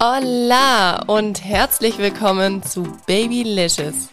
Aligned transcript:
Hola 0.00 1.02
und 1.08 1.44
herzlich 1.44 1.98
willkommen 1.98 2.62
zu 2.62 2.84
Babylicious, 3.08 4.10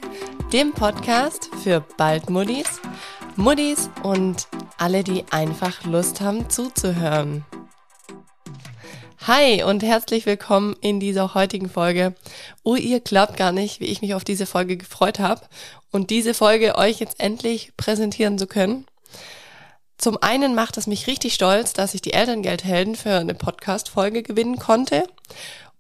dem 0.51 0.73
Podcast 0.73 1.51
für 1.63 1.85
Baldmuddis, 1.95 2.81
Muddis 3.35 3.91
und 4.01 4.47
alle, 4.79 5.03
die 5.03 5.25
einfach 5.29 5.83
Lust 5.85 6.21
haben 6.21 6.49
zuzuhören. 6.49 7.45
Hi 9.27 9.63
und 9.63 9.81
herzlich 9.81 10.27
willkommen 10.27 10.75
in 10.81 10.99
dieser 10.99 11.33
heutigen 11.33 11.67
Folge. 11.67 12.13
Oh, 12.61 12.75
ihr 12.75 12.99
glaubt 12.99 13.37
gar 13.37 13.51
nicht, 13.51 13.79
wie 13.79 13.85
ich 13.85 14.03
mich 14.03 14.13
auf 14.13 14.23
diese 14.23 14.45
Folge 14.45 14.77
gefreut 14.77 15.17
habe 15.17 15.41
und 15.89 16.11
diese 16.11 16.35
Folge 16.35 16.77
euch 16.77 16.99
jetzt 16.99 17.19
endlich 17.19 17.75
präsentieren 17.75 18.37
zu 18.37 18.45
können. 18.45 18.85
Zum 19.97 20.21
einen 20.21 20.53
macht 20.53 20.77
es 20.77 20.85
mich 20.85 21.07
richtig 21.07 21.33
stolz, 21.33 21.73
dass 21.73 21.95
ich 21.95 22.03
die 22.03 22.13
Elterngeldhelden 22.13 22.93
für 22.95 23.15
eine 23.15 23.33
Podcast-Folge 23.33 24.21
gewinnen 24.21 24.59
konnte. 24.59 25.07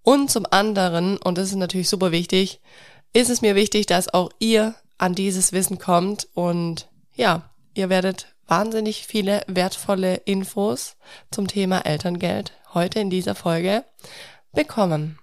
Und 0.01 0.31
zum 0.31 0.47
anderen, 0.49 1.17
und 1.17 1.37
das 1.37 1.49
ist 1.49 1.55
natürlich 1.55 1.87
super 1.89 2.11
wichtig, 2.11 2.61
ist 3.13 3.29
es 3.29 3.43
mir 3.43 3.53
wichtig, 3.53 3.85
dass 3.85 4.11
auch 4.11 4.31
ihr 4.39 4.73
an 4.97 5.13
dieses 5.13 5.51
Wissen 5.51 5.77
kommt 5.77 6.27
und 6.33 6.89
ja, 7.13 7.47
ihr 7.75 7.89
werdet 7.89 8.25
wahnsinnig 8.47 9.05
viele 9.05 9.43
wertvolle 9.45 10.15
Infos 10.25 10.95
zum 11.29 11.45
Thema 11.47 11.85
Elterngeld 11.85 12.53
heute 12.75 12.99
in 12.99 13.09
dieser 13.09 13.33
Folge 13.35 13.83
bekommen. 14.53 15.17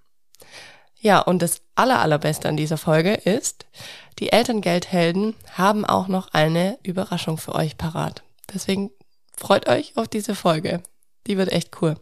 Ja, 1.01 1.21
und 1.21 1.43
das 1.43 1.63
aller, 1.75 2.01
allerbeste 2.01 2.49
an 2.49 2.57
dieser 2.57 2.77
Folge 2.77 3.13
ist, 3.15 3.67
die 4.19 4.33
Elterngeldhelden 4.33 5.35
haben 5.53 5.85
auch 5.85 6.09
noch 6.09 6.29
eine 6.33 6.79
Überraschung 6.83 7.39
für 7.39 7.55
euch 7.55 7.77
parat. 7.77 8.23
Deswegen 8.53 8.91
freut 9.37 9.69
euch 9.69 9.97
auf 9.97 10.09
diese 10.09 10.35
Folge. 10.35 10.83
Die 11.27 11.37
wird 11.37 11.51
echt 11.53 11.83
cool. 11.83 11.97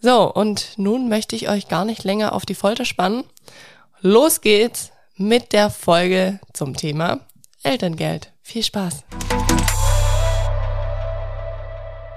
So, 0.00 0.32
und 0.32 0.78
nun 0.78 1.08
möchte 1.08 1.36
ich 1.36 1.48
euch 1.48 1.68
gar 1.68 1.84
nicht 1.84 2.04
länger 2.04 2.32
auf 2.32 2.46
die 2.46 2.54
Folter 2.54 2.84
spannen. 2.84 3.24
Los 4.00 4.40
geht's 4.40 4.92
mit 5.14 5.52
der 5.52 5.70
Folge 5.70 6.40
zum 6.54 6.74
Thema 6.74 7.20
Elterngeld. 7.62 8.32
Viel 8.42 8.62
Spaß. 8.62 9.04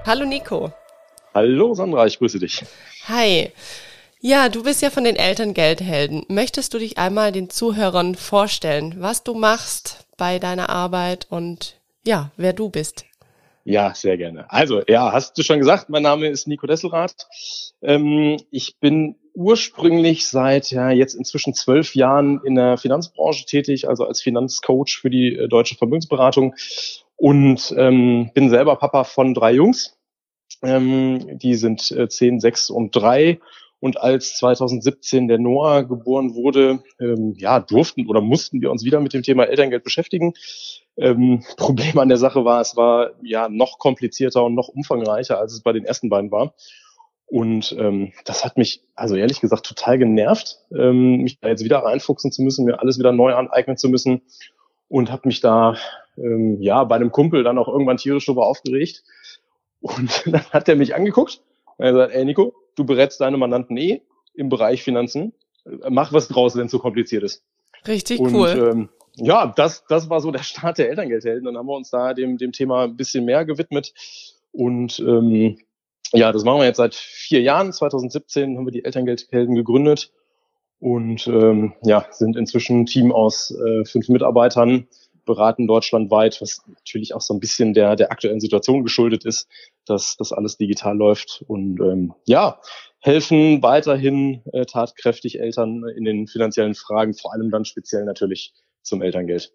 Hallo 0.06 0.24
Nico. 0.24 0.72
Hallo 1.34 1.74
Sandra, 1.74 2.06
ich 2.06 2.18
grüße 2.18 2.38
dich. 2.38 2.62
Hi. 3.08 3.50
Ja, 4.20 4.48
du 4.48 4.62
bist 4.62 4.82
ja 4.82 4.90
von 4.90 5.02
den 5.02 5.16
Elterngeldhelden. 5.16 6.24
Möchtest 6.28 6.72
du 6.72 6.78
dich 6.78 6.96
einmal 6.96 7.32
den 7.32 7.50
Zuhörern 7.50 8.14
vorstellen, 8.14 8.94
was 8.98 9.24
du 9.24 9.34
machst 9.34 10.06
bei 10.16 10.38
deiner 10.38 10.70
Arbeit 10.70 11.26
und 11.28 11.80
ja, 12.06 12.30
wer 12.36 12.52
du 12.52 12.68
bist? 12.68 13.04
Ja, 13.64 13.92
sehr 13.96 14.16
gerne. 14.16 14.48
Also, 14.48 14.82
ja, 14.86 15.10
hast 15.10 15.36
du 15.36 15.42
schon 15.42 15.58
gesagt, 15.58 15.88
mein 15.88 16.04
Name 16.04 16.28
ist 16.28 16.46
Nico 16.46 16.68
Desselrath. 16.68 17.26
Ähm, 17.82 18.36
ich 18.52 18.76
bin 18.78 19.16
ursprünglich 19.34 20.28
seit 20.28 20.70
ja 20.70 20.90
jetzt 20.90 21.14
inzwischen 21.14 21.52
zwölf 21.52 21.96
Jahren 21.96 22.40
in 22.44 22.54
der 22.54 22.78
Finanzbranche 22.78 23.44
tätig, 23.44 23.88
also 23.88 24.04
als 24.04 24.22
Finanzcoach 24.22 25.00
für 25.00 25.10
die 25.10 25.34
äh, 25.34 25.48
deutsche 25.48 25.74
Vermögensberatung 25.74 26.54
und 27.16 27.74
ähm, 27.76 28.30
bin 28.34 28.50
selber 28.50 28.76
Papa 28.76 29.02
von 29.02 29.34
drei 29.34 29.52
Jungs. 29.52 29.93
Ähm, 30.62 31.38
die 31.38 31.54
sind 31.54 31.90
äh, 31.90 32.08
10, 32.08 32.40
6 32.40 32.70
und 32.70 32.94
3. 32.96 33.40
Und 33.80 34.00
als 34.00 34.38
2017 34.38 35.28
der 35.28 35.38
Noah 35.38 35.82
geboren 35.82 36.34
wurde, 36.34 36.82
ähm, 36.98 37.34
ja, 37.36 37.60
durften 37.60 38.06
oder 38.08 38.22
mussten 38.22 38.62
wir 38.62 38.70
uns 38.70 38.82
wieder 38.82 38.98
mit 39.00 39.12
dem 39.12 39.22
Thema 39.22 39.44
Elterngeld 39.44 39.84
beschäftigen. 39.84 40.32
Ähm, 40.96 41.44
Problem 41.58 41.98
an 41.98 42.08
der 42.08 42.16
Sache 42.16 42.44
war, 42.44 42.60
es 42.60 42.76
war 42.76 43.10
ja 43.22 43.48
noch 43.50 43.78
komplizierter 43.78 44.42
und 44.44 44.54
noch 44.54 44.68
umfangreicher, 44.68 45.38
als 45.38 45.52
es 45.52 45.60
bei 45.62 45.72
den 45.72 45.84
ersten 45.84 46.08
beiden 46.08 46.30
war. 46.30 46.54
Und 47.26 47.74
ähm, 47.78 48.12
das 48.24 48.44
hat 48.44 48.56
mich, 48.56 48.82
also 48.94 49.16
ehrlich 49.16 49.40
gesagt, 49.40 49.66
total 49.66 49.98
genervt, 49.98 50.60
ähm, 50.74 51.18
mich 51.18 51.40
da 51.40 51.48
jetzt 51.48 51.64
wieder 51.64 51.78
reinfuchsen 51.78 52.32
zu 52.32 52.42
müssen, 52.42 52.64
mir 52.64 52.80
alles 52.80 52.98
wieder 52.98 53.12
neu 53.12 53.34
aneignen 53.34 53.76
zu 53.76 53.88
müssen 53.88 54.22
und 54.88 55.10
habe 55.10 55.28
mich 55.28 55.40
da 55.40 55.76
ähm, 56.16 56.60
ja 56.60 56.84
bei 56.84 56.96
einem 56.96 57.10
Kumpel 57.10 57.42
dann 57.42 57.58
auch 57.58 57.68
irgendwann 57.68 57.96
tierisch 57.96 58.26
darüber 58.26 58.46
aufgeregt, 58.46 59.02
und 59.84 60.24
dann 60.32 60.44
hat 60.50 60.68
er 60.68 60.76
mich 60.76 60.94
angeguckt 60.94 61.42
und 61.76 61.84
er 61.84 61.92
gesagt, 61.92 62.14
ey 62.14 62.24
Nico, 62.24 62.54
du 62.74 62.84
berätst 62.84 63.20
deine 63.20 63.36
Mandanten 63.36 63.76
eh 63.76 64.00
im 64.32 64.48
Bereich 64.48 64.82
Finanzen. 64.82 65.34
Mach 65.88 66.12
was 66.12 66.28
draus, 66.28 66.56
wenn 66.56 66.66
es 66.66 66.72
so 66.72 66.78
kompliziert 66.78 67.22
ist. 67.22 67.44
Richtig 67.86 68.18
und, 68.18 68.34
cool. 68.34 68.48
Ähm, 68.48 68.88
ja, 69.16 69.52
das, 69.54 69.84
das 69.88 70.08
war 70.08 70.20
so 70.20 70.30
der 70.30 70.42
Start 70.42 70.78
der 70.78 70.88
Elterngeldhelden. 70.88 71.44
Dann 71.44 71.56
haben 71.56 71.66
wir 71.66 71.76
uns 71.76 71.90
da 71.90 72.14
dem, 72.14 72.38
dem 72.38 72.52
Thema 72.52 72.84
ein 72.84 72.96
bisschen 72.96 73.24
mehr 73.26 73.44
gewidmet. 73.44 73.92
Und 74.52 74.98
ähm, 75.00 75.58
ja, 76.12 76.32
das 76.32 76.44
machen 76.44 76.60
wir 76.60 76.66
jetzt 76.66 76.78
seit 76.78 76.94
vier 76.94 77.42
Jahren. 77.42 77.72
2017 77.72 78.56
haben 78.56 78.66
wir 78.66 78.72
die 78.72 78.84
Elterngeldhelden 78.84 79.54
gegründet 79.54 80.12
und 80.78 81.26
ähm, 81.26 81.74
ja, 81.82 82.06
sind 82.10 82.36
inzwischen 82.36 82.80
ein 82.80 82.86
Team 82.86 83.12
aus 83.12 83.50
äh, 83.50 83.84
fünf 83.84 84.08
Mitarbeitern, 84.08 84.86
beraten 85.24 85.66
deutschlandweit, 85.66 86.40
was 86.40 86.62
natürlich 86.66 87.14
auch 87.14 87.20
so 87.20 87.34
ein 87.34 87.40
bisschen 87.40 87.74
der, 87.74 87.96
der 87.96 88.12
aktuellen 88.12 88.40
Situation 88.40 88.82
geschuldet 88.82 89.24
ist, 89.24 89.48
dass 89.86 90.16
das 90.16 90.32
alles 90.32 90.56
digital 90.56 90.96
läuft 90.96 91.44
und 91.46 91.80
ähm, 91.80 92.14
ja, 92.26 92.60
helfen 93.00 93.62
weiterhin 93.62 94.42
äh, 94.52 94.64
tatkräftig 94.64 95.38
Eltern 95.40 95.84
in 95.96 96.04
den 96.04 96.26
finanziellen 96.26 96.74
Fragen, 96.74 97.14
vor 97.14 97.32
allem 97.32 97.50
dann 97.50 97.64
speziell 97.64 98.04
natürlich 98.04 98.54
zum 98.84 99.02
Elterngeld. 99.02 99.52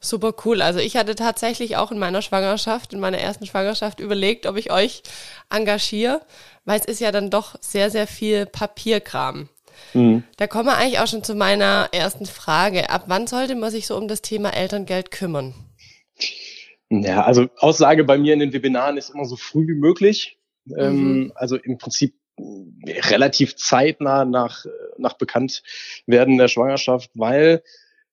Super 0.00 0.34
cool. 0.44 0.62
Also 0.62 0.80
ich 0.80 0.96
hatte 0.96 1.14
tatsächlich 1.14 1.76
auch 1.76 1.92
in 1.92 1.98
meiner 1.98 2.22
Schwangerschaft, 2.22 2.92
in 2.92 3.00
meiner 3.00 3.18
ersten 3.18 3.46
Schwangerschaft 3.46 4.00
überlegt, 4.00 4.46
ob 4.46 4.56
ich 4.56 4.72
euch 4.72 5.02
engagiere, 5.50 6.22
weil 6.64 6.80
es 6.80 6.86
ist 6.86 7.00
ja 7.00 7.12
dann 7.12 7.30
doch 7.30 7.56
sehr, 7.60 7.90
sehr 7.90 8.06
viel 8.06 8.46
Papierkram. 8.46 9.48
Mhm. 9.94 10.24
Da 10.36 10.46
kommen 10.46 10.66
wir 10.66 10.76
eigentlich 10.76 10.98
auch 10.98 11.06
schon 11.06 11.24
zu 11.24 11.34
meiner 11.34 11.88
ersten 11.92 12.26
Frage. 12.26 12.90
Ab 12.90 13.04
wann 13.06 13.26
sollte 13.26 13.54
man 13.54 13.70
sich 13.70 13.86
so 13.86 13.96
um 13.96 14.08
das 14.08 14.22
Thema 14.22 14.50
Elterngeld 14.50 15.10
kümmern? 15.10 15.54
Ja, 16.90 17.24
also 17.24 17.48
Aussage 17.58 18.04
bei 18.04 18.18
mir 18.18 18.34
in 18.34 18.40
den 18.40 18.52
Webinaren 18.52 18.96
ist 18.96 19.10
immer 19.10 19.24
so 19.24 19.36
früh 19.36 19.66
wie 19.66 19.78
möglich. 19.78 20.38
Ähm, 20.76 20.94
mhm. 20.94 21.22
Ähm, 21.22 21.32
also 21.34 21.56
im 21.56 21.78
Prinzip 21.78 22.14
relativ 22.86 23.56
zeitnah 23.56 24.24
nach, 24.24 24.64
nach 24.98 25.14
Bekanntwerden 25.14 26.38
der 26.38 26.48
Schwangerschaft, 26.48 27.10
weil 27.14 27.62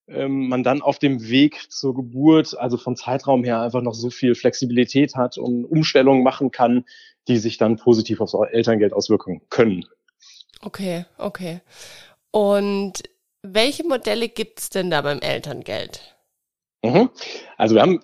ähm, 0.07 0.47
man 0.47 0.63
dann 0.63 0.81
auf 0.81 0.99
dem 0.99 1.29
Weg 1.29 1.71
zur 1.71 1.93
Geburt, 1.93 2.57
also 2.57 2.77
vom 2.77 2.95
Zeitraum 2.95 3.43
her, 3.43 3.61
einfach 3.61 3.81
noch 3.81 3.93
so 3.93 4.09
viel 4.09 4.35
Flexibilität 4.35 5.15
hat 5.15 5.37
und 5.37 5.65
Umstellungen 5.65 6.23
machen 6.23 6.51
kann, 6.51 6.85
die 7.27 7.37
sich 7.37 7.57
dann 7.57 7.77
positiv 7.77 8.21
aufs 8.21 8.33
Elterngeld 8.33 8.93
auswirken 8.93 9.41
können. 9.49 9.85
Okay, 10.61 11.05
okay. 11.17 11.61
Und 12.31 13.03
welche 13.41 13.83
Modelle 13.83 14.29
gibt's 14.29 14.69
denn 14.69 14.89
da 14.89 15.01
beim 15.01 15.19
Elterngeld? 15.19 16.17
Mhm. 16.83 17.09
Also 17.57 17.75
wir 17.75 17.81
haben 17.81 18.01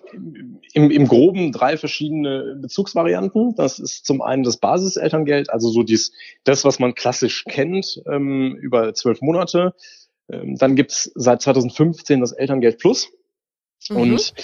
im, 0.72 0.90
im 0.90 1.06
Groben 1.06 1.52
drei 1.52 1.76
verschiedene 1.76 2.56
Bezugsvarianten. 2.60 3.54
Das 3.54 3.78
ist 3.78 4.04
zum 4.04 4.20
einen 4.20 4.42
das 4.42 4.56
Basiselterngeld, 4.56 5.50
also 5.50 5.70
so 5.70 5.82
dies, 5.82 6.12
das, 6.44 6.64
was 6.64 6.78
man 6.78 6.94
klassisch 6.94 7.44
kennt, 7.44 8.02
ähm, 8.10 8.56
über 8.60 8.94
zwölf 8.94 9.20
Monate. 9.20 9.74
Ähm, 10.28 10.56
dann 10.56 10.74
gibt's 10.74 11.10
seit 11.14 11.42
2015 11.42 12.20
das 12.20 12.32
Elterngeld 12.32 12.78
Plus. 12.78 13.10
Mhm. 13.88 13.96
Und 13.96 14.34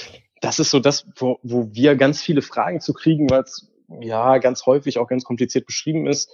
das 0.41 0.59
ist 0.59 0.71
so 0.71 0.79
das, 0.79 1.07
wo, 1.17 1.39
wo 1.43 1.69
wir 1.73 1.97
ganz 1.97 2.23
viele 2.23 2.43
Fragen 2.43 2.81
zu 2.81 2.93
kriegen, 2.95 3.29
weil 3.31 3.43
es 3.43 3.69
ja 4.01 4.39
ganz 4.39 4.67
häufig 4.67 4.99
auch 4.99 5.09
ganz 5.09 5.25
kompliziert 5.25 5.67
beschrieben 5.67 6.07
ist. 6.07 6.31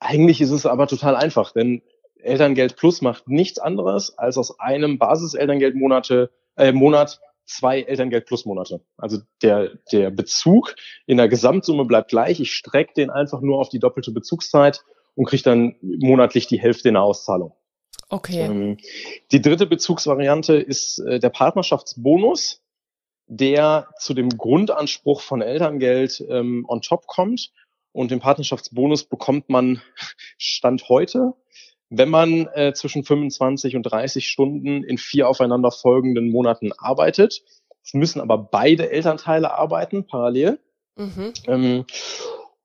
Eigentlich 0.00 0.40
ist 0.40 0.50
es 0.50 0.66
aber 0.66 0.86
total 0.86 1.14
einfach, 1.14 1.52
denn 1.52 1.82
Elterngeld 2.16 2.76
Plus 2.76 3.02
macht 3.02 3.28
nichts 3.28 3.58
anderes, 3.58 4.16
als 4.18 4.36
aus 4.38 4.58
einem 4.58 4.98
Basiselterngeldmonate 4.98 6.30
äh, 6.56 6.72
Monat 6.72 7.20
zwei 7.46 7.82
Elterngeld 7.82 8.26
Plus 8.26 8.46
Monate. 8.46 8.82
Also 8.96 9.18
der, 9.42 9.70
der 9.92 10.10
Bezug 10.10 10.74
in 11.06 11.16
der 11.16 11.28
Gesamtsumme 11.28 11.84
bleibt 11.84 12.10
gleich. 12.10 12.40
Ich 12.40 12.52
strecke 12.52 12.94
den 12.94 13.10
einfach 13.10 13.40
nur 13.40 13.58
auf 13.58 13.68
die 13.68 13.78
doppelte 13.78 14.12
Bezugszeit 14.12 14.84
und 15.14 15.26
kriege 15.26 15.42
dann 15.42 15.76
monatlich 15.80 16.46
die 16.46 16.60
Hälfte 16.60 16.88
in 16.88 16.94
der 16.94 17.02
Auszahlung. 17.02 17.54
Okay. 18.08 18.40
Ähm, 18.40 18.78
die 19.32 19.40
dritte 19.40 19.66
Bezugsvariante 19.66 20.54
ist 20.54 20.98
äh, 21.00 21.18
der 21.18 21.30
Partnerschaftsbonus, 21.30 22.62
der 23.26 23.88
zu 23.98 24.14
dem 24.14 24.30
Grundanspruch 24.30 25.20
von 25.20 25.42
Elterngeld 25.42 26.24
ähm, 26.28 26.64
on 26.68 26.80
top 26.80 27.06
kommt 27.06 27.52
und 27.92 28.10
den 28.10 28.20
Partnerschaftsbonus 28.20 29.04
bekommt 29.04 29.48
man 29.48 29.80
Stand 30.38 30.88
heute, 30.88 31.34
wenn 31.88 32.08
man 32.08 32.46
äh, 32.54 32.72
zwischen 32.72 33.04
25 33.04 33.76
und 33.76 33.82
30 33.82 34.28
Stunden 34.28 34.84
in 34.84 34.98
vier 34.98 35.28
aufeinanderfolgenden 35.28 36.30
Monaten 36.30 36.70
arbeitet. 36.78 37.42
Es 37.82 37.94
müssen 37.94 38.20
aber 38.20 38.38
beide 38.38 38.90
Elternteile 38.90 39.52
arbeiten, 39.52 40.06
parallel. 40.06 40.60
Mhm. 40.96 41.32
Ähm, 41.46 41.84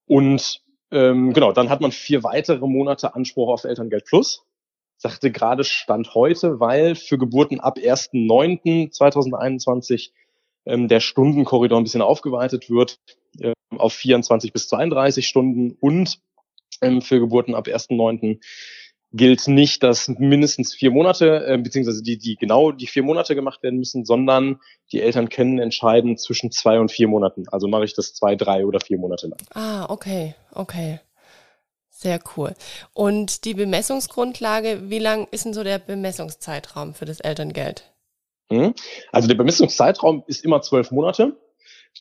und 0.06 0.62
ähm, 0.92 1.34
genau, 1.34 1.52
dann 1.52 1.70
hat 1.70 1.82
man 1.82 1.92
vier 1.92 2.24
weitere 2.24 2.68
Monate 2.68 3.16
Anspruch 3.16 3.50
auf 3.50 3.64
Elterngeld 3.64 4.06
Plus. 4.06 4.44
Sagte 4.98 5.32
gerade 5.32 5.64
Stand 5.64 6.14
heute, 6.14 6.60
weil 6.60 6.94
für 6.96 7.18
Geburten 7.18 7.60
ab 7.60 7.78
1.9.2021 7.78 10.12
ähm, 10.66 10.88
der 10.88 11.00
Stundenkorridor 11.00 11.80
ein 11.80 11.84
bisschen 11.84 12.04
aufgeweitet 12.04 12.70
wird 12.70 13.00
auf 13.80 13.94
24 13.94 14.54
bis 14.54 14.68
32 14.68 15.28
Stunden 15.28 15.78
und 15.80 16.20
ähm, 16.82 17.02
für 17.02 17.20
Geburten 17.20 17.56
ab 17.56 17.68
1.9 17.68 18.40
gilt 19.16 19.48
nicht, 19.48 19.82
dass 19.82 20.10
mindestens 20.10 20.74
vier 20.74 20.92
Monate, 20.92 21.46
äh, 21.48 21.58
beziehungsweise 21.58 22.04
die, 22.04 22.18
die 22.18 22.36
genau 22.36 22.72
die 22.72 22.88
vier 22.88 23.04
Monate 23.04 23.34
gemacht 23.34 23.64
werden 23.64 23.80
müssen, 23.80 24.04
sondern 24.04 24.60
die 24.92 25.02
Eltern 25.02 25.30
können 25.30 25.60
entscheiden 25.60 26.18
zwischen 26.18 26.52
zwei 26.52 26.80
und 26.80 26.92
vier 26.92 27.08
Monaten. 27.08 27.46
Also 27.50 27.68
mache 27.68 27.86
ich 27.86 27.94
das 27.94 28.14
zwei, 28.14 28.36
drei 28.36 28.66
oder 28.66 28.80
vier 28.82 28.98
Monate 28.98 29.28
lang. 29.28 29.40
Ah, 29.54 29.86
okay, 29.90 30.36
okay. 30.52 31.00
Sehr 31.90 32.20
cool. 32.36 32.54
Und 32.94 33.46
die 33.46 33.54
Bemessungsgrundlage, 33.54 34.90
wie 34.90 35.00
lang 35.00 35.30
ist 35.32 35.46
denn 35.46 35.54
so 35.54 35.64
der 35.64 35.80
Bemessungszeitraum 35.80 36.94
für 36.94 37.06
das 37.06 37.22
Elterngeld? 37.22 37.90
Mhm. 38.50 38.74
Also 39.14 39.30
der 39.30 39.36
Bemessungszeitraum 39.36 40.24
ist 40.28 40.44
immer 40.44 40.62
zwölf 40.62 40.92
Monate. 40.92 41.38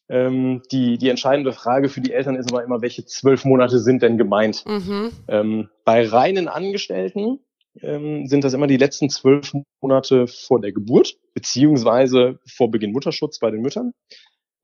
Ähm, 0.09 0.63
die, 0.71 0.99
die 0.99 1.09
entscheidende 1.09 1.53
Frage 1.53 1.89
für 1.89 2.01
die 2.01 2.13
Eltern 2.13 2.37
ist 2.37 2.53
aber 2.53 2.65
immer, 2.65 2.83
welche 2.83 3.07
zwölf 3.07 3.45
Monate 3.45 3.79
sind 3.79 4.03
denn 4.03 4.19
gemeint? 4.19 4.65
Mhm. 4.67 5.13
Ähm, 5.29 5.71
bei 5.85 6.07
reinen 6.07 6.49
Angestellten 6.49 7.41
ähm, 7.81 8.27
sind 8.27 8.45
das 8.45 8.53
immer 8.53 8.67
die 8.67 8.77
letzten 8.77 9.09
zwölf 9.09 9.53
Monate 9.81 10.27
vor 10.27 10.61
der 10.61 10.73
Geburt, 10.73 11.17
beziehungsweise 11.33 12.39
vor 12.47 12.71
Beginn 12.71 12.93
Mutterschutz 12.93 13.39
bei 13.39 13.51
den 13.51 13.63
Müttern. 13.63 13.93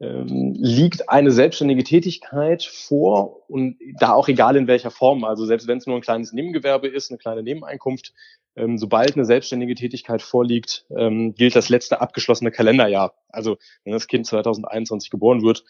Ähm, 0.03 0.55
liegt 0.59 1.11
eine 1.11 1.31
selbstständige 1.31 1.85
Tätigkeit 1.85 2.63
vor 2.63 3.51
und 3.51 3.77
da 3.99 4.15
auch 4.15 4.29
egal 4.29 4.57
in 4.57 4.67
welcher 4.67 4.91
Form, 4.91 5.25
also 5.25 5.45
selbst 5.45 5.69
wenn 5.69 5.77
es 5.77 5.87
nur 5.87 5.97
ein 5.97 6.01
kleines 6.01 6.33
Nebengewerbe 6.33 6.89
ist, 6.89 7.11
eine 7.11 7.19
kleine 7.19 7.43
Nebeneinkunft, 7.43 8.15
ähm, 8.61 8.79
sobald 8.79 9.17
eine 9.17 9.25
selbstständige 9.25 9.75
Tätigkeit 9.75 10.23
vorliegt, 10.23 10.87
ähm, 10.97 11.35
gilt 11.35 11.57
das 11.57 11.69
letzte 11.69 12.01
abgeschlossene 12.01 12.51
Kalenderjahr. 12.51 13.15
Also 13.29 13.59
wenn 13.85 13.93
das 13.93 14.07
Kind 14.07 14.27
2021 14.27 15.11
geboren 15.11 15.43
wird, 15.43 15.65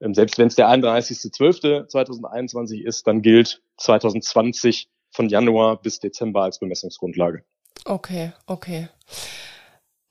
ähm, 0.00 0.14
selbst 0.14 0.38
wenn 0.38 0.48
es 0.48 0.54
der 0.54 0.68
31.12.2021 0.68 2.82
ist, 2.82 3.06
dann 3.06 3.20
gilt 3.22 3.62
2020 3.78 4.88
von 5.10 5.28
Januar 5.28 5.80
bis 5.80 6.00
Dezember 6.00 6.42
als 6.42 6.58
Bemessungsgrundlage. 6.58 7.44
Okay, 7.84 8.32
okay. 8.46 8.88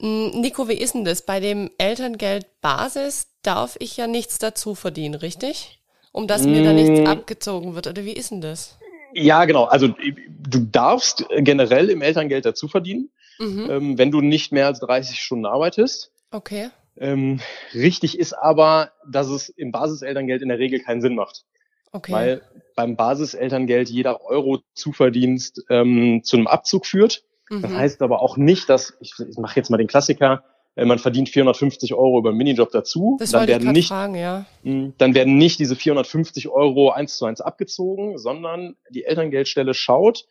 Hm, 0.01 0.41
Nico, 0.41 0.67
wie 0.67 0.73
ist 0.73 0.95
denn 0.95 1.05
das? 1.05 1.25
Bei 1.25 1.39
dem 1.39 1.71
Elterngeldbasis 1.77 3.27
darf 3.41 3.77
ich 3.79 3.95
ja 3.97 4.07
nichts 4.07 4.39
dazu 4.39 4.75
verdienen, 4.75 5.15
richtig? 5.15 5.79
Um 6.11 6.27
dass 6.27 6.43
mir 6.43 6.63
da 6.63 6.73
nichts 6.73 6.99
hm. 6.99 7.07
abgezogen 7.07 7.73
wird. 7.73 7.87
Oder 7.87 8.05
wie 8.05 8.13
ist 8.13 8.29
denn 8.31 8.41
das? 8.41 8.77
Ja, 9.13 9.45
genau. 9.45 9.65
Also 9.65 9.87
du 9.87 10.59
darfst 10.59 11.25
generell 11.37 11.89
im 11.89 12.01
Elterngeld 12.01 12.45
dazu 12.45 12.67
verdienen, 12.67 13.09
mhm. 13.39 13.67
ähm, 13.69 13.97
wenn 13.97 14.11
du 14.11 14.21
nicht 14.21 14.51
mehr 14.51 14.67
als 14.67 14.79
30 14.79 15.21
Stunden 15.21 15.45
arbeitest. 15.45 16.11
Okay. 16.31 16.69
Ähm, 16.97 17.39
richtig 17.73 18.19
ist 18.19 18.33
aber, 18.33 18.91
dass 19.07 19.27
es 19.27 19.49
im 19.49 19.71
Basiselterngeld 19.71 20.41
in 20.41 20.49
der 20.49 20.59
Regel 20.59 20.79
keinen 20.79 21.01
Sinn 21.01 21.15
macht. 21.15 21.45
Okay. 21.91 22.11
Weil 22.11 22.41
beim 22.75 22.95
Basiselterngeld 22.95 23.89
jeder 23.89 24.21
Euro 24.25 24.61
Zuverdienst 24.73 25.63
ähm, 25.69 26.21
zu 26.23 26.37
einem 26.37 26.47
Abzug 26.47 26.85
führt. 26.85 27.23
Mhm. 27.49 27.61
Das 27.61 27.71
heißt 27.71 28.01
aber 28.01 28.21
auch 28.21 28.37
nicht, 28.37 28.69
dass, 28.69 28.95
ich, 28.99 29.13
ich 29.19 29.37
mache 29.37 29.55
jetzt 29.55 29.69
mal 29.69 29.77
den 29.77 29.87
Klassiker, 29.87 30.43
man 30.75 30.99
verdient 30.99 31.29
450 31.29 31.93
Euro 31.93 32.19
über 32.19 32.29
einen 32.29 32.37
Minijob 32.37 32.71
dazu. 32.71 33.17
Das 33.19 33.31
dann 33.31 33.47
werden 33.47 33.71
nicht, 33.71 33.89
fragen, 33.89 34.15
ja. 34.15 34.45
Hm, 34.63 34.93
dann 34.97 35.13
werden 35.13 35.37
nicht 35.37 35.59
diese 35.59 35.75
450 35.75 36.49
Euro 36.49 36.89
eins 36.89 37.17
zu 37.17 37.25
eins 37.25 37.41
abgezogen, 37.41 38.17
sondern 38.17 38.75
die 38.89 39.03
Elterngeldstelle 39.03 39.73
schaut, 39.73 40.25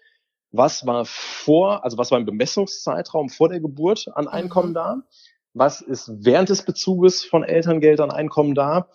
was 0.51 0.85
war 0.87 1.05
vor, 1.05 1.85
also 1.85 1.97
was 1.97 2.11
war 2.11 2.19
im 2.19 2.27
Bemessungszeitraum 2.27 3.29
vor 3.29 3.49
der 3.49 3.61
Geburt 3.61 4.07
an 4.15 4.29
Einkommen 4.29 4.71
mhm. 4.71 4.75
da, 4.75 4.97
was 5.55 5.81
ist 5.81 6.11
während 6.25 6.49
des 6.49 6.65
Bezuges 6.65 7.25
von 7.25 7.45
Elterngeld 7.45 8.01
an 8.01 8.11
Einkommen 8.11 8.55
da 8.55 8.89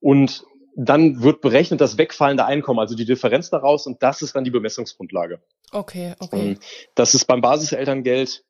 und 0.00 0.44
dann 0.76 1.22
wird 1.22 1.40
berechnet 1.40 1.80
das 1.80 1.98
wegfallende 1.98 2.44
Einkommen, 2.44 2.80
also 2.80 2.96
die 2.96 3.04
Differenz 3.04 3.50
daraus 3.50 3.86
und 3.86 4.02
das 4.02 4.22
ist 4.22 4.34
dann 4.34 4.44
die 4.44 4.50
Bemessungsgrundlage. 4.50 5.40
Okay, 5.72 6.14
okay. 6.18 6.58
Das 6.94 7.14
ist 7.14 7.26
beim 7.26 7.40
Basiselterngeld 7.40 8.44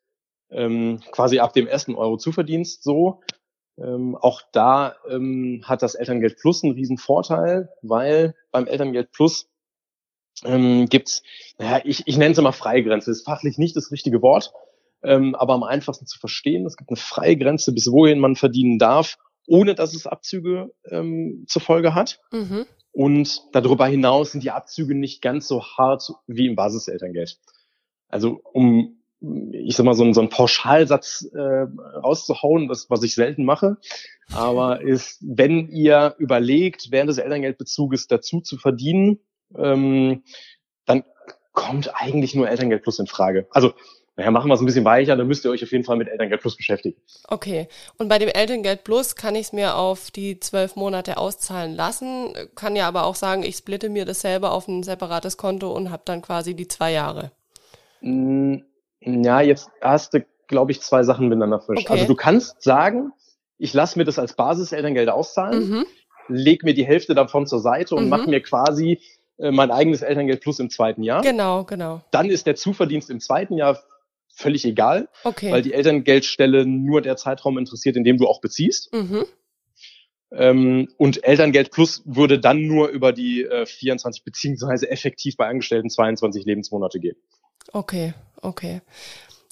ähm, 0.54 1.00
quasi 1.10 1.38
ab 1.38 1.52
dem 1.52 1.66
ersten 1.66 1.94
Euro 1.94 2.16
Zuverdienst 2.16 2.82
so. 2.82 3.20
Ähm, 3.76 4.16
auch 4.16 4.42
da 4.52 4.96
ähm, 5.08 5.62
hat 5.64 5.82
das 5.82 5.96
Elterngeld 5.96 6.38
Plus 6.38 6.62
einen 6.62 6.74
riesen 6.74 6.96
Vorteil, 6.96 7.70
weil 7.82 8.34
beim 8.52 8.66
Elterngeld 8.66 9.10
Plus 9.10 9.50
ähm, 10.44 10.86
gibt's, 10.88 11.22
naja, 11.58 11.82
ich, 11.84 12.06
ich 12.06 12.16
nenne 12.16 12.32
es 12.32 12.38
immer 12.38 12.52
Freigrenze, 12.52 13.10
ist 13.10 13.24
fachlich 13.24 13.58
nicht 13.58 13.76
das 13.76 13.90
richtige 13.90 14.22
Wort, 14.22 14.52
ähm, 15.02 15.34
aber 15.34 15.54
am 15.54 15.64
einfachsten 15.64 16.06
zu 16.06 16.18
verstehen. 16.18 16.66
Es 16.66 16.76
gibt 16.76 16.90
eine 16.90 16.96
Freigrenze, 16.96 17.72
bis 17.72 17.90
wohin 17.90 18.20
man 18.20 18.36
verdienen 18.36 18.78
darf, 18.78 19.18
ohne 19.46 19.74
dass 19.74 19.94
es 19.94 20.06
Abzüge 20.06 20.72
ähm, 20.88 21.44
zur 21.48 21.62
Folge 21.62 21.94
hat. 21.94 22.20
Mhm. 22.32 22.66
Und 22.92 23.42
darüber 23.52 23.86
hinaus 23.86 24.32
sind 24.32 24.44
die 24.44 24.52
Abzüge 24.52 24.94
nicht 24.94 25.20
ganz 25.20 25.48
so 25.48 25.64
hart 25.64 26.10
wie 26.28 26.46
im 26.46 26.54
Basiselterngeld. 26.54 27.38
Also 28.08 28.40
um 28.52 29.00
ich 29.52 29.76
sag 29.76 29.84
mal, 29.84 29.94
so, 29.94 30.04
ein, 30.04 30.14
so 30.14 30.20
einen 30.20 30.28
Pauschalsatz 30.28 31.28
äh, 31.34 31.38
rauszuhauen, 31.38 32.68
das, 32.68 32.90
was 32.90 33.02
ich 33.02 33.14
selten 33.14 33.44
mache. 33.44 33.76
Aber 34.32 34.80
ist, 34.80 35.18
wenn 35.22 35.68
ihr 35.68 36.14
überlegt, 36.18 36.90
während 36.90 37.10
des 37.10 37.18
Elterngeldbezuges 37.18 38.06
dazu 38.06 38.40
zu 38.40 38.56
verdienen, 38.56 39.20
ähm, 39.56 40.22
dann 40.86 41.04
kommt 41.52 41.94
eigentlich 41.94 42.34
nur 42.34 42.48
Elterngeld 42.48 42.82
Plus 42.82 42.98
in 42.98 43.06
Frage. 43.06 43.46
Also, 43.50 43.72
naja, 44.16 44.30
machen 44.30 44.48
wir 44.48 44.54
es 44.54 44.60
ein 44.60 44.66
bisschen 44.66 44.84
weicher, 44.84 45.16
dann 45.16 45.26
müsst 45.26 45.44
ihr 45.44 45.50
euch 45.50 45.62
auf 45.64 45.72
jeden 45.72 45.84
Fall 45.84 45.96
mit 45.96 46.08
Elterngeld 46.08 46.40
Plus 46.40 46.56
beschäftigen. 46.56 47.00
Okay. 47.28 47.68
Und 47.98 48.08
bei 48.08 48.18
dem 48.18 48.28
Elterngeld 48.28 48.84
Plus 48.84 49.16
kann 49.16 49.34
ich 49.34 49.48
es 49.48 49.52
mir 49.52 49.76
auf 49.76 50.10
die 50.10 50.38
zwölf 50.38 50.76
Monate 50.76 51.16
auszahlen 51.16 51.74
lassen, 51.74 52.32
kann 52.54 52.76
ja 52.76 52.86
aber 52.86 53.04
auch 53.04 53.16
sagen, 53.16 53.42
ich 53.42 53.56
splitte 53.56 53.88
mir 53.88 54.04
das 54.04 54.20
selber 54.20 54.52
auf 54.52 54.68
ein 54.68 54.82
separates 54.82 55.36
Konto 55.36 55.72
und 55.72 55.90
habe 55.90 56.02
dann 56.04 56.22
quasi 56.22 56.54
die 56.54 56.68
zwei 56.68 56.92
Jahre. 56.92 57.32
Mm 58.00 58.58
ja, 59.04 59.40
jetzt 59.40 59.70
hast 59.80 60.14
du, 60.14 60.24
glaube 60.48 60.72
ich, 60.72 60.80
zwei 60.80 61.02
Sachen 61.02 61.28
miteinander 61.28 61.60
vermischt. 61.60 61.86
Okay. 61.86 62.00
Also 62.00 62.06
du 62.06 62.14
kannst 62.14 62.62
sagen, 62.62 63.12
ich 63.58 63.72
lasse 63.72 63.98
mir 63.98 64.04
das 64.04 64.18
als 64.18 64.34
Basiselterngeld 64.34 65.08
auszahlen, 65.08 65.68
mhm. 65.68 65.86
leg 66.28 66.64
mir 66.64 66.74
die 66.74 66.84
Hälfte 66.84 67.14
davon 67.14 67.46
zur 67.46 67.60
Seite 67.60 67.94
und 67.94 68.04
mhm. 68.04 68.10
mache 68.10 68.28
mir 68.28 68.40
quasi 68.40 69.00
äh, 69.38 69.50
mein 69.50 69.70
eigenes 69.70 70.02
Elterngeld 70.02 70.40
plus 70.40 70.58
im 70.58 70.70
zweiten 70.70 71.02
Jahr. 71.02 71.22
Genau, 71.22 71.64
genau. 71.64 72.02
Dann 72.10 72.30
ist 72.30 72.46
der 72.46 72.56
Zuverdienst 72.56 73.10
im 73.10 73.20
zweiten 73.20 73.56
Jahr 73.56 73.78
völlig 74.34 74.64
egal, 74.64 75.08
okay. 75.22 75.52
weil 75.52 75.62
die 75.62 75.72
Elterngeldstelle 75.72 76.66
nur 76.66 77.02
der 77.02 77.16
Zeitraum 77.16 77.58
interessiert, 77.58 77.96
in 77.96 78.04
dem 78.04 78.18
du 78.18 78.26
auch 78.26 78.40
beziehst. 78.40 78.92
Mhm. 78.92 79.24
Ähm, 80.32 80.88
und 80.96 81.22
Elterngeld 81.22 81.70
Plus 81.70 82.02
würde 82.04 82.40
dann 82.40 82.66
nur 82.66 82.88
über 82.88 83.12
die 83.12 83.44
äh, 83.44 83.66
24 83.66 84.24
beziehungsweise 84.24 84.90
effektiv 84.90 85.36
bei 85.36 85.46
Angestellten 85.46 85.90
22 85.90 86.44
Lebensmonate 86.44 86.98
gehen. 86.98 87.16
Okay, 87.72 88.14
okay. 88.42 88.80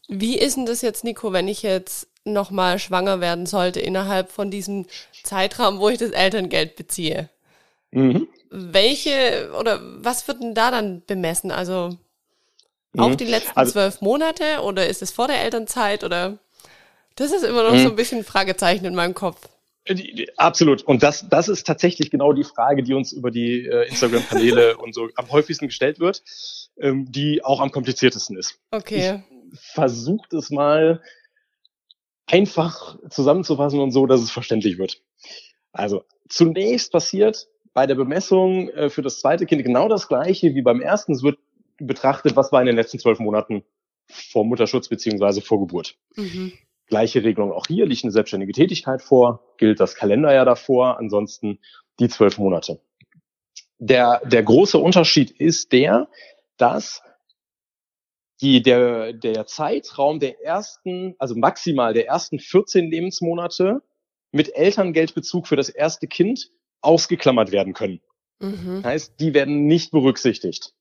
Wie 0.09 0.39
ist 0.39 0.57
denn 0.57 0.67
das 0.67 0.83
jetzt, 0.83 1.05
Nico, 1.05 1.33
wenn 1.33 1.49
ich 1.49 1.63
jetzt 1.63 2.09
nochmal 2.25 2.79
schwanger 2.79 3.21
werden 3.21 3.47
sollte 3.47 3.81
innerhalb 3.81 4.31
von 4.31 4.51
diesem 4.51 4.87
Zeitraum, 5.25 5.79
wo 5.79 5.89
ich 5.89 5.99
das 5.99 6.11
Elterngeld 6.11 6.77
beziehe? 6.77 7.29
Mhm. 7.91 8.29
Welche 8.51 9.51
oder 9.59 9.81
was 9.83 10.29
wird 10.29 10.43
denn 10.43 10.55
da 10.55 10.71
dann 10.71 11.03
bemessen? 11.07 11.51
Also 11.51 11.97
mhm. 12.93 13.17
die 13.17 13.25
letzten 13.25 13.57
also, 13.59 13.73
zwölf 13.73 14.01
Monate 14.01 14.63
oder 14.63 14.87
ist 14.87 15.03
es 15.03 15.11
vor 15.11 15.27
der 15.27 15.43
Elternzeit 15.43 16.05
oder 16.05 16.39
das 17.17 17.33
ist 17.33 17.45
immer 17.45 17.63
noch 17.63 17.73
mhm. 17.73 17.83
so 17.83 17.89
ein 17.89 17.97
bisschen 17.97 18.19
ein 18.19 18.25
Fragezeichen 18.25 18.85
in 18.85 18.95
meinem 18.95 19.15
Kopf. 19.15 19.49
Absolut. 20.37 20.83
Und 20.83 21.03
das, 21.03 21.29
das 21.29 21.49
ist 21.49 21.67
tatsächlich 21.67 22.11
genau 22.11 22.33
die 22.33 22.45
Frage, 22.45 22.83
die 22.83 22.95
uns 22.95 23.13
über 23.13 23.31
die 23.31 23.67
äh, 23.67 23.89
Instagram-Kanäle 23.89 24.77
und 24.79 24.95
so 24.95 25.09
am 25.17 25.31
häufigsten 25.31 25.67
gestellt 25.67 25.99
wird, 25.99 26.23
ähm, 26.79 27.11
die 27.11 27.45
auch 27.45 27.61
am 27.61 27.71
kompliziertesten 27.71 28.37
ist. 28.37 28.59
Okay. 28.71 29.23
Versucht 29.53 30.33
es 30.33 30.51
mal 30.51 31.03
einfach 32.27 32.97
zusammenzufassen 33.11 33.81
und 33.81 33.91
so, 33.91 34.07
dass 34.07 34.21
es 34.21 34.31
verständlich 34.31 34.79
wird. 34.79 35.03
Also 35.73 36.05
zunächst 36.29 36.93
passiert 36.93 37.49
bei 37.75 37.87
der 37.87 37.95
Bemessung 37.95 38.69
äh, 38.71 38.91
für 38.91 39.03
das 39.03 39.21
zweite 39.21 39.47
Kind 39.47 39.65
genau 39.65 39.89
das 39.89 40.09
gleiche 40.09 40.55
wie 40.55 40.63
beim 40.63 40.81
ersten. 40.81 41.13
Es 41.13 41.23
wird 41.23 41.39
betrachtet, 41.79 42.37
was 42.37 42.53
war 42.53 42.61
in 42.61 42.67
den 42.67 42.77
letzten 42.77 42.99
zwölf 42.99 43.19
Monaten 43.19 43.65
vor 44.09 44.45
Mutterschutz 44.45 44.89
beziehungsweise 44.89 45.41
vor 45.41 45.61
Geburt. 45.61 45.97
Mhm. 46.17 46.53
Gleiche 46.87 47.23
Regelung 47.23 47.53
auch 47.53 47.67
hier, 47.67 47.87
liegt 47.87 48.05
eine 48.05 48.13
selbstständige 48.13 48.53
Tätigkeit 48.53 49.01
vor, 49.01 49.55
gilt 49.57 49.81
das 49.81 49.95
Kalenderjahr 49.95 50.45
davor, 50.45 50.99
ansonsten 50.99 51.59
die 52.01 52.09
zwölf 52.09 52.39
Monate. 52.39 52.81
Der, 53.79 54.21
der 54.25 54.43
große 54.43 54.79
Unterschied 54.79 55.31
ist 55.31 55.73
der, 55.73 56.09
dass 56.63 57.03
die, 58.41 58.63
der, 58.63 59.13
der 59.13 59.47
Zeitraum 59.47 60.21
der 60.21 60.41
ersten, 60.45 61.17
also 61.19 61.35
maximal 61.35 61.93
der 61.93 62.07
ersten 62.07 62.39
14 62.39 62.89
Lebensmonate 62.89 63.83
mit 64.31 64.55
Elterngeldbezug 64.55 65.49
für 65.49 65.57
das 65.57 65.69
erste 65.69 66.07
Kind 66.07 66.51
ausgeklammert 66.81 67.51
werden 67.51 67.75
können. 67.75 68.01
Mhm. 68.39 68.85
Heißt, 68.85 69.15
die 69.19 69.35
werden 69.35 69.67
nicht 69.67 69.91
berücksichtigt. 69.91 70.73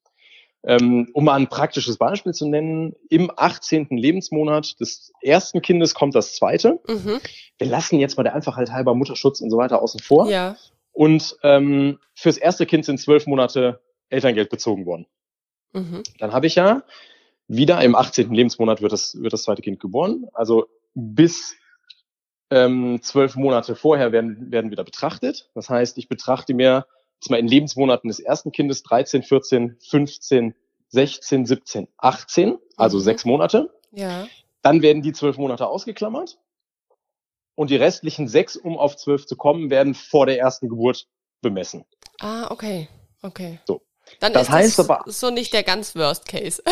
Ähm, 0.64 1.10
um 1.14 1.26
mal 1.26 1.40
ein 1.40 1.48
praktisches 1.48 1.98
Beispiel 1.98 2.34
zu 2.34 2.48
nennen, 2.48 2.96
im 3.10 3.32
18. 3.36 3.88
Lebensmonat 3.90 4.80
des 4.80 5.12
ersten 5.24 5.64
Kindes 5.64 5.96
kommt 5.96 6.14
das 6.14 6.36
zweite. 6.36 6.80
Mhm. 6.88 7.20
Wir 7.58 7.68
lassen 7.68 8.00
jetzt 8.00 8.18
mal 8.18 8.24
der 8.24 8.36
Einfachheit 8.36 8.70
halber 8.70 8.94
Mutterschutz 8.94 9.42
und 9.42 9.50
so 9.50 9.58
weiter 9.58 9.82
außen 9.82 10.00
vor. 10.00 10.30
Ja. 10.30 10.58
Und 10.92 11.38
ähm, 11.42 11.98
fürs 12.14 12.38
erste 12.38 12.68
Kind 12.68 12.86
sind 12.86 13.00
zwölf 13.00 13.26
Monate 13.26 13.82
Elterngeld 14.10 14.52
bezogen 14.52 14.86
worden. 14.86 15.08
Mhm. 15.74 16.04
Dann 16.20 16.34
habe 16.34 16.48
ich 16.48 16.56
ja 16.56 16.84
wieder 17.48 17.82
im 17.84 17.96
18. 17.96 18.34
Lebensmonat 18.34 18.82
wird 18.82 18.92
das, 18.92 19.22
wird 19.22 19.34
das 19.34 19.44
zweite 19.44 19.62
Kind 19.62 19.80
geboren. 19.80 20.28
Also 20.34 20.68
bis 20.94 21.56
ähm, 22.50 23.00
zwölf 23.02 23.36
Monate 23.36 23.76
vorher 23.76 24.12
werden, 24.12 24.52
werden 24.52 24.72
wieder 24.72 24.84
betrachtet. 24.84 25.50
Das 25.56 25.70
heißt, 25.70 25.98
ich 25.98 26.08
betrachte 26.10 26.54
mir 26.54 26.86
jetzt 27.16 27.30
mal 27.30 27.38
in 27.40 27.48
Lebensmonaten 27.48 28.08
des 28.08 28.20
ersten 28.20 28.52
Kindes 28.52 28.84
13, 28.84 29.24
14, 29.24 29.78
15, 29.80 30.56
16, 30.90 31.46
17, 31.46 31.88
18, 31.98 32.58
also 32.78 32.98
Mhm. 32.98 33.02
sechs 33.02 33.26
Monate. 33.26 33.74
Ja. 33.92 34.28
Dann 34.62 34.82
werden 34.82 35.02
die 35.02 35.14
zwölf 35.14 35.38
Monate 35.38 35.68
ausgeklammert. 35.68 36.38
Und 37.56 37.70
die 37.70 37.76
restlichen 37.76 38.28
sechs, 38.28 38.56
um 38.56 38.78
auf 38.78 38.96
zwölf 38.98 39.26
zu 39.26 39.36
kommen, 39.36 39.70
werden 39.70 39.94
vor 39.94 40.26
der 40.26 40.40
ersten 40.40 40.70
Geburt 40.70 41.08
bemessen. 41.42 41.86
Ah, 42.20 42.50
okay. 42.50 42.88
Okay. 43.22 43.60
So. 43.68 43.82
Dann 44.20 44.34
Das 44.34 44.44
ist 44.44 44.50
heißt 44.52 44.80
das 44.80 44.90
aber- 44.90 45.04
so 45.12 45.30
nicht 45.32 45.54
der 45.54 45.64
ganz 45.64 45.96
Worst 45.96 46.28
Case. 46.28 46.62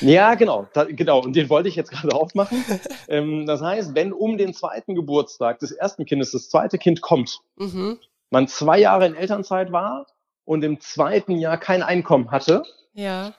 Ja, 0.00 0.34
genau, 0.34 0.66
da, 0.72 0.84
genau. 0.84 1.20
Und 1.20 1.36
den 1.36 1.48
wollte 1.48 1.68
ich 1.68 1.76
jetzt 1.76 1.90
gerade 1.92 2.14
aufmachen. 2.14 2.64
ähm, 3.08 3.46
das 3.46 3.60
heißt, 3.62 3.94
wenn 3.94 4.12
um 4.12 4.36
den 4.36 4.52
zweiten 4.52 4.94
Geburtstag 4.96 5.60
des 5.60 5.70
ersten 5.70 6.04
Kindes 6.06 6.32
das 6.32 6.48
zweite 6.48 6.76
Kind 6.78 7.02
kommt, 7.02 7.38
mhm. 7.56 7.98
man 8.30 8.48
zwei 8.48 8.78
Jahre 8.80 9.06
in 9.06 9.14
Elternzeit 9.14 9.70
war 9.70 10.06
und 10.44 10.64
im 10.64 10.80
zweiten 10.80 11.36
Jahr 11.38 11.56
kein 11.56 11.82
Einkommen 11.84 12.30
hatte, 12.32 12.64
Ja. 12.94 13.34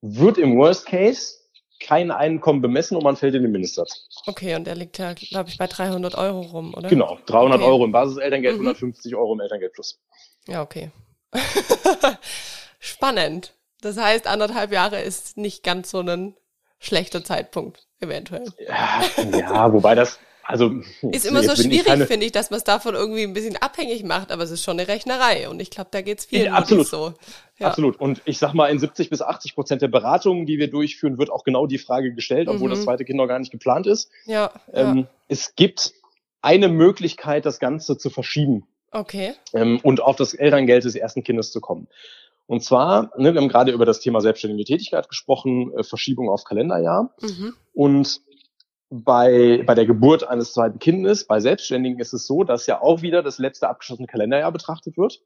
wird 0.00 0.36
im 0.38 0.56
Worst 0.58 0.86
Case 0.86 1.36
kein 1.78 2.10
Einkommen 2.10 2.60
bemessen 2.60 2.96
und 2.96 3.04
man 3.04 3.16
fällt 3.16 3.34
in 3.36 3.42
den 3.42 3.52
Mindestsatz. 3.52 4.06
Okay, 4.26 4.54
und 4.56 4.66
der 4.66 4.74
liegt 4.74 4.98
ja, 4.98 5.12
glaube 5.14 5.48
ich, 5.48 5.58
bei 5.58 5.66
300 5.68 6.14
Euro 6.16 6.40
rum, 6.40 6.74
oder? 6.74 6.88
Genau, 6.88 7.18
300 7.26 7.60
Okay. 7.60 7.70
Euro 7.70 7.84
im 7.84 7.92
Basiselterngeld, 7.92 8.56
Mhm. 8.56 8.62
150 8.66 9.14
Euro 9.14 9.32
im 9.34 9.40
Elterngeld 9.40 9.72
plus. 9.74 9.98
Ja, 10.48 10.60
okay. 10.62 10.90
Spannend. 12.78 13.54
Das 13.80 13.96
heißt, 13.96 14.26
anderthalb 14.26 14.72
Jahre 14.72 15.00
ist 15.00 15.36
nicht 15.36 15.62
ganz 15.62 15.90
so 15.90 16.00
ein 16.00 16.34
schlechter 16.78 17.24
Zeitpunkt, 17.24 17.86
eventuell. 18.00 18.46
Ja, 18.66 19.02
ja 19.38 19.72
wobei 19.72 19.94
das, 19.94 20.18
also 20.44 20.70
Ist 21.12 21.26
immer 21.26 21.42
so 21.42 21.54
schwierig, 21.54 22.06
finde 22.06 22.26
ich, 22.26 22.32
dass 22.32 22.50
man 22.50 22.58
es 22.58 22.64
davon 22.64 22.94
irgendwie 22.94 23.22
ein 23.22 23.32
bisschen 23.32 23.56
abhängig 23.56 24.02
macht, 24.04 24.32
aber 24.32 24.42
es 24.42 24.50
ist 24.50 24.64
schon 24.64 24.78
eine 24.78 24.88
Rechnerei 24.88 25.48
und 25.48 25.60
ich 25.60 25.70
glaube, 25.70 25.88
da 25.92 26.02
geht's 26.02 26.24
vielen 26.24 26.46
Ja, 26.46 26.54
absolut. 26.54 26.86
So. 26.88 27.14
Ja. 27.58 27.68
Absolut. 27.68 28.00
Und 28.00 28.20
ich 28.24 28.38
sag 28.38 28.54
mal, 28.54 28.68
in 28.68 28.78
70 28.78 29.10
bis 29.10 29.22
80 29.22 29.54
Prozent 29.54 29.82
der 29.82 29.88
Beratungen, 29.88 30.46
die 30.46 30.58
wir 30.58 30.68
durchführen, 30.68 31.18
wird 31.18 31.30
auch 31.30 31.44
genau 31.44 31.66
die 31.66 31.78
Frage 31.78 32.14
gestellt, 32.14 32.48
obwohl 32.48 32.68
Mhm. 32.68 32.74
das 32.74 32.84
zweite 32.84 33.04
Kind 33.04 33.18
noch 33.18 33.28
gar 33.28 33.38
nicht 33.38 33.52
geplant 33.52 33.86
ist. 33.86 34.10
Ja, 34.24 34.50
ja. 34.72 34.90
Ähm, 34.90 35.06
es 35.28 35.54
gibt 35.54 35.92
eine 36.42 36.68
Möglichkeit, 36.68 37.44
das 37.46 37.58
Ganze 37.58 37.98
zu 37.98 38.10
verschieben 38.10 38.66
okay. 38.90 39.34
ähm, 39.52 39.80
und 39.82 40.00
auf 40.00 40.16
das 40.16 40.34
Elterngeld 40.34 40.84
des 40.84 40.94
ersten 40.94 41.22
Kindes 41.22 41.52
zu 41.52 41.60
kommen. 41.60 41.88
Und 42.46 42.64
zwar, 42.64 43.12
ne, 43.16 43.32
wir 43.32 43.40
haben 43.40 43.48
gerade 43.48 43.70
über 43.70 43.86
das 43.86 44.00
Thema 44.00 44.20
selbstständige 44.20 44.64
Tätigkeit 44.64 45.08
gesprochen, 45.08 45.72
äh, 45.76 45.84
Verschiebung 45.84 46.28
auf 46.28 46.44
Kalenderjahr. 46.44 47.14
Mhm. 47.20 47.54
Und 47.72 48.20
bei, 48.90 49.62
bei 49.64 49.74
der 49.74 49.86
Geburt 49.86 50.24
eines 50.24 50.52
zweiten 50.52 50.80
Kindes, 50.80 51.26
bei 51.26 51.38
Selbstständigen 51.38 52.00
ist 52.00 52.12
es 52.12 52.26
so, 52.26 52.42
dass 52.42 52.66
ja 52.66 52.82
auch 52.82 53.02
wieder 53.02 53.22
das 53.22 53.38
letzte 53.38 53.68
abgeschlossene 53.68 54.08
Kalenderjahr 54.08 54.50
betrachtet 54.50 54.98
wird. 54.98 55.22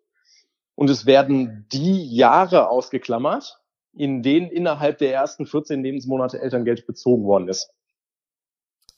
Und 0.74 0.90
es 0.90 1.06
werden 1.06 1.66
die 1.72 2.14
Jahre 2.14 2.68
ausgeklammert, 2.68 3.58
in 3.94 4.22
denen 4.22 4.50
innerhalb 4.50 4.98
der 4.98 5.14
ersten 5.14 5.46
14 5.46 5.82
Lebensmonate 5.82 6.40
Elterngeld 6.40 6.86
bezogen 6.86 7.24
worden 7.24 7.48
ist. 7.48 7.70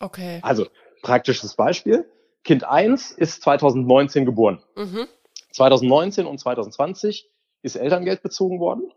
Okay. 0.01 0.41
Also, 0.43 0.67
praktisches 1.03 1.55
Beispiel. 1.55 2.11
Kind 2.47 2.63
1 2.63 3.11
ist 3.11 3.43
2019 3.43 4.25
geboren. 4.25 4.63
Mhm. 4.77 5.09
2019 5.51 6.27
und 6.27 6.39
2020 6.39 7.29
ist 7.63 7.75
Elterngeld 7.75 8.23
bezogen 8.23 8.61
worden. 8.61 8.93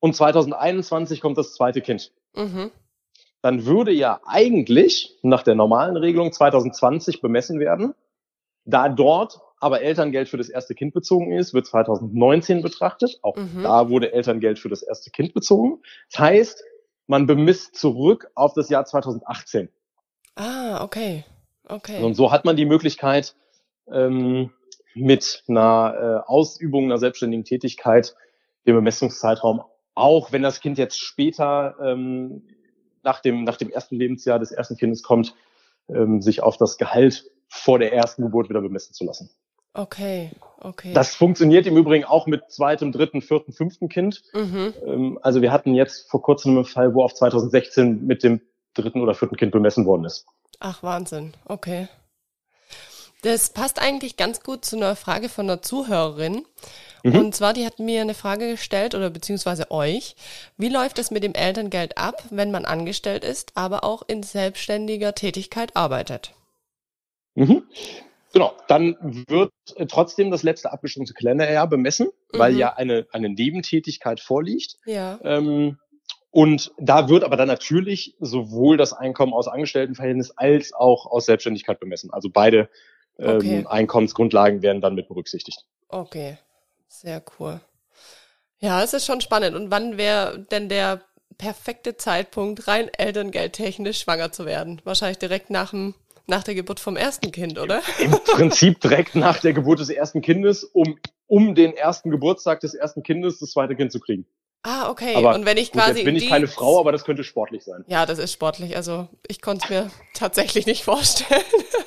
Und 0.00 0.14
2021 0.14 1.22
kommt 1.22 1.38
das 1.38 1.54
zweite 1.54 1.80
Kind. 1.80 2.12
Mhm. 2.34 2.70
Dann 3.40 3.64
würde 3.64 3.90
ja 3.92 4.20
eigentlich 4.26 5.18
nach 5.22 5.42
der 5.42 5.54
normalen 5.54 5.96
Regelung 5.96 6.30
2020 6.30 7.22
bemessen 7.22 7.58
werden. 7.58 7.94
Da 8.66 8.90
dort 8.90 9.40
aber 9.58 9.80
Elterngeld 9.80 10.28
für 10.28 10.36
das 10.36 10.50
erste 10.50 10.74
Kind 10.74 10.92
bezogen 10.92 11.32
ist, 11.32 11.54
wird 11.54 11.66
2019 11.66 12.60
betrachtet. 12.60 13.18
Auch 13.22 13.36
Mhm. 13.36 13.62
da 13.62 13.88
wurde 13.88 14.12
Elterngeld 14.12 14.58
für 14.58 14.68
das 14.68 14.82
erste 14.82 15.10
Kind 15.10 15.32
bezogen. 15.32 15.80
Das 16.10 16.18
heißt, 16.20 16.64
man 17.06 17.26
bemisst 17.26 17.76
zurück 17.76 18.30
auf 18.34 18.52
das 18.52 18.68
Jahr 18.68 18.84
2018. 18.84 19.70
Ah, 20.34 20.84
okay. 20.84 21.24
Okay. 21.70 22.02
Und 22.02 22.14
so 22.14 22.32
hat 22.32 22.44
man 22.44 22.56
die 22.56 22.66
Möglichkeit, 22.66 23.34
ähm, 23.90 24.50
mit 24.94 25.44
einer 25.48 26.24
äh, 26.26 26.30
Ausübung 26.30 26.84
einer 26.84 26.98
selbstständigen 26.98 27.44
Tätigkeit 27.44 28.14
den 28.66 28.74
Bemessungszeitraum, 28.74 29.62
auch 29.94 30.32
wenn 30.32 30.42
das 30.42 30.60
Kind 30.60 30.78
jetzt 30.78 30.98
später 30.98 31.76
ähm, 31.82 32.42
nach, 33.02 33.20
dem, 33.20 33.44
nach 33.44 33.56
dem 33.56 33.70
ersten 33.70 33.96
Lebensjahr 33.96 34.38
des 34.38 34.52
ersten 34.52 34.76
Kindes 34.76 35.02
kommt, 35.02 35.34
ähm, 35.88 36.20
sich 36.20 36.42
auf 36.42 36.56
das 36.56 36.76
Gehalt 36.76 37.30
vor 37.48 37.78
der 37.78 37.92
ersten 37.92 38.22
Geburt 38.22 38.48
wieder 38.48 38.60
bemessen 38.60 38.94
zu 38.94 39.04
lassen. 39.04 39.30
Okay. 39.72 40.30
Okay. 40.58 40.92
Das 40.92 41.14
funktioniert 41.14 41.66
im 41.66 41.76
Übrigen 41.76 42.04
auch 42.04 42.26
mit 42.26 42.50
zweitem, 42.50 42.92
dritten, 42.92 43.22
vierten, 43.22 43.52
fünften 43.52 43.88
Kind. 43.88 44.22
mhm. 44.34 44.74
Ähm, 44.84 45.18
also 45.22 45.42
wir 45.42 45.52
hatten 45.52 45.74
jetzt 45.74 46.10
vor 46.10 46.22
kurzem 46.22 46.56
einen 46.56 46.64
Fall, 46.64 46.94
wo 46.94 47.02
auf 47.02 47.14
2016 47.14 48.04
mit 48.06 48.22
dem 48.22 48.40
dritten 48.74 49.00
oder 49.00 49.14
vierten 49.14 49.36
Kind 49.36 49.52
bemessen 49.52 49.86
worden 49.86 50.04
ist. 50.04 50.26
Ach, 50.60 50.82
Wahnsinn. 50.82 51.34
Okay. 51.46 51.88
Das 53.22 53.50
passt 53.50 53.80
eigentlich 53.80 54.16
ganz 54.16 54.42
gut 54.42 54.64
zu 54.64 54.76
einer 54.76 54.96
Frage 54.96 55.28
von 55.28 55.46
einer 55.46 55.60
Zuhörerin. 55.60 56.46
Mhm. 57.02 57.16
Und 57.16 57.34
zwar, 57.34 57.52
die 57.52 57.66
hat 57.66 57.78
mir 57.78 58.00
eine 58.02 58.14
Frage 58.14 58.50
gestellt 58.50 58.94
oder 58.94 59.10
beziehungsweise 59.10 59.70
euch. 59.70 60.16
Wie 60.56 60.68
läuft 60.68 60.98
es 60.98 61.10
mit 61.10 61.22
dem 61.22 61.34
Elterngeld 61.34 61.98
ab, 61.98 62.22
wenn 62.30 62.50
man 62.50 62.64
angestellt 62.64 63.24
ist, 63.24 63.52
aber 63.56 63.84
auch 63.84 64.02
in 64.06 64.22
selbstständiger 64.22 65.14
Tätigkeit 65.14 65.76
arbeitet? 65.76 66.32
Mhm. 67.34 67.64
Genau, 68.32 68.52
dann 68.68 68.96
wird 69.00 69.50
trotzdem 69.88 70.30
das 70.30 70.42
letzte 70.42 70.72
abgeschlossene 70.72 71.14
Kalenderjahr 71.14 71.66
bemessen, 71.66 72.10
weil 72.32 72.52
Mhm. 72.52 72.58
ja 72.58 72.74
eine, 72.74 73.06
eine 73.12 73.28
Nebentätigkeit 73.28 74.20
vorliegt. 74.20 74.76
Ja. 74.86 75.18
Ähm, 75.24 75.78
und 76.30 76.72
da 76.78 77.08
wird 77.08 77.24
aber 77.24 77.36
dann 77.36 77.48
natürlich 77.48 78.14
sowohl 78.20 78.76
das 78.76 78.92
Einkommen 78.92 79.32
aus 79.32 79.48
Angestelltenverhältnis 79.48 80.30
als 80.32 80.72
auch 80.72 81.06
aus 81.06 81.26
Selbstständigkeit 81.26 81.80
bemessen. 81.80 82.12
Also 82.12 82.30
beide 82.30 82.68
ähm, 83.18 83.36
Okay. 83.36 83.66
Einkommensgrundlagen 83.68 84.62
werden 84.62 84.80
dann 84.80 84.94
mit 84.94 85.08
berücksichtigt. 85.08 85.64
Okay. 85.88 86.38
Sehr 86.88 87.22
cool. 87.38 87.60
Ja, 88.58 88.82
es 88.82 88.92
ist 88.94 89.06
schon 89.06 89.20
spannend. 89.20 89.56
Und 89.56 89.70
wann 89.70 89.96
wäre 89.96 90.40
denn 90.50 90.68
der 90.68 91.02
perfekte 91.38 91.96
Zeitpunkt, 91.96 92.68
rein 92.68 92.90
elterngeldtechnisch 92.96 94.00
schwanger 94.00 94.32
zu 94.32 94.44
werden? 94.44 94.80
Wahrscheinlich 94.84 95.18
direkt 95.18 95.50
nach, 95.50 95.70
dem, 95.70 95.94
nach 96.26 96.42
der 96.42 96.54
Geburt 96.54 96.80
vom 96.80 96.96
ersten 96.96 97.32
Kind, 97.32 97.58
oder? 97.58 97.80
Im 97.98 98.10
Prinzip 98.10 98.80
direkt 98.80 99.14
nach 99.14 99.40
der 99.40 99.52
Geburt 99.52 99.80
des 99.80 99.88
ersten 99.88 100.20
Kindes, 100.20 100.64
um, 100.64 100.98
um 101.26 101.54
den 101.54 101.74
ersten 101.74 102.10
Geburtstag 102.10 102.60
des 102.60 102.74
ersten 102.74 103.02
Kindes 103.02 103.38
das 103.38 103.52
zweite 103.52 103.76
Kind 103.76 103.92
zu 103.92 104.00
kriegen. 104.00 104.26
Ah, 104.62 104.90
okay. 104.90 105.14
Aber 105.16 105.34
und 105.34 105.46
wenn 105.46 105.56
ich 105.56 105.72
Gut, 105.72 105.80
quasi 105.80 106.00
jetzt 106.00 106.04
bin 106.04 106.16
in 106.16 106.22
ich 106.22 106.28
keine 106.28 106.46
Frau, 106.46 106.78
aber 106.80 106.92
das 106.92 107.04
könnte 107.04 107.24
sportlich 107.24 107.64
sein. 107.64 107.82
Ja, 107.88 108.04
das 108.04 108.18
ist 108.18 108.32
sportlich. 108.32 108.76
Also 108.76 109.08
ich 109.26 109.40
konnte 109.40 109.64
es 109.64 109.70
mir 109.70 109.90
tatsächlich 110.14 110.66
nicht 110.66 110.84
vorstellen, 110.84 111.40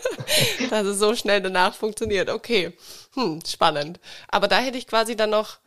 dass 0.72 0.86
es 0.88 0.98
so 0.98 1.14
schnell 1.16 1.42
danach 1.42 1.76
funktioniert. 1.76 2.30
Okay, 2.30 2.74
hm, 3.14 3.42
spannend. 3.46 4.00
Aber 4.28 4.48
da 4.48 4.58
hätte 4.60 4.78
ich 4.78 4.88
quasi 4.88 5.16
dann 5.16 5.30
noch 5.30 5.58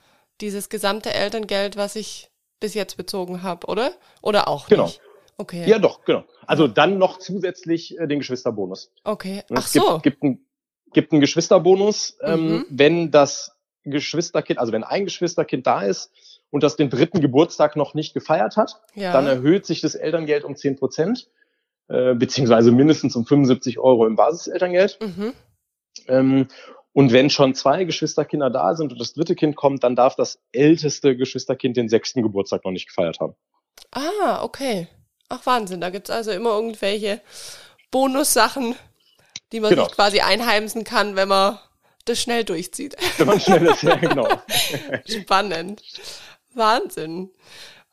dieses 0.40 0.68
gesamte 0.68 1.12
Elterngeld, 1.14 1.76
was 1.76 1.94
ich 1.94 2.30
bis 2.58 2.74
jetzt 2.74 2.96
bezogen 2.96 3.42
habe, 3.42 3.66
oder? 3.68 3.92
Oder 4.20 4.48
auch 4.48 4.68
Genau. 4.68 4.84
nicht? 4.86 5.00
Okay. 5.38 5.68
Ja, 5.68 5.78
doch, 5.78 6.04
genau. 6.04 6.24
Also 6.46 6.66
dann 6.66 6.98
noch 6.98 7.18
zusätzlich 7.18 7.98
äh, 7.98 8.06
den 8.08 8.18
Geschwisterbonus. 8.18 8.90
Okay. 9.04 9.44
Ach 9.54 9.64
es 9.66 9.72
so. 9.74 10.00
Gibt, 10.00 10.02
gibt, 10.02 10.22
einen, 10.22 10.46
gibt 10.92 11.12
einen 11.12 11.20
Geschwisterbonus, 11.20 12.16
ähm, 12.22 12.46
Mhm. 12.48 12.66
wenn 12.70 13.10
das 13.10 13.52
Geschwisterkind, 13.84 14.58
also 14.58 14.72
wenn 14.72 14.82
ein 14.82 15.04
Geschwisterkind 15.04 15.66
da 15.66 15.82
ist 15.82 16.10
und 16.50 16.62
das 16.62 16.76
den 16.76 16.90
dritten 16.90 17.20
Geburtstag 17.20 17.76
noch 17.76 17.94
nicht 17.94 18.14
gefeiert 18.14 18.56
hat, 18.56 18.80
ja. 18.94 19.12
dann 19.12 19.26
erhöht 19.26 19.66
sich 19.66 19.80
das 19.80 19.94
Elterngeld 19.94 20.44
um 20.44 20.56
10 20.56 20.76
Prozent, 20.76 21.28
äh, 21.88 22.14
beziehungsweise 22.14 22.72
mindestens 22.72 23.16
um 23.16 23.26
75 23.26 23.78
Euro 23.78 24.06
im 24.06 24.16
Basiselterngeld. 24.16 24.98
mhm. 25.00 25.32
Ähm, 26.08 26.48
und 26.92 27.12
wenn 27.12 27.28
schon 27.28 27.54
zwei 27.54 27.84
Geschwisterkinder 27.84 28.48
da 28.48 28.74
sind 28.74 28.90
und 28.90 28.98
das 28.98 29.12
dritte 29.12 29.34
Kind 29.34 29.54
kommt, 29.54 29.84
dann 29.84 29.96
darf 29.96 30.16
das 30.16 30.38
älteste 30.52 31.14
Geschwisterkind 31.14 31.76
den 31.76 31.90
sechsten 31.90 32.22
Geburtstag 32.22 32.64
noch 32.64 32.72
nicht 32.72 32.86
gefeiert 32.88 33.20
haben. 33.20 33.34
Ah, 33.90 34.42
okay. 34.42 34.88
Ach, 35.28 35.44
Wahnsinn. 35.44 35.82
Da 35.82 35.90
gibt's 35.90 36.08
also 36.08 36.30
immer 36.30 36.50
irgendwelche 36.50 37.20
Bonussachen, 37.90 38.76
die 39.52 39.60
man 39.60 39.70
Genau. 39.70 39.84
sich 39.84 39.94
quasi 39.94 40.20
einheimsen 40.20 40.84
kann, 40.84 41.16
wenn 41.16 41.28
man 41.28 41.58
das 42.06 42.20
schnell 42.20 42.44
durchzieht. 42.44 42.96
Wenn 43.18 43.26
man 43.26 43.40
schnell 43.40 43.66
ist, 43.66 43.82
ja, 43.82 43.96
genau. 43.96 44.28
Spannend. 45.06 45.82
Wahnsinn. 46.56 47.30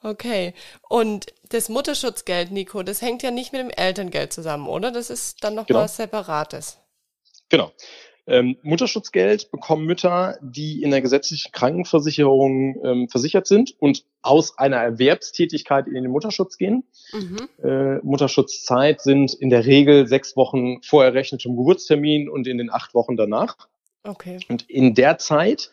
Okay. 0.02 0.54
Und 0.90 1.28
das 1.50 1.70
Mutterschutzgeld, 1.70 2.52
Nico, 2.52 2.84
das 2.84 3.02
hängt 3.02 3.24
ja 3.24 3.32
nicht 3.32 3.54
mit 3.54 3.62
dem 3.62 3.70
Elterngeld 3.70 4.34
zusammen, 4.34 4.68
oder? 4.68 4.92
Das 4.92 5.10
ist 5.10 5.44
dann 5.44 5.56
noch 5.56 5.68
Genau. 5.68 5.80
was 5.80 5.96
Separates. 5.96 6.78
Genau. 7.50 7.72
Ähm, 8.26 8.58
Mutterschutzgeld 8.64 9.52
bekommen 9.52 9.86
Mütter, 9.86 10.38
die 10.42 10.82
in 10.82 10.92
der 10.92 11.02
gesetzlichen 11.02 11.52
Krankenversicherung 11.52 12.82
ähm, 12.84 13.10
versichert 13.10 13.48
sind 13.48 13.76
und 13.80 14.06
aus 14.22 14.58
einer 14.58 14.78
Erwerbstätigkeit 14.78 15.88
in 15.88 15.96
den 15.96 16.10
Mutterschutz 16.10 16.58
gehen. 16.58 16.86
Mhm. 17.12 17.50
Äh, 17.62 17.96
Mutterschutzzeit 17.98 19.02
sind 19.02 19.34
in 19.34 19.50
der 19.50 19.66
Regel 19.66 20.08
sechs 20.08 20.38
Wochen 20.38 20.82
vor 20.84 21.04
errechnetem 21.04 21.58
Geburtstermin 21.58 22.30
und 22.30 22.48
in 22.48 22.58
den 22.58 22.72
acht 22.72 22.94
Wochen 22.94 23.18
danach. 23.18 23.58
Okay. 24.04 24.40
Und 24.48 24.70
in 24.70 24.96
der 24.96 25.18
Zeit 25.18 25.72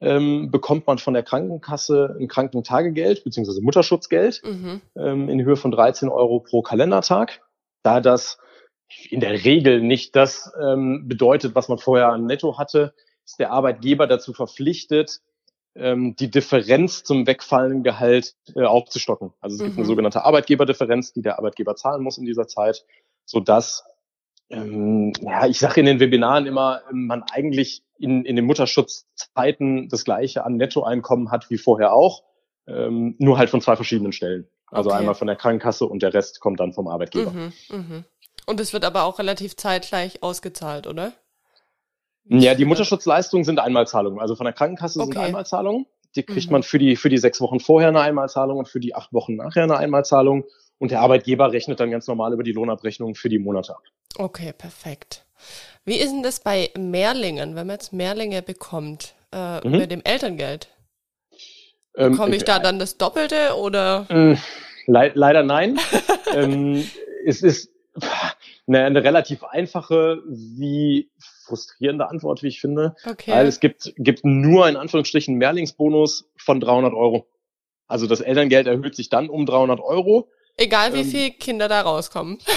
ähm, 0.00 0.50
bekommt 0.50 0.86
man 0.86 0.98
von 0.98 1.14
der 1.14 1.22
Krankenkasse 1.22 2.16
ein 2.20 2.28
Krankentagegeld 2.28 3.24
bzw. 3.24 3.60
Mutterschutzgeld 3.62 4.42
Mhm. 4.44 4.80
ähm, 4.96 5.28
in 5.28 5.42
Höhe 5.44 5.56
von 5.56 5.70
13 5.70 6.08
Euro 6.08 6.40
pro 6.40 6.62
Kalendertag. 6.62 7.40
Da 7.82 8.00
das 8.00 8.38
in 9.10 9.20
der 9.20 9.44
Regel 9.44 9.80
nicht 9.80 10.14
das 10.14 10.52
ähm, 10.62 11.08
bedeutet, 11.08 11.54
was 11.54 11.68
man 11.68 11.78
vorher 11.78 12.08
an 12.08 12.26
Netto 12.26 12.58
hatte, 12.58 12.94
ist 13.24 13.38
der 13.38 13.50
Arbeitgeber 13.52 14.06
dazu 14.06 14.32
verpflichtet, 14.32 15.20
ähm, 15.74 16.14
die 16.16 16.30
Differenz 16.30 17.02
zum 17.02 17.26
wegfallenden 17.26 17.82
Gehalt 17.82 18.34
äh, 18.54 18.62
aufzustocken. 18.62 19.32
Also 19.40 19.56
es 19.56 19.62
gibt 19.62 19.76
Mhm. 19.76 19.80
eine 19.80 19.86
sogenannte 19.86 20.24
Arbeitgeberdifferenz, 20.24 21.12
die 21.12 21.22
der 21.22 21.38
Arbeitgeber 21.38 21.74
zahlen 21.74 22.02
muss 22.02 22.18
in 22.18 22.24
dieser 22.26 22.46
Zeit, 22.46 22.84
sodass 23.24 23.84
ähm, 24.50 25.12
ja, 25.22 25.46
ich 25.46 25.58
sage 25.58 25.80
in 25.80 25.86
den 25.86 25.98
Webinaren 26.00 26.46
immer, 26.46 26.82
man 26.92 27.24
eigentlich 27.32 27.82
in, 27.98 28.24
in 28.24 28.36
den 28.36 28.44
Mutterschutzzeiten 28.44 29.88
das 29.88 30.04
gleiche 30.04 30.44
an 30.44 30.56
Nettoeinkommen 30.56 31.30
hat 31.30 31.50
wie 31.50 31.58
vorher 31.58 31.92
auch, 31.92 32.22
ähm, 32.66 33.14
nur 33.18 33.38
halt 33.38 33.50
von 33.50 33.60
zwei 33.60 33.76
verschiedenen 33.76 34.12
Stellen. 34.12 34.48
Also 34.68 34.90
Okay. 34.90 34.98
einmal 35.00 35.14
von 35.14 35.26
der 35.28 35.36
Krankenkasse 35.36 35.86
und 35.86 36.02
der 36.02 36.12
Rest 36.12 36.40
kommt 36.40 36.58
dann 36.60 36.72
vom 36.72 36.88
Arbeitgeber. 36.88 37.30
Mhm. 37.30 37.52
Mhm. 37.70 38.04
Und 38.46 38.60
es 38.60 38.72
wird 38.72 38.84
aber 38.84 39.04
auch 39.04 39.18
relativ 39.18 39.56
zeitgleich 39.56 40.22
ausgezahlt, 40.22 40.86
oder? 40.86 41.12
Ja, 42.28 42.54
die 42.54 42.64
Mutterschutzleistungen 42.64 43.44
sind 43.44 43.60
Einmalzahlungen. 43.60 44.20
Also 44.20 44.34
von 44.34 44.44
der 44.44 44.52
Krankenkasse 44.52 44.98
sind 45.00 45.16
Okay. 45.16 45.26
Einmalzahlungen. 45.26 45.86
Die 46.16 46.22
kriegt 46.24 46.46
Mhm. 46.46 46.52
man 46.52 46.62
für 46.62 46.78
die, 46.78 46.96
für 46.96 47.08
die 47.08 47.18
sechs 47.18 47.40
Wochen 47.40 47.60
vorher 47.60 47.88
eine 47.90 48.00
Einmalzahlung 48.00 48.58
und 48.58 48.68
für 48.68 48.80
die 48.80 48.94
acht 48.94 49.12
Wochen 49.12 49.36
nachher 49.36 49.62
eine 49.64 49.76
Einmalzahlung. 49.76 50.44
Und 50.78 50.90
der 50.90 51.00
Arbeitgeber 51.00 51.52
rechnet 51.52 51.78
dann 51.80 51.90
ganz 51.90 52.06
normal 52.06 52.32
über 52.32 52.42
die 52.42 52.52
Lohnabrechnung 52.52 53.14
für 53.14 53.28
die 53.28 53.38
Monate 53.38 53.74
ab. 53.76 53.82
Okay, 54.16 54.52
perfekt. 54.52 55.25
Wie 55.84 55.96
ist 55.96 56.10
denn 56.10 56.22
das 56.22 56.40
bei 56.40 56.70
Mehrlingen, 56.76 57.54
wenn 57.54 57.66
man 57.66 57.74
jetzt 57.76 57.92
Mehrlinge 57.92 58.42
bekommt 58.42 59.14
äh, 59.32 59.66
Mhm. 59.66 59.78
mit 59.78 59.90
dem 59.90 60.02
Elterngeld? 60.04 60.68
Ähm, 61.96 62.12
Bekomme 62.12 62.36
ich 62.36 62.44
da 62.44 62.58
dann 62.58 62.78
das 62.78 62.98
Doppelte 62.98 63.54
oder? 63.56 64.06
Mm, 64.10 64.34
Le 64.86 65.12
leider 65.14 65.42
nein. 65.42 65.78
ähm, 66.34 66.88
es 67.24 67.42
ist 67.42 67.70
eine, 68.66 68.84
eine 68.84 69.02
relativ 69.04 69.42
einfache, 69.44 70.22
wie 70.28 71.10
frustrierende 71.44 72.08
Antwort, 72.08 72.42
wie 72.42 72.48
ich 72.48 72.60
finde. 72.60 72.94
Okay. 73.08 73.30
Weil 73.30 73.46
es 73.46 73.60
gibt, 73.60 73.94
gibt 73.96 74.24
nur 74.24 74.68
in 74.68 74.76
Anführungsstrichen 74.76 75.36
Mehrlingsbonus 75.36 76.28
von 76.36 76.60
300 76.60 76.92
Euro. 76.92 77.26
Also 77.86 78.06
das 78.06 78.20
Elterngeld 78.20 78.66
erhöht 78.66 78.96
sich 78.96 79.08
dann 79.08 79.28
um 79.30 79.46
300 79.46 79.80
Euro. 79.80 80.28
Egal 80.56 80.94
wie 80.94 81.00
ähm, 81.00 81.06
viele 81.10 81.30
Kinder 81.32 81.68
da 81.68 81.82
rauskommen. 81.82 82.38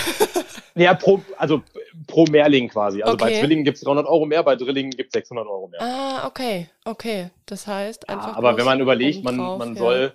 Ja, 0.75 0.94
pro, 0.94 1.22
also 1.38 1.62
pro 2.08 2.24
Mehrling 2.25 2.70
quasi. 2.70 3.03
Also 3.03 3.18
bei 3.18 3.25
Okay. 3.25 3.39
Zwillingen 3.41 3.65
gibt's 3.65 3.82
300 3.82 4.06
Euro 4.08 4.25
mehr, 4.25 4.44
bei 4.44 4.56
Drillingen 4.56 4.91
gibt's 4.91 5.12
600 5.12 5.46
Euro 5.46 5.68
mehr. 5.68 5.82
Ah, 5.82 6.25
okay, 6.25 6.70
okay. 6.86 7.32
Das 7.48 7.68
heißt 7.68 8.06
Ja, 8.08 8.13
einfach. 8.15 8.38
aber 8.38 8.50
bloß 8.53 8.60
wenn 8.60 8.65
man 8.65 8.79
überlegt, 8.79 9.24
man, 9.25 9.34
obendrauf, 9.39 9.58
man 9.60 9.74
ja. 9.75 9.79
soll 9.82 10.13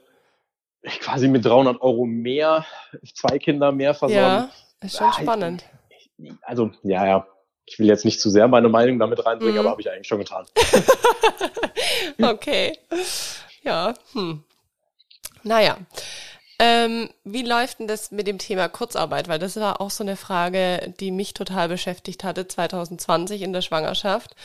quasi 1.01 1.29
mit 1.29 1.45
300 1.45 1.83
Euro 1.83 2.07
mehr 2.07 2.65
zwei 3.15 3.39
Kinder 3.39 3.73
mehr 3.73 3.93
versorgen. 3.93 4.23
Ja, 4.23 4.51
ist 4.81 4.97
schon 4.97 5.07
Ah, 5.09 5.13
spannend. 5.13 5.65
Also, 6.43 6.71
ja, 6.83 7.07
ja. 7.07 7.27
Ich 7.67 7.79
will 7.79 7.87
jetzt 7.87 8.07
nicht 8.07 8.21
zu 8.21 8.31
sehr 8.31 8.49
meine 8.49 8.71
Meinung 8.71 8.99
damit 8.99 9.27
reinbringen, 9.27 9.55
Mhm. 9.55 9.61
aber 9.61 9.71
habe 9.71 9.83
ich 9.83 9.91
eigentlich 9.91 10.09
schon 10.09 10.19
getan. 10.21 10.47
Okay. 12.23 12.79
Ja, 13.63 13.95
hm. 14.13 14.45
Naja. 15.43 15.77
Ähm, 16.59 17.11
wie 17.25 17.43
läuft 17.43 17.81
denn 17.81 17.89
das 17.89 18.11
mit 18.11 18.27
dem 18.27 18.39
Thema 18.39 18.69
Kurzarbeit? 18.69 19.29
Weil 19.29 19.39
das 19.39 19.57
war 19.57 19.81
auch 19.81 19.91
so 19.91 20.05
eine 20.05 20.17
Frage, 20.17 20.95
die 21.01 21.11
mich 21.11 21.35
total 21.35 21.69
beschäftigt 21.69 22.23
hatte 22.25 22.47
2020 22.47 23.43
in 23.43 23.53
der 23.53 23.63
Schwangerschaft. 23.63 24.37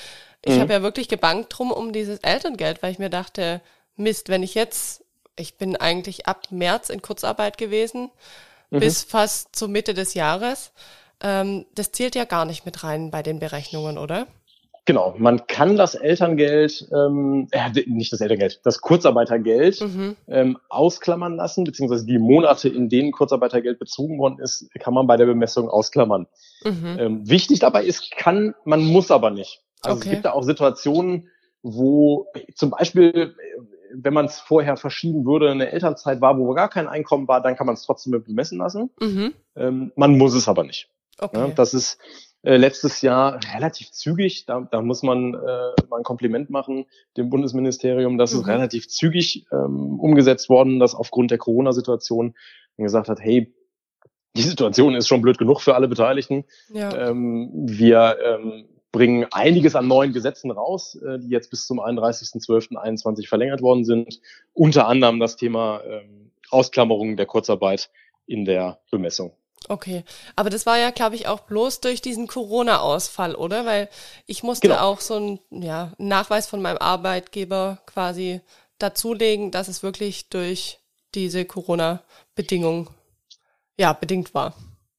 Ich 0.44 0.56
Mhm. 0.56 0.62
habe 0.62 0.74
ja 0.74 0.82
wirklich 0.82 1.08
gebankt 1.08 1.56
drum 1.58 1.72
um 1.72 1.94
dieses 1.94 2.20
Elterngeld, 2.20 2.82
weil 2.82 2.92
ich 2.92 3.00
mir 3.00 3.10
dachte, 3.10 3.62
Mist, 3.96 4.30
wenn 4.30 4.44
ich 4.44 4.56
jetzt, 4.56 5.04
ich 5.36 5.58
bin 5.58 5.76
eigentlich 5.76 6.26
ab 6.28 6.48
März 6.50 6.90
in 6.90 7.02
Kurzarbeit 7.02 7.58
gewesen, 7.58 8.10
Mhm. 8.72 8.80
bis 8.80 9.04
fast 9.04 9.56
zur 9.56 9.68
Mitte 9.68 9.94
des 9.94 10.14
Jahres. 10.14 10.72
Ähm, 11.22 11.66
das 11.76 11.92
zählt 11.92 12.16
ja 12.16 12.26
gar 12.26 12.46
nicht 12.46 12.66
mit 12.66 12.84
rein 12.84 13.12
bei 13.12 13.22
den 13.24 13.40
Berechnungen, 13.40 13.98
oder? 13.98 14.26
Genau, 14.90 15.14
man 15.20 15.46
kann 15.46 15.76
das 15.78 15.94
Elterngeld, 15.94 16.90
ähm, 16.92 17.48
äh, 17.52 17.70
nicht 17.86 18.12
das 18.12 18.22
Elterngeld, 18.22 18.60
das 18.64 18.82
Kurzarbeitergeld 18.82 19.82
Mhm. 19.82 20.16
ähm, 20.28 20.58
ausklammern 20.68 21.36
lassen, 21.36 21.64
beziehungsweise 21.64 22.08
die 22.08 22.18
Monate, 22.18 22.70
in 22.70 22.90
denen 22.90 23.12
Kurzarbeitergeld 23.12 23.78
bezogen 23.78 24.18
worden 24.18 24.40
ist, 24.40 24.68
kann 24.80 24.96
man 24.96 25.06
bei 25.06 25.16
der 25.16 25.28
Bemessung 25.28 25.70
ausklammern. 25.70 26.26
Mhm. 26.64 26.98
Ähm, 26.98 27.30
wichtig 27.30 27.60
dabei 27.60 27.86
ist, 27.86 28.10
kann, 28.18 28.56
man 28.66 28.84
muss 28.84 29.12
aber 29.12 29.30
nicht. 29.30 29.62
Also 29.84 29.98
Okay. 29.98 30.08
es 30.08 30.12
gibt 30.12 30.26
da 30.26 30.32
auch 30.32 30.42
Situationen, 30.42 31.30
wo 31.62 32.26
zum 32.56 32.72
Beispiel, 32.72 33.12
äh, 33.16 33.28
wenn 33.94 34.16
man 34.16 34.26
es 34.26 34.40
vorher 34.40 34.76
verschieben 34.76 35.24
würde, 35.24 35.52
eine 35.52 35.72
Elternzeit 35.72 36.20
war, 36.20 36.36
wo 36.40 36.52
gar 36.56 36.70
kein 36.70 36.88
Einkommen 36.88 37.28
war, 37.28 37.44
dann 37.44 37.56
kann 37.56 37.68
man 37.68 37.76
es 37.76 37.84
trotzdem 37.84 38.24
bemessen 38.24 38.58
lassen. 38.58 38.90
Mhm. 39.00 39.36
Ähm, 39.56 39.92
man 39.96 40.18
muss 40.18 40.34
es 40.34 40.48
aber 40.48 40.64
nicht. 40.64 40.90
Okay. 41.20 41.38
Ja, 41.38 41.48
das 41.50 41.76
ist 41.76 42.00
äh, 42.44 42.58
letztes 42.58 43.02
Jahr 43.02 43.40
relativ 43.56 43.92
zügig. 43.92 44.46
Da, 44.46 44.68
da 44.72 44.82
muss 44.82 45.04
man 45.04 45.34
äh, 45.34 45.38
mal 45.90 45.98
ein 45.98 46.04
Kompliment 46.04 46.50
machen 46.50 46.86
dem 47.18 47.30
Bundesministerium. 47.30 48.18
Das 48.18 48.32
ist 48.34 48.46
Mhm. 48.46 48.52
relativ 48.52 48.88
zügig 48.88 49.46
ähm, 49.52 50.00
umgesetzt 50.00 50.50
worden, 50.50 50.80
dass 50.80 50.96
aufgrund 50.96 51.32
der 51.32 51.38
Corona-Situation 51.38 52.36
man 52.78 52.84
gesagt 52.86 53.10
hat, 53.10 53.20
hey, 53.20 53.54
die 54.38 54.42
Situation 54.44 54.96
ist 54.96 55.08
schon 55.08 55.22
blöd 55.22 55.38
genug 55.38 55.62
für 55.62 55.76
alle 55.76 55.88
Beteiligten. 55.88 56.46
ja. 56.70 57.10
Ähm, 57.10 57.50
wir 57.54 58.18
ähm, 58.24 58.66
bringen 58.92 59.26
einiges 59.32 59.76
an 59.76 59.88
neuen 59.88 60.14
Gesetzen 60.14 60.50
raus, 60.52 60.96
äh, 60.96 61.20
die 61.20 61.30
jetzt 61.30 61.50
bis 61.50 61.68
zum 61.68 61.80
31.12.21 61.80 63.28
verlängert 63.28 63.62
worden 63.62 63.86
sind. 63.86 64.22
Unter 64.54 64.88
anderem 64.88 65.20
das 65.20 65.36
Thema 65.36 65.82
ähm, 65.84 66.32
Ausklammerung 66.52 67.18
der 67.18 67.26
Kurzarbeit 67.26 67.90
in 68.26 68.46
der 68.46 68.80
Bemessung. 68.92 69.34
Okay, 69.68 70.04
aber 70.36 70.50
das 70.50 70.66
war 70.66 70.78
ja, 70.78 70.90
glaube 70.90 71.16
ich, 71.16 71.28
auch 71.28 71.42
bloß 71.42 71.82
durch 71.82 72.02
diesen 72.02 72.28
Corona-Ausfall, 72.28 73.36
oder? 73.36 73.66
Weil 73.66 73.90
ich 74.26 74.42
musste 74.42 74.68
Genau. 74.70 74.80
auch 74.82 75.00
so 75.02 75.16
einen 75.16 75.40
ja, 75.52 75.92
Nachweis 75.98 76.48
von 76.48 76.62
meinem 76.62 76.78
Arbeitgeber 76.78 77.80
quasi 77.86 78.42
dazulegen, 78.80 79.52
dass 79.52 79.68
es 79.68 79.84
wirklich 79.84 80.30
durch 80.30 80.80
diese 81.14 81.46
Corona-Bedingung 81.46 82.90
ja 83.78 83.94
bedingt 83.94 84.34
war. 84.34 84.54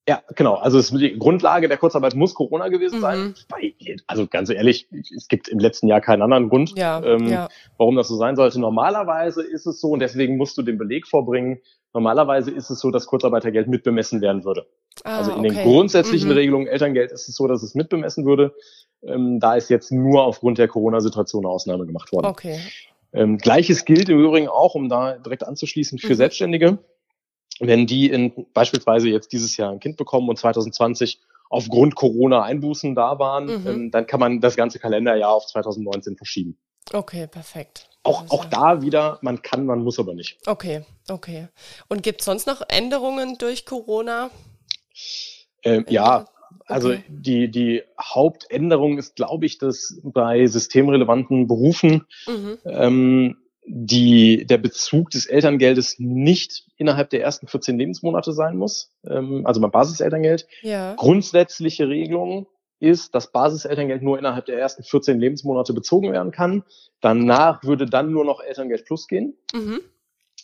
Ja, 0.09 0.23
genau. 0.35 0.55
Also 0.55 0.79
es, 0.79 0.91
die 0.91 1.19
Grundlage 1.19 1.69
der 1.69 1.77
Kurzarbeit 1.77 2.15
muss 2.15 2.35
Corona 2.35 2.69
gewesen 2.69 2.97
Mhm. 2.99 3.01
sein. 3.03 3.35
Bei- 3.49 3.75
Also 4.07 4.27
ganz 4.27 4.51
ehrlich, 4.51 4.89
es 5.17 5.29
gibt 5.29 5.49
im 5.49 5.59
letzten 5.59 5.87
Jahr 5.89 6.01
keinen 6.01 6.23
anderen 6.23 6.49
Grund, 6.49 6.77
Ja, 6.77 7.03
ähm, 7.05 7.29
ja. 7.29 7.49
warum 7.77 7.97
das 7.97 8.09
so 8.09 8.17
sein 8.17 8.35
sollte. 8.35 8.59
Normalerweise 8.61 9.43
ist 9.43 9.67
es 9.67 9.81
so, 9.81 9.89
und 9.91 10.01
deswegen 10.01 10.37
musst 10.37 10.57
du 10.59 10.63
den 10.63 10.79
Beleg 10.79 11.07
vorbringen, 11.07 11.61
normalerweise 11.93 12.51
ist 12.51 12.71
es 12.71 12.81
so, 12.81 12.91
dass 12.91 13.07
Kurzarbeitergeld 13.07 13.69
mitbemessen 13.69 14.21
werden 14.21 14.45
würde. 14.45 14.67
Ah, 15.05 15.19
also 15.19 15.33
in 15.33 15.43
den 15.43 15.53
okay. 15.53 15.65
grundsätzlichen 15.65 16.29
Mhm. 16.31 16.35
Regelungen 16.35 16.67
Elterngeld 16.67 17.13
ist 17.13 17.29
es 17.29 17.37
so, 17.37 17.47
dass 17.47 17.63
es 17.63 17.75
mitbemessen 17.75 18.25
würde. 18.25 18.55
Ähm, 19.03 19.39
da 19.39 19.55
ist 19.55 19.71
jetzt 19.71 19.93
nur 19.93 20.25
aufgrund 20.25 20.59
der 20.59 20.67
Corona-Situation 20.69 21.45
eine 21.45 21.53
Ausnahme 21.53 21.87
gemacht 21.87 22.11
worden. 22.13 22.27
Okay. 22.27 22.59
Ähm, 23.13 23.39
Gleiches 23.39 23.85
gilt 23.85 24.09
im 24.09 24.19
Übrigen 24.23 24.49
auch, 24.49 24.75
um 24.75 24.89
da 24.89 25.19
direkt 25.19 25.45
anzuschließen, 25.47 25.99
für 25.99 26.09
Mhm. 26.13 26.15
Selbstständige. 26.15 26.79
Wenn 27.61 27.87
die 27.87 28.11
in, 28.11 28.47
beispielsweise 28.55 29.09
jetzt 29.11 29.33
dieses 29.33 29.57
Jahr 29.57 29.71
ein 29.71 29.81
Kind 29.81 29.97
bekommen 29.97 30.29
und 30.29 30.39
2020 30.39 31.21
aufgrund 31.51 31.95
Corona 31.95 32.43
Einbußen 32.43 32.95
da 32.95 33.19
waren, 33.19 33.47
Mhm. 33.47 33.67
ähm, 33.67 33.91
dann 33.91 34.07
kann 34.07 34.19
man 34.21 34.41
das 34.41 34.57
ganze 34.57 34.79
Kalenderjahr 34.79 35.31
auf 35.33 35.47
2019 35.47 36.17
verschieben. 36.17 36.57
Okay, 36.93 37.27
perfekt. 37.27 37.89
Auch, 38.03 38.25
ist 38.25 38.31
auch 38.31 38.47
da 38.47 38.83
wieder, 38.83 39.19
man 39.21 39.43
kann, 39.43 39.67
man 39.67 39.83
muss 39.83 39.99
aber 39.99 40.15
nicht. 40.15 40.39
Okay, 40.47 40.85
okay. 41.09 41.49
Und 41.89 42.03
gibt 42.03 42.21
es 42.21 42.25
sonst 42.25 42.47
noch 42.47 42.63
Änderungen 42.69 43.37
durch 43.37 43.67
Corona? 43.67 44.31
Ähm, 45.63 45.85
ja, 45.89 46.25
also 46.67 46.91
Okay. 46.91 47.05
die, 47.09 47.51
die 47.51 47.83
Hauptänderung 48.01 48.97
ist, 48.99 49.17
glaube 49.17 49.45
ich, 49.45 49.59
dass 49.59 50.01
bei 50.03 50.47
systemrelevanten 50.47 51.47
Berufen 51.47 52.07
Mhm. 52.27 52.59
ähm, 52.65 53.37
die, 53.67 54.47
der 54.47 54.59
Bezug 54.59 55.11
des 55.11 55.27
Elterngeldes 55.27 55.97
nicht 55.99 56.65
innerhalb 56.77 57.11
der 57.11 57.23
ersten 57.23 57.47
14 57.47 57.79
Lebensmonate 57.79 58.33
sein 58.33 58.57
muss, 58.57 58.93
ähm, 59.05 59.47
also 59.47 59.61
beim 59.61 59.71
Basiselterngeld. 59.71 60.47
Ja. 60.63 60.95
Grundsätzliche 60.95 61.89
Regelung 61.89 62.47
ist, 62.81 63.15
dass 63.15 63.31
Basiselterngeld 63.31 64.03
nur 64.03 64.19
innerhalb 64.19 64.47
der 64.47 64.59
ersten 64.59 64.83
14 64.83 65.21
Lebensmonate 65.21 65.75
bezogen 65.75 66.13
werden 66.13 66.33
kann. 66.33 66.65
Danach 67.01 67.63
würde 67.63 67.87
dann 67.87 68.11
nur 68.11 68.25
noch 68.25 68.41
Elterngeld 68.41 68.87
Plus 68.87 69.07
gehen. 69.07 69.37
Mhm. 69.53 69.81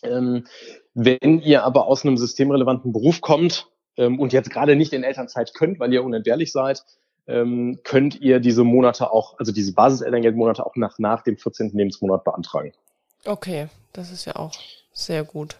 Ähm, 0.02 0.44
wenn 0.92 1.40
ihr 1.40 1.64
aber 1.64 1.87
aus 1.87 2.05
einem 2.05 2.18
systemrelevanten 2.18 2.92
Beruf 2.92 3.22
kommt 3.22 3.68
ähm, 3.96 4.20
und 4.20 4.35
jetzt 4.35 4.50
gerade 4.50 4.76
nicht 4.76 4.92
in 4.92 5.02
Elternzeit 5.02 5.55
könnt, 5.55 5.81
weil 5.81 5.92
ihr 5.92 6.05
unentbehrlich 6.05 6.52
seid, 6.52 6.85
ähm, 7.26 7.81
könnt 7.83 8.20
ihr 8.20 8.38
diese 8.40 8.62
Monate 8.62 9.11
auch, 9.11 9.38
also 9.38 9.52
diese 9.52 9.72
Basiselterngeldmonate 9.72 10.64
auch 10.64 10.76
nach, 10.76 10.98
nach 10.98 11.22
dem 11.22 11.38
14. 11.38 11.70
Lebensmonat 11.70 12.22
beantragen. 12.24 12.72
Okay, 13.26 13.68
das 13.92 14.10
ist 14.10 14.24
ja 14.24 14.36
auch 14.36 14.52
sehr 14.92 15.24
gut. 15.24 15.56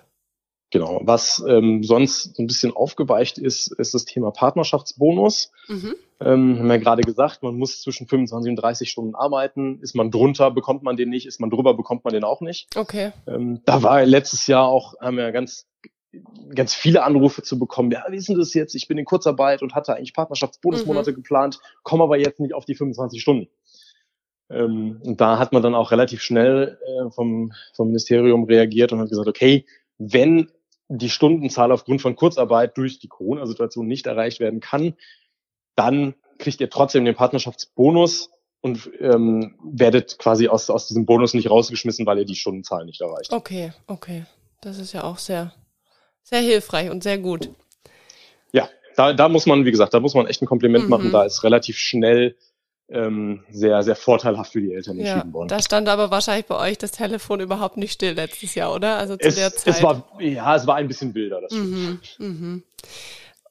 Genau. 0.71 1.01
Was 1.05 1.43
ähm, 1.47 1.85
sonst 1.85 2.35
so 2.37 2.43
ein 2.43 2.47
bisschen 2.47 2.73
aufgeweicht 2.73 3.39
ist, 3.39 3.73
ist 3.79 3.95
das 3.95 4.05
Thema 4.05 4.31
Partnerschaftsbonus. 4.31 5.53
Mhm. 5.69 5.95
Ähm, 6.19 6.59
haben 6.59 6.69
wir 6.69 6.79
gerade 6.79 7.03
gesagt, 7.03 7.43
man 7.43 7.57
muss 7.57 7.83
zwischen 7.83 8.09
25 8.09 8.51
und 8.51 8.57
30 8.57 8.91
Stunden 8.91 9.15
arbeiten. 9.15 9.81
Ist 9.81 9.95
man 9.95 10.11
drunter, 10.11 10.51
bekommt 10.51 10.83
man 10.83 10.97
den 10.97 11.09
nicht. 11.09 11.27
Ist 11.27 11.41
man 11.41 11.51
drüber, 11.51 11.75
bekommt 11.75 12.05
man 12.05 12.13
den 12.13 12.25
auch 12.25 12.41
nicht. 12.41 12.69
Okay. 12.77 13.13
Ähm, 13.29 13.61
da 13.65 13.83
war 13.83 14.05
letztes 14.05 14.47
Jahr 14.47 14.67
auch, 14.67 14.99
haben 15.01 15.17
wir 15.17 15.31
ganz 15.31 15.67
ganz 16.55 16.75
viele 16.75 17.03
Anrufe 17.03 17.43
zu 17.43 17.59
bekommen. 17.59 17.91
Ja, 17.91 18.05
wie 18.09 18.17
ist 18.17 18.29
denn 18.29 18.39
das 18.39 18.55
jetzt? 18.55 18.75
Ich 18.75 18.89
bin 18.89 18.99
in 18.99 19.05
Kurzarbeit 19.05 19.63
und 19.63 19.75
hatte 19.75 19.95
eigentlich 19.95 20.15
Partnerschaftsbonusmonate 20.15 21.11
mhm. 21.11 21.17
geplant, 21.17 21.61
komme 21.83 22.05
aber 22.05 22.17
jetzt 22.17 22.41
nicht 22.41 22.55
auf 22.55 22.65
die 22.65 22.75
25 22.75 23.21
Stunden. 23.21 23.49
Ähm, 24.51 25.01
und 25.03 25.21
da 25.21 25.39
hat 25.39 25.53
man 25.53 25.63
dann 25.63 25.75
auch 25.75 25.91
relativ 25.91 26.23
schnell 26.23 26.79
äh, 26.85 27.11
vom, 27.11 27.53
vom 27.75 27.89
Ministerium 27.89 28.45
reagiert 28.45 28.93
und 28.93 29.01
hat 29.01 29.09
gesagt, 29.09 29.29
okay, 29.29 29.65
wenn 29.99 30.51
die 30.89 31.11
Stundenzahl 31.11 31.73
aufgrund 31.73 32.01
von 32.01 32.15
Kurzarbeit 32.15 32.77
durch 32.77 32.99
die 32.99 33.09
Corona-Situation 33.09 33.87
nicht 33.87 34.07
erreicht 34.07 34.39
werden 34.41 34.61
kann, 34.61 34.95
dann 35.75 36.15
kriegt 36.39 36.61
ihr 36.61 36.71
trotzdem 36.71 37.05
den 37.05 37.15
Partnerschaftsbonus 37.15 38.31
und 38.61 38.91
ähm, 39.01 39.57
werdet 39.63 40.19
quasi 40.19 40.49
aus, 40.49 40.71
aus 40.71 40.87
diesem 40.87 41.07
Bonus 41.07 41.35
nicht 41.35 41.51
rausgeschmissen, 41.51 42.07
weil 42.07 42.19
ihr 42.19 42.25
die 42.25 42.35
Stundenzahl 42.35 42.85
nicht 42.85 43.01
erreicht. 43.01 43.33
Okay, 43.33 43.73
okay. 43.87 44.27
Das 44.61 44.79
ist 44.79 44.93
ja 44.93 45.05
auch 45.05 45.19
sehr, 45.19 45.53
sehr 46.23 46.41
hilfreich 46.41 46.91
und 46.91 47.03
sehr 47.03 47.19
gut. 47.19 47.51
Ja, 48.53 48.69
da, 48.97 49.13
da 49.13 49.29
muss 49.29 49.47
man, 49.47 49.65
wie 49.65 49.71
gesagt, 49.71 49.95
da 49.95 50.01
muss 50.01 50.15
man 50.15 50.27
echt 50.27 50.43
ein 50.43 50.47
Kompliment 50.47 50.85
mhm. 50.85 50.91
machen. 50.91 51.13
Da 51.13 51.25
ist 51.25 51.45
relativ 51.45 51.79
schnell 51.79 52.37
ähm, 52.89 53.45
sehr, 53.51 53.83
sehr 53.83 53.97
vorteilhaft 53.97 54.53
für 54.53 54.61
die 54.61 54.73
Eltern 54.73 54.99
ja, 54.99 55.15
entschieden 55.15 55.33
worden. 55.33 55.49
Da 55.49 55.61
stand 55.61 55.89
aber 55.89 56.11
wahrscheinlich 56.11 56.47
bei 56.47 56.57
euch 56.59 56.79
das 56.79 56.93
Telefon 56.93 57.41
überhaupt 57.41 57.77
nicht 57.77 57.93
still 57.93 58.13
letztes 58.13 58.55
Jahr, 58.55 58.73
oder? 58.73 58.97
Also 58.97 59.17
zu 59.17 59.29
es, 59.29 59.35
der 59.35 59.53
Zeit. 59.53 59.75
Es 59.75 59.83
war, 59.83 60.09
ja, 60.21 60.55
es 60.55 60.67
war 60.67 60.77
ein 60.77 60.87
bisschen 60.87 61.15
wilder, 61.15 61.41
das 61.41 61.53
mhm, 61.53 62.01
mhm. 62.19 62.63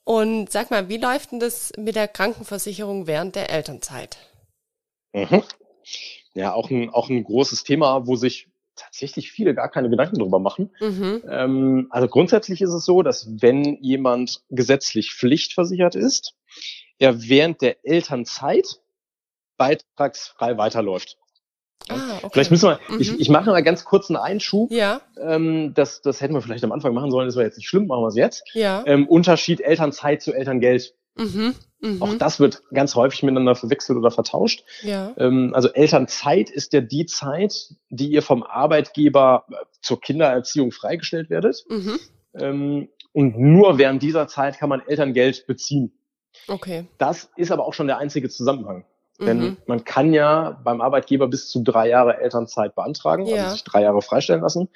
Und 0.06 0.52
sag 0.52 0.72
mal, 0.72 0.88
wie 0.88 0.98
läuft 0.98 1.32
denn 1.32 1.40
das 1.40 1.74
mit 1.78 1.96
der 1.96 2.08
Krankenversicherung 2.08 3.08
während 3.08 3.36
der 3.36 3.50
Elternzeit? 3.50 4.18
Mhm. 5.14 5.44
Ja, 6.34 6.54
auch 6.54 6.70
ein, 6.70 6.90
auch 6.92 7.10
ein 7.10 7.24
großes 7.24 7.64
Thema, 7.64 8.06
wo 8.06 8.16
sich 8.16 8.48
tatsächlich 8.76 9.32
viele 9.32 9.56
gar 9.56 9.70
keine 9.70 9.90
Gedanken 9.90 10.20
drüber 10.20 10.40
machen. 10.40 10.70
Mhm. 10.80 11.24
Ähm, 11.30 11.88
also 11.90 12.08
grundsätzlich 12.08 12.62
ist 12.62 12.74
es 12.74 12.86
so, 12.86 13.02
dass 13.02 13.42
wenn 13.42 13.82
jemand 13.82 14.44
gesetzlich 14.50 15.14
pflichtversichert 15.14 15.96
ist, 15.96 16.36
er 17.00 17.28
während 17.28 17.62
der 17.62 17.86
Elternzeit 17.86 18.80
beitragsfrei 19.58 20.58
weiterläuft. 20.58 21.18
Ah, 21.90 22.18
okay. 22.18 22.30
Vielleicht 22.34 22.52
müssen 22.52 22.70
wir, 22.70 22.80
mhm. 22.90 23.02
ich, 23.02 23.20
ich 23.20 23.30
mache 23.30 23.50
mal 23.50 23.62
ganz 23.62 23.86
kurz 23.86 24.10
einen 24.10 24.18
Einschub. 24.18 24.72
Ja. 24.72 25.02
Ähm, 25.22 25.74
das, 25.76 26.02
das 26.02 26.22
hätten 26.22 26.34
wir 26.34 26.42
vielleicht 26.42 26.64
am 26.64 26.72
Anfang 26.72 26.94
machen 26.94 27.12
sollen, 27.12 27.28
das 27.28 27.36
war 27.36 27.44
jetzt 27.44 27.58
nicht 27.58 27.68
schlimm, 27.68 27.88
machen 27.88 28.02
wir 28.02 28.08
es 28.08 28.16
jetzt. 28.16 28.44
Ja. 28.54 28.84
Ähm, 28.86 29.08
Unterschied 29.08 29.62
Elternzeit 29.62 30.22
zu 30.22 30.34
Elterngeld. 30.34 30.96
Mhm. 31.16 31.56
Mhm. 31.80 32.02
Auch 32.02 32.14
das 32.16 32.40
wird 32.40 32.64
ganz 32.74 32.96
häufig 32.96 33.24
miteinander 33.24 33.56
verwechselt 33.56 33.98
oder 33.98 34.12
vertauscht. 34.12 34.64
Ja. 34.82 35.14
Ähm, 35.18 35.52
also 35.54 35.70
Elternzeit 35.70 36.50
ist 36.50 36.74
ja 36.74 36.82
die 36.82 37.06
Zeit, 37.06 37.76
die 37.90 38.10
ihr 38.10 38.22
vom 38.22 38.44
Arbeitgeber 38.44 39.46
zur 39.82 40.02
Kindererziehung 40.02 40.72
freigestellt 40.72 41.30
werdet. 41.30 41.66
Mhm. 41.70 42.00
Ähm, 42.34 42.90
und 43.14 43.38
nur 43.38 43.78
während 43.78 44.04
dieser 44.04 44.28
Zeit 44.28 44.58
kann 44.58 44.70
man 44.70 44.82
Elterngeld 44.82 45.46
beziehen. 45.48 45.94
Okay. 46.48 46.86
Das 46.98 47.30
ist 47.38 47.52
aber 47.52 47.66
auch 47.66 47.74
schon 47.74 47.88
der 47.88 47.98
einzige 47.98 48.30
Zusammenhang. 48.30 48.86
Denn 49.20 49.40
mhm. 49.40 49.58
man 49.66 49.86
kann 49.86 50.14
ja 50.14 50.60
beim 50.64 50.82
Arbeitgeber 50.82 51.28
bis 51.28 51.50
zu 51.50 51.64
drei 51.64 51.88
Jahre 51.88 52.20
Elternzeit 52.20 52.76
beantragen, 52.76 53.24
also 53.24 53.36
ja. 53.36 53.44
also 53.44 53.56
sich 53.56 53.64
drei 53.64 53.82
Jahre 53.82 54.02
freistellen 54.02 54.42
lassen. 54.42 54.70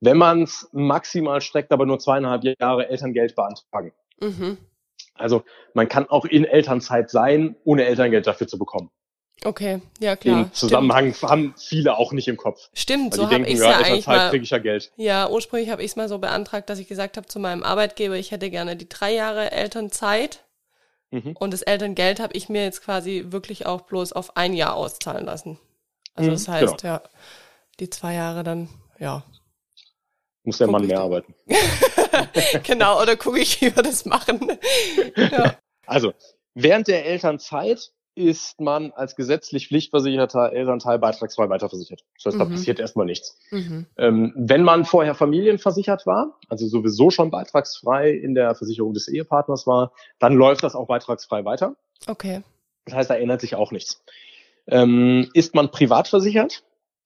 Wenn 0.00 0.18
man 0.18 0.42
es 0.42 0.68
maximal 0.72 1.40
streckt, 1.40 1.72
aber 1.72 1.86
nur 1.86 1.98
zweieinhalb 1.98 2.44
Jahre 2.60 2.88
Elterngeld 2.88 3.34
beantragen. 3.34 3.92
Mhm. 4.20 4.58
Also 5.14 5.42
man 5.74 5.88
kann 5.88 6.08
auch 6.08 6.24
in 6.24 6.44
Elternzeit 6.44 7.10
sein, 7.10 7.56
ohne 7.64 7.84
Elterngeld 7.84 8.26
dafür 8.26 8.46
zu 8.46 8.58
bekommen. 8.58 8.90
Okay, 9.44 9.80
ja 10.00 10.16
klar. 10.16 10.44
Den 10.44 10.52
Zusammenhang 10.52 11.14
stimmt. 11.14 11.30
haben 11.30 11.54
viele 11.56 11.96
auch 11.96 12.12
nicht 12.12 12.26
im 12.26 12.36
Kopf. 12.36 12.68
Stimmt, 12.74 13.14
so 13.14 13.30
habe 13.30 13.46
ich 13.46 13.58
ja, 13.58 13.70
ja 13.70 13.76
eigentlich 13.78 14.06
mal. 14.06 14.30
Krieg 14.30 14.42
ich 14.42 14.50
ja, 14.50 14.58
Geld. 14.58 14.92
ja, 14.96 15.28
ursprünglich 15.30 15.70
habe 15.70 15.82
ich 15.82 15.92
es 15.92 15.96
mal 15.96 16.08
so 16.08 16.18
beantragt, 16.18 16.68
dass 16.68 16.78
ich 16.78 16.88
gesagt 16.88 17.16
habe 17.16 17.26
zu 17.28 17.38
meinem 17.38 17.62
Arbeitgeber, 17.62 18.16
ich 18.16 18.32
hätte 18.32 18.50
gerne 18.50 18.76
die 18.76 18.88
drei 18.88 19.14
Jahre 19.14 19.52
Elternzeit 19.52 20.44
Mhm. 21.10 21.36
Und 21.38 21.52
das 21.52 21.62
Elterngeld 21.62 22.20
habe 22.20 22.34
ich 22.34 22.48
mir 22.48 22.62
jetzt 22.62 22.82
quasi 22.82 23.26
wirklich 23.28 23.66
auch 23.66 23.82
bloß 23.82 24.12
auf 24.12 24.36
ein 24.36 24.52
Jahr 24.52 24.74
auszahlen 24.74 25.24
lassen. 25.24 25.58
Also 26.14 26.30
mhm, 26.30 26.34
das 26.34 26.48
heißt, 26.48 26.82
genau. 26.82 26.94
ja, 26.94 27.02
die 27.80 27.90
zwei 27.90 28.14
Jahre 28.14 28.42
dann, 28.42 28.68
ja. 28.98 29.22
Muss 30.44 30.58
der 30.58 30.68
Mann 30.68 30.86
mehr 30.86 31.00
arbeiten. 31.00 31.34
genau, 32.62 33.00
oder 33.00 33.16
gucke 33.16 33.38
ich, 33.38 33.60
wie 33.60 33.74
wir 33.74 33.82
das 33.82 34.04
machen. 34.04 34.58
ja. 35.16 35.58
Also, 35.86 36.12
während 36.54 36.88
der 36.88 37.06
Elternzeit 37.06 37.92
ist 38.18 38.60
man 38.60 38.90
als 38.92 39.14
gesetzlich 39.14 39.68
pflichtversicherter 39.68 40.52
Elternteil 40.52 40.98
beitragsfrei 40.98 41.48
weiterversichert. 41.48 42.04
Das 42.16 42.26
heißt, 42.26 42.36
mhm. 42.36 42.40
da 42.40 42.44
passiert 42.46 42.80
erstmal 42.80 43.06
nichts. 43.06 43.38
Mhm. 43.50 43.86
Ähm, 43.96 44.32
wenn 44.36 44.64
man 44.64 44.84
vorher 44.84 45.14
familienversichert 45.14 46.04
war, 46.04 46.38
also 46.48 46.66
sowieso 46.66 47.10
schon 47.10 47.30
beitragsfrei 47.30 48.10
in 48.10 48.34
der 48.34 48.54
Versicherung 48.56 48.92
des 48.92 49.06
Ehepartners 49.08 49.66
war, 49.66 49.92
dann 50.18 50.34
läuft 50.34 50.64
das 50.64 50.74
auch 50.74 50.88
beitragsfrei 50.88 51.44
weiter. 51.44 51.76
Okay. 52.08 52.42
Das 52.86 52.94
heißt, 52.94 53.10
da 53.10 53.14
ändert 53.14 53.40
sich 53.40 53.54
auch 53.54 53.70
nichts. 53.70 54.02
Ähm, 54.66 55.30
ist 55.32 55.54
man 55.54 55.70
privat 55.70 56.08
versichert, 56.08 56.64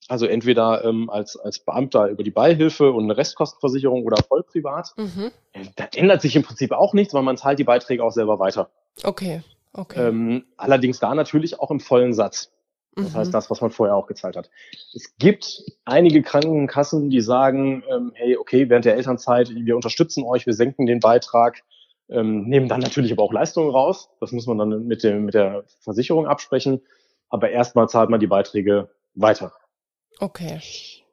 also 0.08 0.26
entweder 0.26 0.84
ähm, 0.84 1.10
als, 1.10 1.36
als 1.36 1.58
Beamter 1.58 2.08
über 2.08 2.22
die 2.22 2.30
Beihilfe 2.30 2.90
und 2.90 3.04
eine 3.04 3.16
Restkostenversicherung 3.16 4.04
oder 4.04 4.22
voll 4.22 4.42
privat, 4.42 4.92
mhm. 4.96 5.30
Äh, 5.52 5.66
da 5.76 5.84
ändert 5.94 6.22
sich 6.22 6.34
im 6.34 6.42
Prinzip 6.42 6.72
auch 6.72 6.94
nichts, 6.94 7.12
weil 7.12 7.22
man 7.22 7.36
zahlt 7.36 7.58
die 7.58 7.64
Beiträge 7.64 8.02
auch 8.02 8.10
selber 8.10 8.38
weiter. 8.38 8.70
Okay. 9.04 9.42
Okay. 9.72 10.08
Ähm, 10.08 10.44
allerdings 10.56 10.98
da 10.98 11.14
natürlich 11.14 11.60
auch 11.60 11.70
im 11.70 11.80
vollen 11.80 12.12
Satz. 12.12 12.52
Das 12.94 13.12
mhm. 13.12 13.14
heißt, 13.14 13.34
das, 13.34 13.50
was 13.50 13.60
man 13.62 13.70
vorher 13.70 13.96
auch 13.96 14.06
gezahlt 14.06 14.36
hat. 14.36 14.50
Es 14.92 15.16
gibt 15.16 15.64
einige 15.86 16.22
Krankenkassen, 16.22 17.08
die 17.08 17.22
sagen, 17.22 17.82
ähm, 17.90 18.12
hey, 18.14 18.36
okay, 18.36 18.68
während 18.68 18.84
der 18.84 18.96
Elternzeit, 18.96 19.50
wir 19.54 19.76
unterstützen 19.76 20.24
euch, 20.24 20.44
wir 20.44 20.52
senken 20.52 20.84
den 20.84 21.00
Beitrag, 21.00 21.62
ähm, 22.10 22.44
nehmen 22.44 22.68
dann 22.68 22.80
natürlich 22.80 23.12
aber 23.12 23.22
auch 23.22 23.32
Leistungen 23.32 23.70
raus. 23.70 24.10
Das 24.20 24.32
muss 24.32 24.46
man 24.46 24.58
dann 24.58 24.86
mit, 24.86 25.02
dem, 25.04 25.24
mit 25.24 25.34
der 25.34 25.64
Versicherung 25.80 26.26
absprechen. 26.26 26.82
Aber 27.30 27.48
erstmal 27.48 27.88
zahlt 27.88 28.10
man 28.10 28.20
die 28.20 28.26
Beiträge 28.26 28.90
weiter. 29.14 29.54
Okay. 30.18 30.60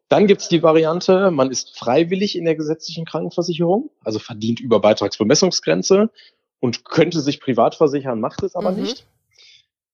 Dann 0.09 0.27
gibt's 0.27 0.49
die 0.49 0.63
Variante, 0.63 1.31
man 1.31 1.51
ist 1.51 1.77
freiwillig 1.77 2.35
in 2.35 2.43
der 2.43 2.55
gesetzlichen 2.55 3.05
Krankenversicherung, 3.05 3.91
also 4.03 4.17
verdient 4.17 4.59
über 4.59 4.81
Beitragsbemessungsgrenze 4.81 6.09
und 6.59 6.85
könnte 6.85 7.21
sich 7.21 7.39
privat 7.39 7.75
versichern, 7.75 8.19
macht 8.19 8.43
es 8.43 8.55
aber 8.55 8.71
mhm. 8.71 8.81
nicht. 8.81 9.07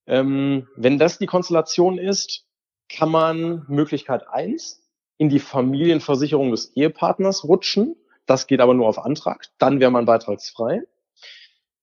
Ähm, 0.07 0.67
wenn 0.75 0.99
das 0.99 1.17
die 1.17 1.25
Konstellation 1.25 1.97
ist, 1.97 2.45
kann 2.89 3.09
man 3.09 3.65
Möglichkeit 3.67 4.27
eins 4.27 4.83
in 5.17 5.29
die 5.29 5.39
Familienversicherung 5.39 6.51
des 6.51 6.75
Ehepartners 6.75 7.43
rutschen. 7.45 7.95
Das 8.25 8.47
geht 8.47 8.59
aber 8.59 8.73
nur 8.73 8.87
auf 8.87 8.99
Antrag. 8.99 9.47
Dann 9.57 9.79
wäre 9.79 9.91
man 9.91 10.05
beitragsfrei. 10.05 10.81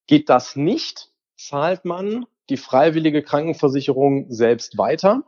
Geht 0.07 0.29
das 0.29 0.55
nicht, 0.55 1.09
zahlt 1.37 1.85
man 1.85 2.25
die 2.49 2.57
freiwillige 2.57 3.23
Krankenversicherung 3.23 4.25
selbst 4.29 4.77
weiter. 4.77 5.23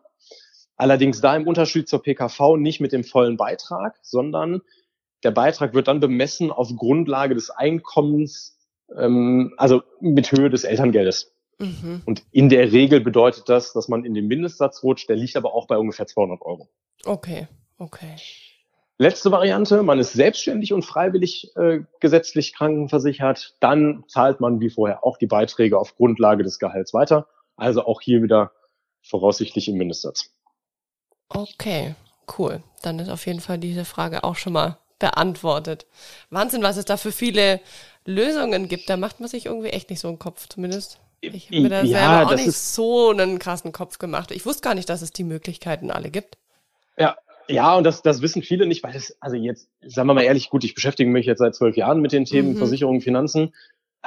Allerdings 0.76 1.22
da 1.22 1.36
im 1.36 1.48
Unterschied 1.48 1.88
zur 1.88 2.02
PKV 2.02 2.58
nicht 2.58 2.82
mit 2.82 2.91
dem 2.91 3.06
vollen 3.06 3.38
Beitrag, 3.38 3.98
sondern 4.02 4.62
der 5.24 5.32
Beitrag 5.32 5.74
wird 5.74 5.88
dann 5.88 6.02
bemessen 6.02 6.52
auf 6.52 6.76
Grundlage 6.76 7.34
des 7.34 7.50
Einkommens 7.50 8.55
ähm, 8.98 9.54
also 9.58 9.84
mit 10.00 10.32
Höhe 10.32 10.50
des 10.50 10.63
Elterngeldes. 10.63 11.34
Mhm. 11.58 12.02
Und 12.06 12.24
in 12.32 12.50
der 12.50 12.71
Regel 12.71 13.00
bedeutet 13.00 13.48
das, 13.48 13.74
dass 13.74 13.88
man 13.88 14.04
in 14.04 14.13
den 14.13 14.28
Mindestsatz 14.28 14.84
rutscht, 14.84 15.10
der 15.10 15.15
liegt 15.15 15.38
aber 15.38 15.54
auch 15.54 15.67
bei 15.67 15.78
ungefähr 15.78 16.08
200 16.08 16.41
Euro. 16.41 16.67
Okay, 17.06 17.48
okay. 17.78 18.15
Letzte 18.98 19.32
Variante, 19.32 19.84
man 19.84 20.00
ist 20.00 20.13
selbstständig 20.13 20.71
und 20.71 20.84
freiwillig 20.84 21.52
äh, 21.58 21.82
gesetzlich 22.00 22.54
krankenversichert, 22.54 23.56
dann 23.60 24.06
zahlt 24.08 24.39
man 24.39 24.62
wie 24.62 24.69
vorher 24.69 25.04
auch 25.04 25.17
die 25.17 25.28
Beiträge 25.28 25.78
auf 25.78 25.95
Grundlage 25.95 26.43
des 26.43 26.60
Gehalts 26.60 26.93
weiter. 26.93 27.28
Also 27.58 27.86
auch 27.86 28.00
hier 28.02 28.24
wieder 28.24 28.52
voraussichtlich 29.02 29.67
im 29.67 29.76
Mindestsatz. 29.76 30.32
Okay, 31.30 31.95
cool. 32.38 32.63
Dann 32.84 33.00
ist 33.00 33.10
auf 33.10 33.26
jeden 33.26 33.41
Fall 33.41 33.58
diese 33.58 33.86
Frage 33.86 34.24
auch 34.24 34.36
schon 34.36 34.54
mal 34.54 34.78
beantwortet. 35.00 35.86
Wahnsinn, 36.30 36.63
was 36.63 36.78
es 36.78 36.86
da 36.86 36.95
für 36.95 37.12
viele 37.12 37.60
Lösungen 38.06 38.68
gibt. 38.68 38.89
Da 38.89 38.98
macht 38.98 39.20
man 39.20 39.30
sich 39.30 39.48
irgendwie 39.48 39.70
echt 39.70 39.89
nicht 39.89 40.00
so 40.00 40.08
einen 40.08 40.20
Kopf, 40.20 40.48
zumindest. 40.48 41.00
Ich 41.22 41.48
habe 41.48 41.62
mir 41.62 41.70
da 41.70 41.84
ja, 41.84 42.00
selber 42.00 42.32
auch 42.32 42.36
nicht 42.36 42.52
so 42.52 43.10
einen 43.10 43.39
krassen 43.39 43.72
Kopf 43.72 43.98
gemacht. 43.98 44.32
Ich 44.32 44.46
wusste 44.46 44.62
gar 44.62 44.76
nicht, 44.76 44.89
dass 44.89 45.02
es 45.02 45.12
die 45.12 45.24
Möglichkeiten 45.24 45.89
alle 45.91 46.12
gibt. 46.12 46.38
Ja, 46.98 47.18
ja, 47.48 47.76
und 47.76 47.84
das, 47.84 48.02
das 48.02 48.22
wissen 48.22 48.41
viele 48.41 48.65
nicht, 48.65 48.84
weil 48.84 48.94
das, 48.94 49.15
also 49.20 49.36
jetzt, 49.36 49.68
sagen 49.82 50.08
wir 50.08 50.13
mal 50.13 50.24
ehrlich, 50.24 50.50
gut, 50.50 50.63
ich 50.63 50.74
beschäftige 50.74 51.10
mich 51.10 51.26
jetzt 51.26 51.39
seit 51.39 51.56
zwölf 51.56 51.76
Jahren 51.76 52.02
mit 52.02 52.12
den 52.12 52.26
Themen 52.26 52.54
mhm. 52.54 52.58
Versicherungen, 52.58 53.02
Finanzen. 53.02 53.54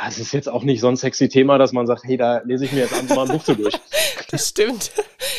Es 0.07 0.19
ist 0.19 0.33
jetzt 0.33 0.49
auch 0.49 0.63
nicht 0.63 0.81
so 0.81 0.89
ein 0.89 0.97
sexy 0.97 1.29
Thema, 1.29 1.59
dass 1.59 1.73
man 1.73 1.87
sagt, 1.87 2.05
hey, 2.05 2.17
da 2.17 2.39
lese 2.45 2.65
ich 2.65 2.73
mir 2.73 2.81
jetzt 2.81 2.95
einfach 2.95 3.17
mal 3.17 3.27
ein 3.27 3.37
Buch 3.37 3.45
zu 3.45 3.55
durch. 3.55 3.75
Das 4.31 4.47
stimmt. 4.51 4.91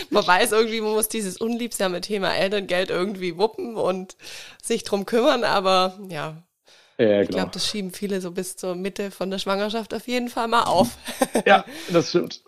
Man 0.10 0.26
weiß 0.26 0.52
irgendwie, 0.52 0.82
man 0.82 0.93
muss 0.93 1.10
dieses 1.10 1.38
unliebsame 1.38 2.02
Thema 2.02 2.34
Elterngeld 2.34 2.89
irgendwie 2.89 3.38
wuppen 3.38 3.76
und 3.76 4.17
sich 4.63 4.84
drum 4.84 5.06
kümmern, 5.06 5.43
aber 5.43 6.00
ja. 6.10 6.41
Ja 6.99 7.21
ich 7.21 7.27
genau. 7.27 7.39
glaube, 7.39 7.51
das 7.53 7.67
schieben 7.67 7.91
viele 7.91 8.21
so 8.21 8.31
bis 8.31 8.55
zur 8.55 8.75
Mitte 8.75 9.12
von 9.12 9.31
der 9.31 9.39
Schwangerschaft 9.39 9.93
auf 9.93 10.07
jeden 10.07 10.29
Fall 10.29 10.47
mal 10.47 10.63
auf. 10.63 10.97
Ja, 11.45 11.65
das 11.91 12.09
stimmt. 12.09 12.43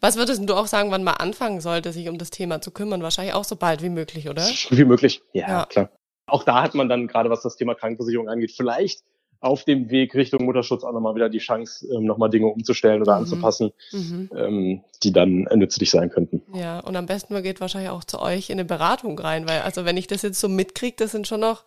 Was 0.00 0.16
würdest 0.16 0.48
du 0.48 0.54
auch 0.54 0.66
sagen, 0.66 0.90
wann 0.90 1.02
man 1.02 1.14
anfangen 1.14 1.60
sollte, 1.60 1.92
sich 1.92 2.08
um 2.08 2.18
das 2.18 2.30
Thema 2.30 2.60
zu 2.60 2.70
kümmern? 2.70 3.02
Wahrscheinlich 3.02 3.34
auch 3.34 3.44
so 3.44 3.56
bald 3.56 3.82
wie 3.82 3.88
möglich, 3.88 4.28
oder? 4.28 4.42
Wie 4.70 4.84
möglich, 4.84 5.22
ja, 5.32 5.48
ja. 5.48 5.66
klar. 5.66 5.90
Auch 6.26 6.44
da 6.44 6.62
hat 6.62 6.74
man 6.74 6.88
dann 6.88 7.06
gerade, 7.06 7.30
was 7.30 7.42
das 7.42 7.56
Thema 7.56 7.74
Krankenversicherung 7.74 8.28
angeht, 8.28 8.52
vielleicht 8.52 9.02
auf 9.40 9.64
dem 9.64 9.90
Weg 9.90 10.14
Richtung 10.14 10.44
Mutterschutz 10.44 10.82
auch 10.82 10.92
nochmal 10.92 11.14
wieder 11.14 11.28
die 11.28 11.38
Chance, 11.38 11.86
ähm, 11.92 12.04
nochmal 12.04 12.30
Dinge 12.30 12.46
umzustellen 12.46 13.00
oder 13.00 13.14
mhm. 13.14 13.22
anzupassen, 13.22 13.72
mhm. 13.92 14.30
Ähm, 14.34 14.84
die 15.02 15.12
dann 15.12 15.46
nützlich 15.54 15.90
sein 15.90 16.10
könnten. 16.10 16.42
Ja, 16.54 16.80
und 16.80 16.96
am 16.96 17.06
besten 17.06 17.34
man 17.34 17.42
geht 17.42 17.60
wahrscheinlich 17.60 17.90
auch 17.90 18.04
zu 18.04 18.20
euch 18.20 18.50
in 18.50 18.54
eine 18.54 18.64
Beratung 18.64 19.18
rein, 19.18 19.48
weil 19.48 19.60
also 19.60 19.84
wenn 19.84 19.96
ich 19.96 20.06
das 20.06 20.22
jetzt 20.22 20.40
so 20.40 20.48
mitkriege, 20.48 20.96
das 20.98 21.12
sind 21.12 21.26
schon 21.26 21.40
noch 21.40 21.64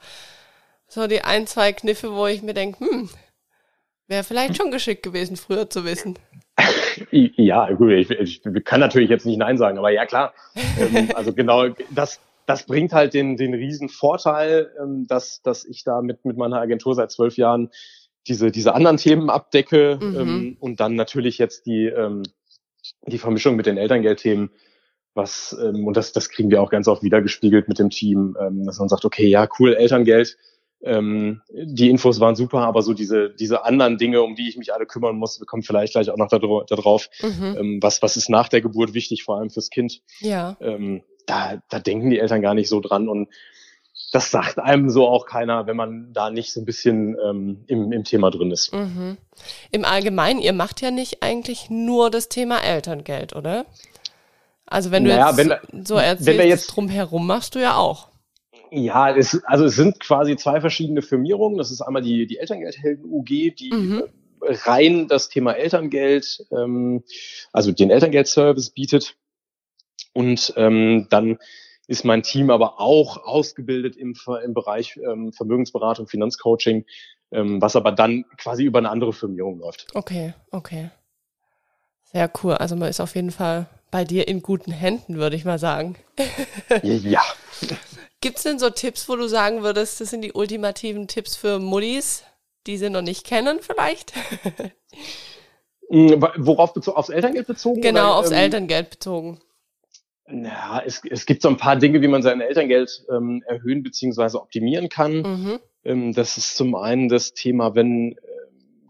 so 0.89 1.07
die 1.07 1.21
ein, 1.21 1.47
zwei 1.47 1.71
Kniffe, 1.71 2.13
wo 2.13 2.27
ich 2.27 2.41
mir 2.41 2.53
denke, 2.53 2.79
hm, 2.79 3.09
wäre 4.07 4.23
vielleicht 4.23 4.57
schon 4.57 4.71
geschickt 4.71 5.03
gewesen, 5.03 5.37
früher 5.37 5.69
zu 5.69 5.85
wissen. 5.85 6.17
Ja, 7.11 7.71
gut, 7.71 7.91
ich, 7.91 8.11
ich 8.11 8.41
kann 8.65 8.81
natürlich 8.81 9.09
jetzt 9.09 9.25
nicht 9.25 9.37
Nein 9.37 9.57
sagen, 9.57 9.77
aber 9.77 9.89
ja 9.89 10.05
klar. 10.05 10.33
ähm, 10.77 11.09
also 11.15 11.31
genau, 11.31 11.69
das, 11.91 12.19
das 12.45 12.63
bringt 12.63 12.91
halt 12.91 13.13
den, 13.13 13.37
den 13.37 13.53
riesen 13.53 13.87
Vorteil, 13.87 14.69
ähm, 14.81 15.07
dass, 15.07 15.41
dass 15.41 15.63
ich 15.63 15.85
da 15.85 16.01
mit, 16.01 16.25
mit 16.25 16.35
meiner 16.35 16.59
Agentur 16.59 16.95
seit 16.95 17.11
zwölf 17.11 17.37
Jahren 17.37 17.69
diese, 18.27 18.51
diese 18.51 18.73
anderen 18.75 18.97
Themen 18.97 19.29
abdecke 19.29 19.97
mhm. 20.01 20.19
ähm, 20.19 20.57
und 20.59 20.81
dann 20.81 20.95
natürlich 20.95 21.37
jetzt 21.37 21.65
die, 21.67 21.89
die 23.07 23.17
Vermischung 23.17 23.55
mit 23.55 23.65
den 23.65 23.77
Elterngeldthemen, 23.77 24.49
was, 25.13 25.53
und 25.53 25.95
das, 25.95 26.11
das 26.11 26.29
kriegen 26.29 26.51
wir 26.51 26.61
auch 26.61 26.69
ganz 26.69 26.89
oft 26.89 27.01
wiedergespiegelt 27.01 27.69
mit 27.69 27.79
dem 27.79 27.89
Team, 27.89 28.35
dass 28.65 28.79
man 28.79 28.89
sagt, 28.89 29.05
okay, 29.05 29.27
ja, 29.27 29.47
cool, 29.57 29.73
Elterngeld, 29.73 30.37
ähm, 30.81 31.41
die 31.51 31.89
Infos 31.89 32.19
waren 32.19 32.35
super, 32.35 32.59
aber 32.59 32.81
so 32.81 32.93
diese, 32.93 33.29
diese 33.29 33.65
anderen 33.65 33.97
Dinge, 33.97 34.21
um 34.21 34.35
die 34.35 34.47
ich 34.47 34.57
mich 34.57 34.73
alle 34.73 34.85
kümmern 34.85 35.17
muss, 35.17 35.39
wir 35.39 35.45
kommen 35.45 35.63
vielleicht 35.63 35.93
gleich 35.93 36.09
auch 36.09 36.17
noch 36.17 36.29
da, 36.29 36.39
da 36.39 36.75
drauf. 36.75 37.09
Mhm. 37.21 37.55
Ähm, 37.57 37.79
was, 37.81 38.01
was 38.01 38.17
ist 38.17 38.29
nach 38.29 38.47
der 38.49 38.61
Geburt 38.61 38.93
wichtig, 38.93 39.23
vor 39.23 39.37
allem 39.37 39.49
fürs 39.49 39.69
Kind? 39.69 40.01
Ja. 40.19 40.57
Ähm, 40.61 41.03
da, 41.25 41.61
da 41.69 41.79
denken 41.79 42.09
die 42.09 42.19
Eltern 42.19 42.41
gar 42.41 42.53
nicht 42.53 42.69
so 42.69 42.79
dran 42.79 43.09
und 43.09 43.29
das 44.11 44.31
sagt 44.31 44.57
einem 44.57 44.89
so 44.89 45.07
auch 45.07 45.25
keiner, 45.25 45.67
wenn 45.67 45.75
man 45.75 46.13
da 46.13 46.31
nicht 46.31 46.51
so 46.51 46.61
ein 46.61 46.65
bisschen 46.65 47.15
ähm, 47.23 47.63
im, 47.67 47.91
im 47.91 48.03
Thema 48.03 48.31
drin 48.31 48.51
ist. 48.51 48.73
Mhm. 48.73 49.17
Im 49.71 49.85
Allgemeinen, 49.85 50.39
ihr 50.39 50.53
macht 50.53 50.81
ja 50.81 50.89
nicht 50.89 51.21
eigentlich 51.21 51.69
nur 51.69 52.09
das 52.09 52.29
Thema 52.29 52.63
Elterngeld, 52.63 53.35
oder? 53.35 53.65
Also 54.65 54.91
wenn 54.91 55.03
du 55.03 55.09
naja, 55.09 55.29
jetzt 55.29 55.37
wenn, 55.37 55.85
so 55.85 55.95
erzählst, 55.95 56.25
wenn 56.25 56.37
wir 56.37 56.47
jetzt 56.47 56.67
drumherum 56.67 57.27
machst 57.27 57.55
du 57.55 57.59
ja 57.59 57.75
auch. 57.75 58.08
Ja, 58.71 59.15
es, 59.15 59.43
also 59.45 59.65
es 59.65 59.75
sind 59.75 59.99
quasi 59.99 60.35
zwei 60.35 60.61
verschiedene 60.61 61.01
Firmierungen. 61.01 61.57
Das 61.57 61.71
ist 61.71 61.81
einmal 61.81 62.01
die, 62.01 62.27
die 62.27 62.37
Elterngeldhelden 62.37 63.05
UG, 63.05 63.27
die 63.27 63.71
mhm. 63.73 64.03
rein 64.41 65.07
das 65.07 65.29
Thema 65.29 65.53
Elterngeld, 65.53 66.45
ähm, 66.51 67.03
also 67.51 67.71
den 67.71 67.89
Elterngeldservice 67.89 68.71
bietet. 68.71 69.15
Und 70.13 70.53
ähm, 70.57 71.07
dann 71.09 71.37
ist 71.87 72.05
mein 72.05 72.23
Team 72.23 72.51
aber 72.51 72.79
auch 72.79 73.25
ausgebildet 73.25 73.95
im, 73.95 74.15
im 74.43 74.53
Bereich 74.53 74.97
ähm, 74.97 75.33
Vermögensberatung, 75.33 76.07
Finanzcoaching, 76.07 76.85
ähm, 77.31 77.61
was 77.61 77.75
aber 77.75 77.91
dann 77.91 78.25
quasi 78.37 78.63
über 78.63 78.79
eine 78.79 78.89
andere 78.89 79.13
Firmierung 79.13 79.59
läuft. 79.59 79.87
Okay, 79.95 80.33
okay. 80.51 80.91
Sehr 82.03 82.31
cool. 82.43 82.53
Also 82.53 82.75
man 82.75 82.89
ist 82.89 82.99
auf 82.99 83.15
jeden 83.15 83.31
Fall 83.31 83.67
bei 83.91 84.03
dir 84.03 84.27
in 84.27 84.41
guten 84.41 84.71
Händen, 84.71 85.17
würde 85.17 85.35
ich 85.35 85.45
mal 85.45 85.59
sagen. 85.59 85.95
ja. 86.83 87.21
Gibt 88.21 88.37
es 88.37 88.43
denn 88.43 88.59
so 88.59 88.69
Tipps, 88.69 89.07
wo 89.07 89.15
du 89.15 89.27
sagen 89.27 89.63
würdest, 89.63 90.01
das 90.01 90.09
sind 90.09 90.21
die 90.21 90.33
ultimativen 90.33 91.07
Tipps 91.07 91.35
für 91.35 91.59
Muddis, 91.59 92.23
die 92.67 92.77
sie 92.77 92.89
noch 92.89 93.01
nicht 93.01 93.25
kennen 93.25 93.59
vielleicht? 93.61 94.13
Hm, 95.91 96.21
worauf 96.37 96.73
bezogen? 96.73 96.97
Aufs 96.97 97.09
Elterngeld 97.09 97.47
bezogen? 97.47 97.81
Genau, 97.81 98.09
oder, 98.09 98.15
aufs 98.17 98.29
ähm, 98.29 98.37
Elterngeld 98.37 98.91
bezogen. 98.91 99.39
Ja, 100.31 100.83
es, 100.85 101.01
es 101.09 101.25
gibt 101.25 101.41
so 101.41 101.49
ein 101.49 101.57
paar 101.57 101.75
Dinge, 101.77 102.01
wie 102.01 102.07
man 102.07 102.21
sein 102.21 102.41
Elterngeld 102.41 103.05
ähm, 103.09 103.43
erhöhen 103.47 103.81
bzw. 103.81 104.37
optimieren 104.37 104.89
kann. 104.89 105.21
Mhm. 105.21 105.59
Ähm, 105.83 106.13
das 106.13 106.37
ist 106.37 106.55
zum 106.55 106.75
einen 106.75 107.09
das 107.09 107.33
Thema, 107.33 107.73
wenn, 107.73 108.11
äh, 108.11 108.17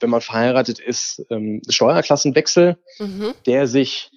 wenn 0.01 0.09
man 0.09 0.21
verheiratet 0.21 0.79
ist, 0.79 1.25
ähm, 1.29 1.61
Steuerklassenwechsel, 1.69 2.77
mhm. 2.99 3.33
der 3.45 3.67
sich 3.67 4.11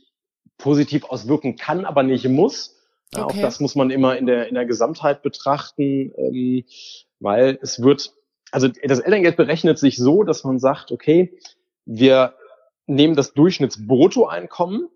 positiv 0.59 1.05
auswirken 1.05 1.57
kann, 1.57 1.85
aber 1.85 2.03
nicht 2.03 2.29
muss. 2.29 2.82
Okay. 3.15 3.23
Auch 3.23 3.43
das 3.43 3.61
muss 3.61 3.75
man 3.75 3.91
immer 3.91 4.17
in 4.17 4.27
der, 4.27 4.49
in 4.49 4.55
der 4.55 4.65
Gesamtheit 4.65 5.23
betrachten, 5.23 6.13
ähm, 6.17 6.65
weil 7.21 7.59
es 7.61 7.83
wird, 7.83 8.15
also 8.51 8.69
das 8.69 9.01
Elterngeld 9.01 9.37
berechnet 9.37 9.79
sich 9.79 9.97
so, 9.97 10.23
dass 10.23 10.45
man 10.45 10.59
sagt, 10.59 10.93
okay, 10.93 11.39
wir 11.85 12.35
nehmen 12.87 13.15
das 13.15 13.35
Durchschnittsbruttoeinkommen 13.35 14.89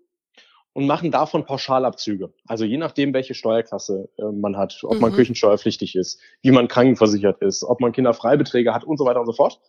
und 0.73 0.87
machen 0.87 1.11
davon 1.11 1.45
Pauschalabzüge. 1.45 2.33
Also 2.45 2.65
je 2.65 2.77
nachdem, 2.77 3.13
welche 3.13 3.35
Steuerklasse 3.35 4.09
äh, 4.17 4.23
man 4.31 4.57
hat, 4.57 4.79
ob 4.83 4.95
mhm. 4.95 5.01
man 5.01 5.13
kirchensteuerpflichtig 5.13 5.95
ist, 5.95 6.19
wie 6.41 6.51
man 6.51 6.67
krankenversichert 6.67 7.41
ist, 7.41 7.63
ob 7.63 7.81
man 7.81 7.91
Kinderfreibeträge 7.91 8.73
hat 8.73 8.83
und 8.83 8.97
so 8.97 9.05
weiter 9.05 9.19
und 9.19 9.25
so 9.27 9.33
fort. 9.33 9.59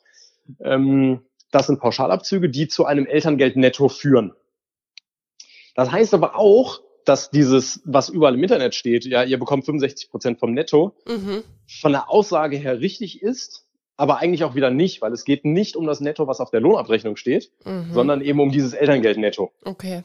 Ähm, 0.60 1.20
das 1.50 1.66
sind 1.66 1.80
Pauschalabzüge, 1.80 2.48
die 2.48 2.68
zu 2.68 2.84
einem 2.84 3.06
Elterngeld 3.06 3.56
netto 3.56 3.88
führen. 3.88 4.34
Das 5.74 5.90
heißt 5.90 6.12
aber 6.12 6.36
auch, 6.36 6.80
dass 7.08 7.30
dieses, 7.30 7.80
was 7.84 8.10
überall 8.10 8.34
im 8.34 8.42
Internet 8.42 8.74
steht, 8.74 9.06
ja, 9.06 9.22
ihr 9.22 9.38
bekommt 9.38 9.64
65 9.64 10.10
Prozent 10.10 10.38
vom 10.38 10.52
Netto, 10.52 10.94
mhm. 11.06 11.42
von 11.80 11.92
der 11.92 12.10
Aussage 12.10 12.56
her 12.56 12.80
richtig 12.80 13.22
ist, 13.22 13.66
aber 13.96 14.18
eigentlich 14.18 14.44
auch 14.44 14.54
wieder 14.54 14.70
nicht, 14.70 15.00
weil 15.00 15.12
es 15.12 15.24
geht 15.24 15.44
nicht 15.44 15.74
um 15.74 15.86
das 15.86 16.00
Netto, 16.00 16.26
was 16.26 16.40
auf 16.40 16.50
der 16.50 16.60
Lohnabrechnung 16.60 17.16
steht, 17.16 17.50
mhm. 17.64 17.92
sondern 17.92 18.20
eben 18.20 18.40
um 18.40 18.50
dieses 18.50 18.74
Elterngeld-Netto. 18.74 19.50
Okay. 19.64 20.02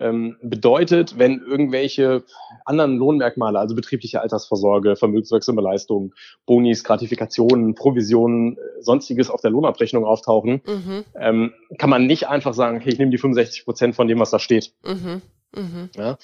Ähm, 0.00 0.36
bedeutet, 0.42 1.20
wenn 1.20 1.40
irgendwelche 1.40 2.24
anderen 2.64 2.96
Lohnmerkmale, 2.96 3.60
also 3.60 3.76
betriebliche 3.76 4.20
Altersvorsorge, 4.20 4.96
vermögenswirksame 4.96 5.62
Leistungen, 5.62 6.14
Bonis, 6.46 6.82
Gratifikationen, 6.82 7.76
Provisionen, 7.76 8.58
äh, 8.58 8.82
sonstiges 8.82 9.30
auf 9.30 9.40
der 9.40 9.52
Lohnabrechnung 9.52 10.04
auftauchen, 10.04 10.62
mhm. 10.66 11.04
ähm, 11.16 11.52
kann 11.78 11.90
man 11.90 12.06
nicht 12.06 12.26
einfach 12.26 12.54
sagen, 12.54 12.78
okay, 12.78 12.88
ich 12.88 12.98
nehme 12.98 13.12
die 13.12 13.18
65 13.18 13.64
Prozent 13.64 13.94
von 13.94 14.08
dem, 14.08 14.18
was 14.18 14.30
da 14.30 14.40
steht. 14.40 14.72
Mhm. 14.84 15.22
Mhm. 15.54 15.90
Ja. 15.96 16.18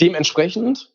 Dementsprechend 0.00 0.92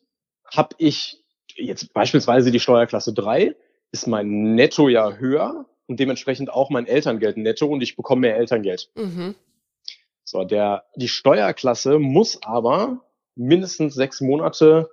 habe 0.52 0.74
ich 0.78 1.22
jetzt 1.56 1.92
beispielsweise 1.92 2.50
die 2.50 2.60
Steuerklasse 2.60 3.12
3, 3.12 3.54
ist 3.92 4.06
mein 4.06 4.54
Netto 4.54 4.88
ja 4.88 5.12
höher 5.12 5.66
und 5.86 5.98
dementsprechend 6.00 6.50
auch 6.50 6.70
mein 6.70 6.86
Elterngeld 6.86 7.36
netto 7.36 7.66
und 7.66 7.82
ich 7.82 7.96
bekomme 7.96 8.22
mehr 8.22 8.36
Elterngeld. 8.36 8.90
Mhm. 8.94 9.34
So, 10.24 10.44
der, 10.44 10.84
die 10.96 11.08
Steuerklasse 11.08 11.98
muss 11.98 12.42
aber 12.42 13.00
mindestens 13.34 13.94
sechs 13.94 14.20
Monate 14.20 14.90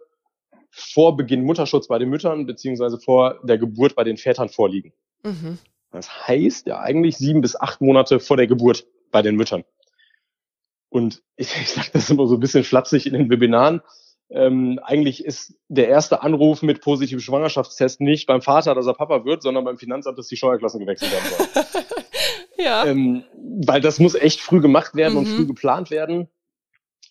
vor 0.70 1.18
Beginn 1.18 1.44
Mutterschutz 1.44 1.88
bei 1.88 2.00
den 2.00 2.10
Müttern 2.10 2.46
beziehungsweise 2.46 3.00
vor 3.00 3.40
der 3.44 3.58
Geburt 3.58 3.96
bei 3.96 4.04
den 4.04 4.18
Vätern 4.18 4.50
vorliegen. 4.50 4.94
Mhm. 5.24 5.58
Das 5.92 6.28
heißt 6.28 6.68
ja 6.68 6.80
eigentlich 6.80 7.18
sieben 7.18 7.42
bis 7.42 7.56
acht 7.56 7.82
Monate 7.82 8.20
vor 8.20 8.38
der 8.38 8.48
Geburt 8.48 8.86
bei 9.12 9.22
den 9.22 9.36
Müttern. 9.36 9.64
Und 10.90 11.22
ich, 11.36 11.56
ich 11.56 11.70
sage 11.70 11.90
das 11.94 12.10
immer 12.10 12.28
so 12.28 12.36
ein 12.36 12.40
bisschen 12.40 12.64
flapsig 12.64 13.06
in 13.06 13.14
den 13.14 13.30
Webinaren. 13.30 13.82
Ähm, 14.30 14.80
eigentlich 14.84 15.24
ist 15.24 15.54
der 15.68 15.88
erste 15.88 16.24
Anruf 16.24 16.64
mit 16.64 16.82
positivem 16.82 17.20
Schwangerschaftstest 17.20 18.02
nicht 18.02 18.26
beim 18.26 18.42
Vater, 18.42 18.74
dass 18.74 18.88
er 18.88 18.96
Papa 18.96 19.24
wird, 19.24 19.44
sondern 19.44 19.64
beim 19.64 19.78
Finanzamt, 19.78 20.18
dass 20.18 20.28
die 20.28 20.38
Steuerklassen 20.38 20.80
gewechselt 20.80 21.12
werden 21.12 21.46
sollen. 21.54 21.86
ja. 22.58 22.86
Ähm, 22.86 23.24
weil 23.66 23.82
das 23.82 24.00
muss 24.00 24.16
echt 24.16 24.42
früh 24.42 24.62
gemacht 24.62 24.96
werden 24.96 25.14
mhm. 25.14 25.20
und 25.20 25.26
früh 25.28 25.46
geplant 25.46 25.92
werden. 25.92 26.28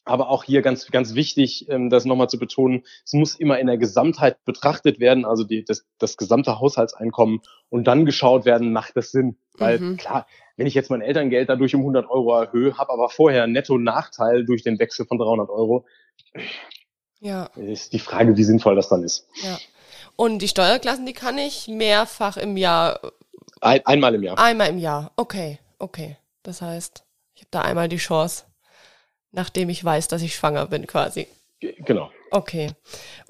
Aber 0.04 0.28
auch 0.28 0.44
hier 0.44 0.60
ganz, 0.60 0.90
ganz 0.90 1.14
wichtig, 1.14 1.68
ähm, 1.70 1.88
das 1.88 2.04
nochmal 2.04 2.28
zu 2.28 2.38
betonen, 2.38 2.84
es 3.04 3.14
muss 3.14 3.34
immer 3.36 3.58
in 3.58 3.66
der 3.66 3.78
Gesamtheit 3.78 4.44
betrachtet 4.44 5.00
werden, 5.00 5.24
also 5.24 5.44
die, 5.44 5.64
das, 5.64 5.86
das 5.98 6.16
gesamte 6.16 6.60
Haushaltseinkommen 6.60 7.40
und 7.70 7.84
dann 7.84 8.04
geschaut 8.04 8.44
werden, 8.44 8.72
macht 8.72 8.96
das 8.96 9.10
Sinn? 9.10 9.38
Weil 9.56 9.78
mhm. 9.78 9.96
klar, 9.96 10.26
wenn 10.56 10.66
ich 10.66 10.74
jetzt 10.74 10.90
mein 10.90 11.00
Elterngeld 11.00 11.48
dadurch 11.48 11.74
um 11.74 11.80
100 11.80 12.08
Euro 12.10 12.38
erhöhe, 12.38 12.76
habe 12.76 12.92
aber 12.92 13.08
vorher 13.08 13.46
Netto-Nachteil 13.46 14.44
durch 14.44 14.62
den 14.62 14.78
Wechsel 14.78 15.06
von 15.06 15.18
300 15.18 15.48
Euro, 15.48 15.86
ja. 17.20 17.46
ist 17.56 17.92
die 17.92 17.98
Frage, 17.98 18.36
wie 18.36 18.44
sinnvoll 18.44 18.76
das 18.76 18.88
dann 18.88 19.02
ist. 19.02 19.26
Ja. 19.42 19.58
Und 20.16 20.40
die 20.40 20.48
Steuerklassen, 20.48 21.06
die 21.06 21.12
kann 21.12 21.38
ich 21.38 21.66
mehrfach 21.68 22.36
im 22.36 22.56
Jahr. 22.56 23.00
Ein, 23.60 23.84
einmal 23.86 24.14
im 24.14 24.22
Jahr. 24.22 24.38
Einmal 24.38 24.68
im 24.68 24.78
Jahr. 24.78 25.12
Okay, 25.16 25.58
okay. 25.78 26.18
Das 26.42 26.62
heißt, 26.62 27.04
ich 27.34 27.42
habe 27.42 27.48
da 27.50 27.62
einmal 27.62 27.88
die 27.88 27.96
Chance, 27.96 28.44
nachdem 29.34 29.68
ich 29.68 29.84
weiß, 29.84 30.08
dass 30.08 30.22
ich 30.22 30.34
schwanger 30.34 30.66
bin, 30.66 30.86
quasi. 30.86 31.26
Genau. 31.60 32.10
Okay. 32.30 32.72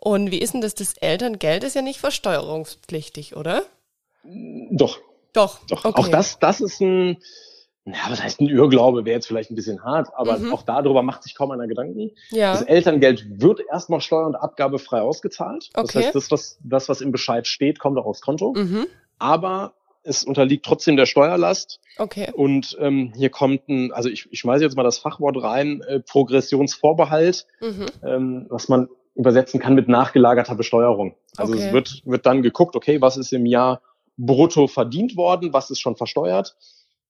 Und 0.01 0.31
wie 0.31 0.39
ist 0.39 0.55
denn 0.55 0.61
das? 0.61 0.75
Das 0.75 0.95
Elterngeld 0.95 1.65
ist 1.65 1.75
ja 1.77 1.83
nicht 1.83 2.01
versteuerungspflichtig, 2.01 3.37
oder? 3.37 3.63
Doch. 4.71 4.99
Doch. 5.33 5.59
Doch. 5.69 5.85
Okay. 5.85 6.01
Auch 6.01 6.09
das, 6.09 6.39
das 6.39 6.61
ist 6.61 6.81
ein, 6.81 7.19
ja, 7.85 7.95
was 8.09 8.23
heißt 8.23 8.41
ein 8.41 8.49
Irrglaube, 8.49 9.05
wäre 9.05 9.15
jetzt 9.15 9.27
vielleicht 9.27 9.51
ein 9.51 9.57
bisschen 9.57 9.85
hart, 9.85 10.09
aber 10.15 10.39
mhm. 10.39 10.53
auch 10.53 10.63
darüber 10.63 11.03
macht 11.03 11.23
sich 11.23 11.35
kaum 11.35 11.51
einer 11.51 11.67
Gedanken. 11.67 12.13
Ja. 12.31 12.53
Das 12.53 12.63
Elterngeld 12.63 13.41
wird 13.41 13.61
erstmal 13.71 14.01
steuer- 14.01 14.27
und 14.27 14.37
abgabefrei 14.37 15.01
ausgezahlt. 15.01 15.71
Okay. 15.75 15.87
Das 15.87 15.95
heißt, 15.95 16.15
das 16.15 16.31
was, 16.31 16.59
das, 16.63 16.89
was 16.89 17.01
im 17.01 17.13
Bescheid 17.13 17.47
steht, 17.47 17.79
kommt 17.79 17.99
auch 17.99 18.07
aufs 18.07 18.21
Konto. 18.21 18.55
Mhm. 18.57 18.87
Aber 19.19 19.75
es 20.05 20.23
unterliegt 20.23 20.65
trotzdem 20.65 20.97
der 20.97 21.07
Steuerlast. 21.07 21.81
Okay. 21.99 22.31
Und 22.33 22.77
ähm, 22.81 23.13
hier 23.17 23.31
kommt 23.31 23.69
ein, 23.69 23.93
also 23.93 24.09
ich, 24.09 24.29
ich 24.31 24.39
schmeiße 24.39 24.63
jetzt 24.63 24.77
mal 24.77 24.83
das 24.83 24.99
Fachwort 24.99 25.43
rein, 25.43 25.81
äh, 25.83 26.01
Progressionsvorbehalt, 26.01 27.47
mhm. 27.61 27.87
ähm, 28.05 28.47
was 28.51 28.69
man 28.69 28.89
übersetzen 29.15 29.61
kann 29.61 29.75
mit 29.75 29.89
nachgelagerter 29.89 30.55
Besteuerung. 30.55 31.17
Also 31.37 31.55
okay. 31.55 31.67
es 31.67 31.73
wird, 31.73 32.03
wird 32.05 32.27
dann 32.27 32.43
geguckt, 32.43 32.77
okay, 32.77 33.01
was 33.01 33.17
ist 33.17 33.33
im 33.33 33.47
Jahr 33.47 33.81
brutto 34.17 34.67
verdient 34.67 35.17
worden, 35.17 35.53
was 35.53 35.71
ist 35.71 35.81
schon 35.81 35.97
versteuert. 35.97 36.57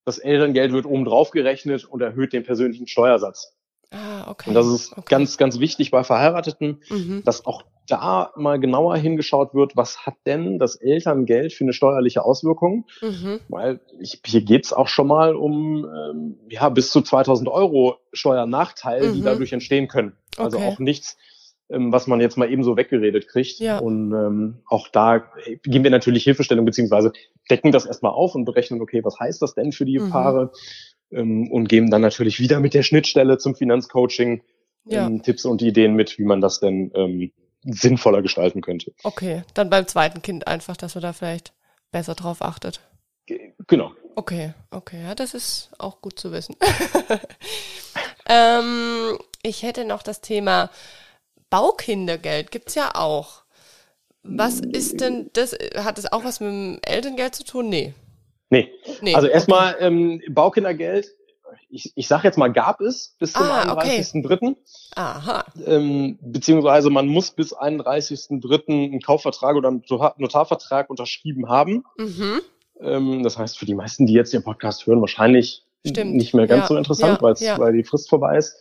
Das 0.04 0.18
Elterngeld 0.18 0.72
wird 0.72 0.86
oben 0.86 1.04
drauf 1.04 1.30
gerechnet 1.30 1.84
und 1.84 2.02
erhöht 2.02 2.32
den 2.32 2.44
persönlichen 2.44 2.86
Steuersatz. 2.86 3.54
Ah, 3.90 4.30
okay. 4.30 4.50
Und 4.50 4.54
das 4.54 4.66
ist 4.66 4.92
okay. 4.92 5.04
ganz, 5.08 5.38
ganz 5.38 5.60
wichtig 5.60 5.90
bei 5.90 6.04
Verheirateten, 6.04 6.82
mhm. 6.90 7.22
dass 7.24 7.46
auch 7.46 7.64
da 7.86 8.32
mal 8.36 8.58
genauer 8.58 8.96
hingeschaut 8.96 9.54
wird, 9.54 9.76
was 9.76 10.06
hat 10.06 10.14
denn 10.26 10.58
das 10.58 10.76
Elterngeld 10.76 11.52
für 11.52 11.64
eine 11.64 11.72
steuerliche 11.72 12.24
Auswirkung? 12.24 12.86
Mhm. 13.02 13.40
Weil 13.48 13.80
ich, 14.00 14.20
hier 14.24 14.42
geht's 14.42 14.72
auch 14.72 14.88
schon 14.88 15.06
mal 15.06 15.34
um 15.34 15.84
ähm, 15.84 16.38
ja 16.48 16.68
bis 16.68 16.90
zu 16.90 17.02
2000 17.02 17.48
Euro 17.48 17.96
Steuernachteil, 18.12 19.08
mhm. 19.08 19.14
die 19.14 19.22
dadurch 19.22 19.52
entstehen 19.52 19.88
können. 19.88 20.12
Also 20.36 20.58
okay. 20.58 20.66
auch 20.66 20.78
nichts, 20.78 21.16
ähm, 21.68 21.92
was 21.92 22.06
man 22.06 22.20
jetzt 22.20 22.36
mal 22.36 22.50
eben 22.50 22.64
so 22.64 22.76
weggeredet 22.76 23.28
kriegt. 23.28 23.58
Ja. 23.58 23.78
Und 23.78 24.12
ähm, 24.12 24.62
auch 24.66 24.88
da 24.88 25.24
geben 25.62 25.84
wir 25.84 25.90
natürlich 25.90 26.24
Hilfestellung 26.24 26.64
beziehungsweise 26.64 27.12
decken 27.50 27.72
das 27.72 27.86
erstmal 27.86 28.12
auf 28.12 28.34
und 28.34 28.44
berechnen, 28.44 28.80
okay, 28.80 29.04
was 29.04 29.18
heißt 29.18 29.42
das 29.42 29.54
denn 29.54 29.72
für 29.72 29.84
die 29.84 29.98
mhm. 29.98 30.10
Paare? 30.10 30.52
Ähm, 31.10 31.50
und 31.50 31.68
geben 31.68 31.90
dann 31.90 32.00
natürlich 32.00 32.40
wieder 32.40 32.60
mit 32.60 32.72
der 32.72 32.82
Schnittstelle 32.82 33.36
zum 33.38 33.54
Finanzcoaching 33.54 34.42
ja. 34.86 35.06
ähm, 35.06 35.22
Tipps 35.22 35.44
und 35.44 35.62
Ideen 35.62 35.94
mit, 35.94 36.18
wie 36.18 36.24
man 36.24 36.40
das 36.40 36.60
denn 36.60 36.90
ähm, 36.94 37.30
sinnvoller 37.64 38.22
gestalten 38.22 38.60
könnte. 38.60 38.92
Okay, 39.02 39.42
dann 39.54 39.70
beim 39.70 39.86
zweiten 39.86 40.22
Kind 40.22 40.46
einfach, 40.46 40.76
dass 40.76 40.94
man 40.94 41.02
da 41.02 41.12
vielleicht 41.12 41.52
besser 41.90 42.14
drauf 42.14 42.42
achtet. 42.42 42.80
Genau. 43.66 43.92
Okay, 44.16 44.52
okay, 44.70 45.02
ja, 45.02 45.14
das 45.14 45.34
ist 45.34 45.70
auch 45.78 46.00
gut 46.00 46.18
zu 46.18 46.30
wissen. 46.30 46.56
ähm, 48.28 49.18
ich 49.42 49.62
hätte 49.62 49.84
noch 49.84 50.02
das 50.02 50.20
Thema 50.20 50.70
Baukindergeld, 51.50 52.50
gibt's 52.50 52.74
ja 52.74 52.94
auch. 52.94 53.44
Was 54.22 54.60
ist 54.60 55.00
denn 55.00 55.30
das? 55.34 55.52
Hat 55.76 55.98
das 55.98 56.10
auch 56.10 56.24
was 56.24 56.40
mit 56.40 56.48
dem 56.48 56.78
Elterngeld 56.82 57.34
zu 57.34 57.44
tun? 57.44 57.68
Nee. 57.68 57.92
Nee. 58.48 58.70
nee 59.02 59.14
also 59.14 59.26
erstmal 59.26 59.74
okay. 59.74 59.86
ähm, 59.86 60.22
Baukindergeld 60.30 61.14
ich, 61.74 61.92
ich 61.96 62.08
sage 62.08 62.24
jetzt 62.24 62.38
mal, 62.38 62.52
gab 62.52 62.80
es 62.80 63.16
bis 63.18 63.32
zum 63.32 63.42
ah, 63.42 63.74
31.3. 63.74 64.32
Okay. 64.32 64.56
Aha. 64.94 65.44
Ähm, 65.66 66.18
beziehungsweise 66.22 66.88
man 66.88 67.08
muss 67.08 67.32
bis 67.32 67.54
31.3. 67.54 68.68
einen 68.68 69.00
Kaufvertrag 69.00 69.56
oder 69.56 69.68
einen 69.68 69.82
Notarvertrag 69.88 70.88
unterschrieben 70.88 71.48
haben. 71.48 71.84
Mhm. 71.98 72.40
Ähm, 72.80 73.22
das 73.24 73.38
heißt, 73.38 73.58
für 73.58 73.66
die 73.66 73.74
meisten, 73.74 74.06
die 74.06 74.12
jetzt 74.12 74.32
den 74.32 74.44
Podcast 74.44 74.86
hören, 74.86 75.00
wahrscheinlich 75.00 75.64
Stimmt. 75.84 76.14
nicht 76.14 76.32
mehr 76.32 76.46
ganz 76.46 76.62
ja. 76.62 76.68
so 76.68 76.76
interessant, 76.76 77.20
ja. 77.40 77.54
Ja. 77.54 77.58
weil 77.58 77.72
die 77.72 77.84
Frist 77.84 78.08
vorbei 78.08 78.38
ist. 78.38 78.56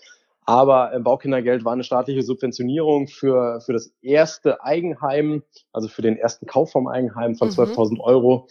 Aber 0.45 0.93
äh, 0.93 0.99
Baukindergeld 0.99 1.63
war 1.63 1.73
eine 1.73 1.83
staatliche 1.83 2.23
Subventionierung 2.23 3.07
für, 3.07 3.61
für 3.61 3.73
das 3.73 3.93
erste 4.01 4.63
Eigenheim, 4.63 5.43
also 5.71 5.87
für 5.87 6.01
den 6.01 6.17
ersten 6.17 6.47
Kauf 6.47 6.71
vom 6.71 6.87
Eigenheim 6.87 7.35
von 7.35 7.49
mhm. 7.49 7.53
12.000 7.53 7.99
Euro, 8.01 8.47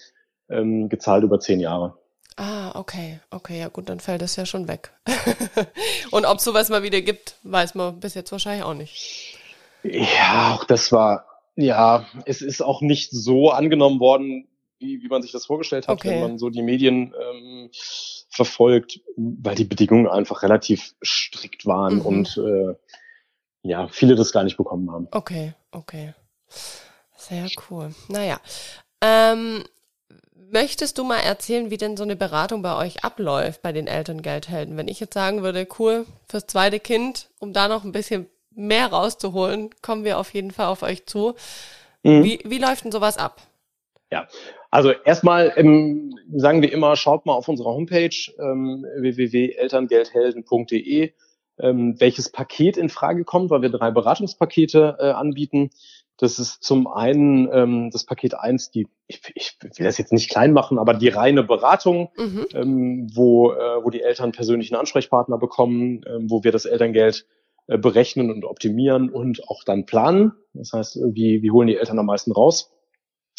ähm, 0.48 0.88
gezahlt 0.88 1.24
über 1.24 1.40
zehn 1.40 1.60
Jahre. 1.60 1.98
Ah, 2.36 2.78
okay, 2.78 3.20
okay, 3.30 3.58
ja 3.58 3.68
gut, 3.68 3.88
dann 3.88 4.00
fällt 4.00 4.22
das 4.22 4.36
ja 4.36 4.46
schon 4.46 4.68
weg. 4.68 4.92
Und 6.10 6.24
ob 6.24 6.40
sowas 6.40 6.70
mal 6.70 6.82
wieder 6.82 7.00
gibt, 7.00 7.36
weiß 7.42 7.74
man 7.74 8.00
bis 8.00 8.14
jetzt 8.14 8.32
wahrscheinlich 8.32 8.64
auch 8.64 8.74
nicht. 8.74 9.38
Ja, 9.82 10.54
auch 10.54 10.64
das 10.64 10.92
war, 10.92 11.26
ja, 11.56 12.06
es 12.24 12.40
ist 12.40 12.62
auch 12.62 12.80
nicht 12.80 13.10
so 13.10 13.50
angenommen 13.50 14.00
worden, 14.00 14.48
wie, 14.78 15.02
wie 15.02 15.08
man 15.08 15.22
sich 15.22 15.32
das 15.32 15.46
vorgestellt 15.46 15.88
hat, 15.88 15.94
okay. 15.94 16.10
wenn 16.10 16.20
man 16.20 16.38
so 16.38 16.50
die 16.50 16.62
Medien 16.62 17.14
ähm, 17.20 17.70
verfolgt, 18.28 19.00
weil 19.16 19.54
die 19.54 19.64
Bedingungen 19.64 20.08
einfach 20.08 20.42
relativ 20.42 20.94
strikt 21.04 21.66
waren 21.66 21.96
mhm. 21.96 22.00
und 22.02 22.36
äh, 22.38 22.74
ja, 23.62 23.88
viele 23.88 24.16
das 24.16 24.32
gar 24.32 24.44
nicht 24.44 24.56
bekommen 24.56 24.90
haben. 24.90 25.08
Okay, 25.12 25.54
okay. 25.70 26.14
Sehr 27.16 27.46
cool. 27.70 27.94
Naja. 28.08 28.40
Ähm, 29.00 29.62
Möchtest 30.54 30.98
du 30.98 31.04
mal 31.04 31.16
erzählen, 31.16 31.70
wie 31.70 31.78
denn 31.78 31.96
so 31.96 32.02
eine 32.02 32.14
Beratung 32.14 32.60
bei 32.60 32.76
euch 32.76 33.04
abläuft, 33.04 33.62
bei 33.62 33.72
den 33.72 33.86
Elterngeldhelden? 33.86 34.76
Wenn 34.76 34.86
ich 34.86 35.00
jetzt 35.00 35.14
sagen 35.14 35.42
würde, 35.42 35.66
cool, 35.78 36.04
fürs 36.28 36.46
zweite 36.46 36.78
Kind, 36.78 37.30
um 37.38 37.54
da 37.54 37.68
noch 37.68 37.84
ein 37.84 37.92
bisschen 37.92 38.26
mehr 38.54 38.88
rauszuholen, 38.88 39.70
kommen 39.80 40.04
wir 40.04 40.18
auf 40.18 40.34
jeden 40.34 40.50
Fall 40.50 40.66
auf 40.66 40.82
euch 40.82 41.06
zu. 41.06 41.36
Mhm. 42.02 42.22
Wie, 42.22 42.40
wie 42.44 42.58
läuft 42.58 42.84
denn 42.84 42.92
sowas 42.92 43.16
ab? 43.16 43.40
Ja, 44.10 44.28
also 44.70 44.90
erstmal 44.90 45.54
ähm, 45.56 46.18
sagen 46.34 46.60
wir 46.60 46.70
immer, 46.70 46.96
schaut 46.96 47.24
mal 47.24 47.32
auf 47.32 47.48
unserer 47.48 47.70
Homepage 47.70 48.14
ähm, 48.38 48.84
www.elterngeldhelden.de, 48.98 51.12
ähm, 51.60 51.98
welches 51.98 52.30
Paket 52.30 52.76
in 52.76 52.90
Frage 52.90 53.24
kommt, 53.24 53.48
weil 53.48 53.62
wir 53.62 53.70
drei 53.70 53.90
Beratungspakete 53.90 54.98
äh, 55.00 55.12
anbieten. 55.12 55.70
Das 56.18 56.38
ist 56.38 56.62
zum 56.62 56.86
einen 56.86 57.48
ähm, 57.52 57.90
das 57.90 58.04
Paket 58.04 58.34
eins, 58.34 58.70
die, 58.70 58.86
ich, 59.06 59.20
ich 59.34 59.56
will 59.60 59.86
das 59.86 59.98
jetzt 59.98 60.12
nicht 60.12 60.30
klein 60.30 60.52
machen, 60.52 60.78
aber 60.78 60.94
die 60.94 61.08
reine 61.08 61.42
Beratung, 61.42 62.10
mhm. 62.16 62.46
ähm, 62.54 63.10
wo, 63.12 63.52
äh, 63.52 63.82
wo 63.82 63.90
die 63.90 64.02
Eltern 64.02 64.32
persönlichen 64.32 64.76
Ansprechpartner 64.76 65.38
bekommen, 65.38 66.02
ähm, 66.06 66.30
wo 66.30 66.44
wir 66.44 66.52
das 66.52 66.64
Elterngeld 66.64 67.26
äh, 67.66 67.78
berechnen 67.78 68.30
und 68.30 68.44
optimieren 68.44 69.10
und 69.10 69.48
auch 69.48 69.64
dann 69.64 69.86
planen. 69.86 70.32
Das 70.52 70.72
heißt, 70.72 70.98
wie, 71.12 71.42
wie 71.42 71.50
holen 71.50 71.68
die 71.68 71.76
Eltern 71.76 71.98
am 71.98 72.06
meisten 72.06 72.32
raus? 72.32 72.70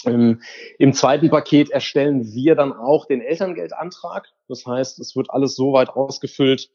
Ähm, 0.06 0.42
Im 0.80 0.94
zweiten 0.94 1.30
Paket 1.30 1.70
erstellen 1.70 2.34
wir 2.34 2.56
dann 2.56 2.74
auch 2.74 3.06
den 3.06 3.22
Elterngeldantrag. 3.22 4.28
Das 4.48 4.66
heißt, 4.66 5.00
es 5.00 5.16
wird 5.16 5.30
alles 5.30 5.56
so 5.56 5.74
weit 5.74 5.90
ausgefüllt, 5.90 6.70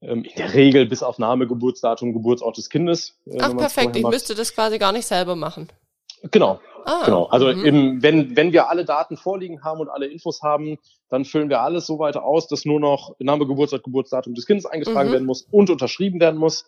in 0.00 0.26
der 0.36 0.54
Regel 0.54 0.86
bis 0.86 1.02
auf 1.02 1.18
Name, 1.18 1.46
Geburtsdatum, 1.46 2.12
Geburtsort 2.12 2.56
des 2.56 2.68
Kindes. 2.68 3.18
Äh, 3.26 3.38
Ach, 3.40 3.56
perfekt. 3.56 3.96
Ich 3.96 4.06
müsste 4.06 4.34
das 4.34 4.54
quasi 4.54 4.78
gar 4.78 4.92
nicht 4.92 5.06
selber 5.06 5.36
machen. 5.36 5.68
Genau. 6.30 6.60
Ah, 6.84 7.04
genau. 7.04 7.24
Also 7.26 7.52
mhm. 7.52 7.64
im, 7.64 8.02
wenn, 8.02 8.36
wenn 8.36 8.52
wir 8.52 8.70
alle 8.70 8.84
Daten 8.84 9.16
vorliegen 9.16 9.64
haben 9.64 9.80
und 9.80 9.88
alle 9.88 10.06
Infos 10.06 10.42
haben, 10.42 10.78
dann 11.08 11.24
füllen 11.24 11.48
wir 11.48 11.60
alles 11.60 11.86
so 11.86 11.98
weit 11.98 12.16
aus, 12.16 12.46
dass 12.46 12.64
nur 12.64 12.78
noch 12.78 13.16
Name, 13.18 13.46
Geburtsort, 13.46 13.82
Geburtsdatum 13.82 14.34
des 14.34 14.46
Kindes 14.46 14.66
eingetragen 14.66 15.08
mhm. 15.08 15.12
werden 15.12 15.26
muss 15.26 15.42
und 15.50 15.68
unterschrieben 15.70 16.20
werden 16.20 16.38
muss. 16.38 16.66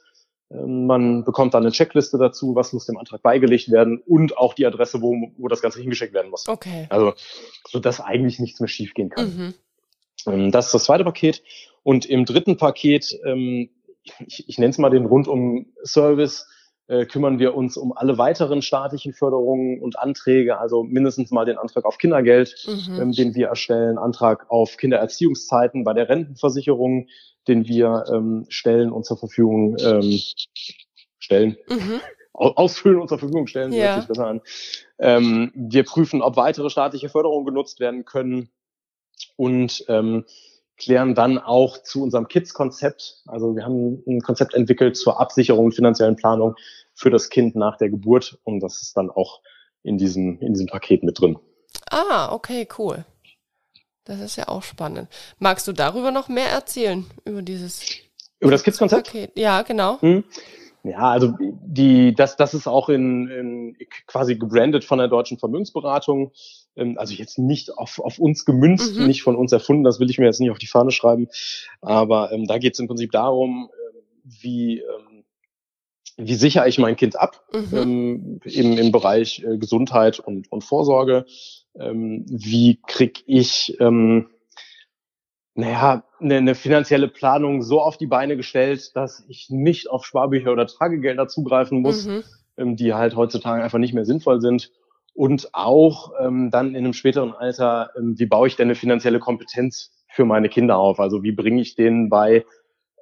Ähm, 0.51 0.87
man 0.87 1.25
bekommt 1.25 1.55
dann 1.55 1.62
eine 1.62 1.73
Checkliste 1.73 2.19
dazu, 2.19 2.55
was 2.55 2.73
muss 2.73 2.87
dem 2.87 2.99
Antrag 2.99 3.23
beigelegt 3.23 3.71
werden 3.71 4.03
und 4.07 4.37
auch 4.37 4.55
die 4.55 4.67
Adresse, 4.67 5.03
wo, 5.03 5.14
wo 5.37 5.49
das 5.49 5.62
Ganze 5.62 5.81
hingeschickt 5.81 6.14
werden 6.14 6.31
muss. 6.31 6.49
Okay. 6.49 6.87
Also, 6.88 7.14
so 7.69 7.79
dass 7.79 8.01
eigentlich 8.01 8.41
nichts 8.41 8.59
mehr 8.59 8.69
schiefgehen 8.69 9.11
kann. 9.11 9.27
Mhm. 9.27 9.55
Ähm, 10.27 10.51
das 10.51 10.67
ist 10.67 10.75
das 10.75 10.85
zweite 10.85 11.05
Paket. 11.05 11.43
Und 11.88 12.05
im 12.05 12.27
dritten 12.27 12.59
Paket, 12.59 13.18
ähm, 13.24 13.70
ich, 14.27 14.46
ich 14.46 14.59
nenne 14.59 14.68
es 14.68 14.77
mal 14.77 14.90
den 14.90 15.07
Rundum-Service, 15.07 16.46
äh, 16.87 17.07
kümmern 17.07 17.38
wir 17.38 17.55
uns 17.55 17.79
um 17.79 17.96
alle 17.96 18.18
weiteren 18.18 18.61
staatlichen 18.61 19.14
Förderungen 19.14 19.81
und 19.81 19.98
Anträge, 19.98 20.59
also 20.59 20.83
mindestens 20.83 21.31
mal 21.31 21.46
den 21.46 21.57
Antrag 21.57 21.87
auf 21.87 21.96
Kindergeld, 21.96 22.55
mhm. 22.66 23.01
ähm, 23.01 23.12
den 23.12 23.35
wir 23.35 23.46
erstellen, 23.46 23.96
Antrag 23.96 24.51
auf 24.51 24.77
Kindererziehungszeiten 24.77 25.83
bei 25.83 25.94
der 25.94 26.11
Rentenversicherung, 26.11 27.09
den 27.46 27.66
wir 27.66 28.05
ähm, 28.12 28.44
stellen 28.51 28.92
und 28.92 29.07
zur 29.07 29.16
Verfügung 29.16 29.79
ähm, 29.81 30.20
stellen. 31.18 31.57
Mhm. 31.70 32.01
Ausfüllen 32.35 33.01
und 33.01 33.09
zur 33.09 33.18
Verfügung 33.18 33.46
stellen, 33.46 33.72
ja. 33.72 33.94
hört 33.94 34.01
sich 34.01 34.09
besser 34.09 34.27
an. 34.27 34.42
Ähm, 34.98 35.53
wir 35.55 35.85
prüfen, 35.85 36.21
ob 36.21 36.37
weitere 36.37 36.69
staatliche 36.69 37.08
Förderungen 37.08 37.46
genutzt 37.46 37.81
werden 37.81 38.04
können 38.04 38.50
und 39.37 39.87
ähm, 39.88 40.27
klären 40.79 41.14
dann 41.14 41.38
auch 41.38 41.83
zu 41.83 42.02
unserem 42.02 42.29
Kids-Konzept. 42.29 43.22
Also 43.26 43.56
wir 43.56 43.64
haben 43.64 44.02
ein 44.06 44.20
Konzept 44.20 44.54
entwickelt 44.54 44.96
zur 44.96 45.20
Absicherung 45.20 45.66
und 45.66 45.74
finanziellen 45.74 46.16
Planung 46.16 46.54
für 46.94 47.10
das 47.10 47.29
Kind 47.29 47.56
nach 47.56 47.76
der 47.76 47.90
Geburt 47.90 48.38
und 48.44 48.60
das 48.60 48.83
ist 48.83 48.96
dann 48.96 49.10
auch 49.10 49.40
in 49.83 49.98
diesem, 49.98 50.40
in 50.40 50.54
diesem 50.54 50.66
Paket 50.66 51.02
mit 51.02 51.20
drin. 51.20 51.38
Ah, 51.90 52.33
okay, 52.33 52.66
cool. 52.79 53.04
Das 54.04 54.20
ist 54.20 54.37
ja 54.37 54.48
auch 54.48 54.62
spannend. 54.62 55.08
Magst 55.38 55.68
du 55.68 55.72
darüber 55.72 56.10
noch 56.10 56.29
mehr 56.29 56.48
erzählen, 56.48 57.04
über 57.24 57.42
dieses 57.42 57.83
über 58.40 58.52
das 58.52 58.62
Kids-Konzept? 58.62 59.12
Ja, 59.35 59.62
genau. 59.62 60.00
Hm. 60.00 60.24
Ja, 60.85 61.10
also 61.10 61.35
die, 61.40 62.14
das, 62.14 62.37
das 62.37 62.54
ist 62.54 62.66
auch 62.66 62.88
in, 62.88 63.29
in 63.29 63.76
quasi 64.06 64.37
gebrandet 64.37 64.85
von 64.85 64.98
der 64.98 65.08
deutschen 65.08 65.38
Vermögensberatung. 65.38 66.33
Ähm, 66.76 66.96
also 66.98 67.14
jetzt 67.14 67.38
nicht 67.38 67.76
auf, 67.76 67.98
auf 67.98 68.18
uns 68.18 68.44
gemünzt, 68.44 68.96
mhm. 68.96 69.06
nicht 69.06 69.22
von 69.22 69.37
uns 69.37 69.52
erfunden, 69.52 69.85
das 69.85 70.00
will 70.00 70.10
ich 70.10 70.18
mir 70.18 70.26
jetzt 70.26 70.40
nicht 70.40 70.50
auf 70.50 70.58
die 70.58 70.66
Fahne 70.66 70.90
schreiben. 70.90 71.29
Aber 71.81 72.33
ähm, 72.33 72.46
da 72.46 72.58
geht 72.58 72.74
es 72.74 72.79
im 72.79 72.87
Prinzip 72.87 73.10
darum, 73.12 73.70
äh, 73.72 73.98
wie, 74.24 74.79
ähm, 74.79 75.24
wie 76.16 76.35
sichere 76.35 76.68
ich 76.68 76.79
mein 76.79 76.96
Kind 76.96 77.18
ab 77.18 77.44
mhm. 77.52 77.76
ähm, 77.76 78.40
im, 78.44 78.79
im 78.79 78.92
Bereich 78.92 79.44
äh, 79.44 79.58
Gesundheit 79.58 80.20
und, 80.20 80.50
und 80.50 80.62
Vorsorge? 80.62 81.26
Ähm, 81.79 82.24
wie 82.29 82.81
krieg 82.87 83.22
ich 83.26 83.76
ähm, 83.81 84.29
naja, 85.59 86.04
eine, 86.21 86.37
eine 86.37 86.54
finanzielle 86.54 87.09
Planung 87.09 87.63
so 87.63 87.81
auf 87.81 87.96
die 87.96 88.06
Beine 88.06 88.37
gestellt, 88.37 88.94
dass 88.94 89.25
ich 89.27 89.50
nicht 89.50 89.90
auf 89.90 90.06
Sparbücher 90.06 90.52
oder 90.52 90.69
Tagegelder 90.69 91.27
zugreifen 91.27 91.83
muss, 91.83 92.06
mhm. 92.06 92.23
ähm, 92.56 92.77
die 92.77 92.94
halt 92.94 93.17
heutzutage 93.17 93.65
einfach 93.65 93.81
nicht 93.81 93.92
mehr 93.92 94.04
sinnvoll 94.04 94.40
sind. 94.40 94.71
Und 95.15 95.52
auch 95.54 96.13
ähm, 96.21 96.50
dann 96.52 96.77
in 96.77 96.85
einem 96.85 96.92
späteren 96.92 97.33
Alter, 97.33 97.90
ähm, 97.98 98.17
wie 98.17 98.27
baue 98.27 98.46
ich 98.46 98.54
denn 98.54 98.69
eine 98.69 98.77
finanzielle 98.77 99.19
Kompetenz 99.19 99.90
für 100.06 100.25
meine 100.25 100.48
Kinder 100.48 100.79
auf? 100.79 101.00
Also 101.00 101.25
wie 101.25 101.33
bringe 101.33 101.61
ich 101.61 101.75
denen 101.75 102.09
bei, 102.09 102.44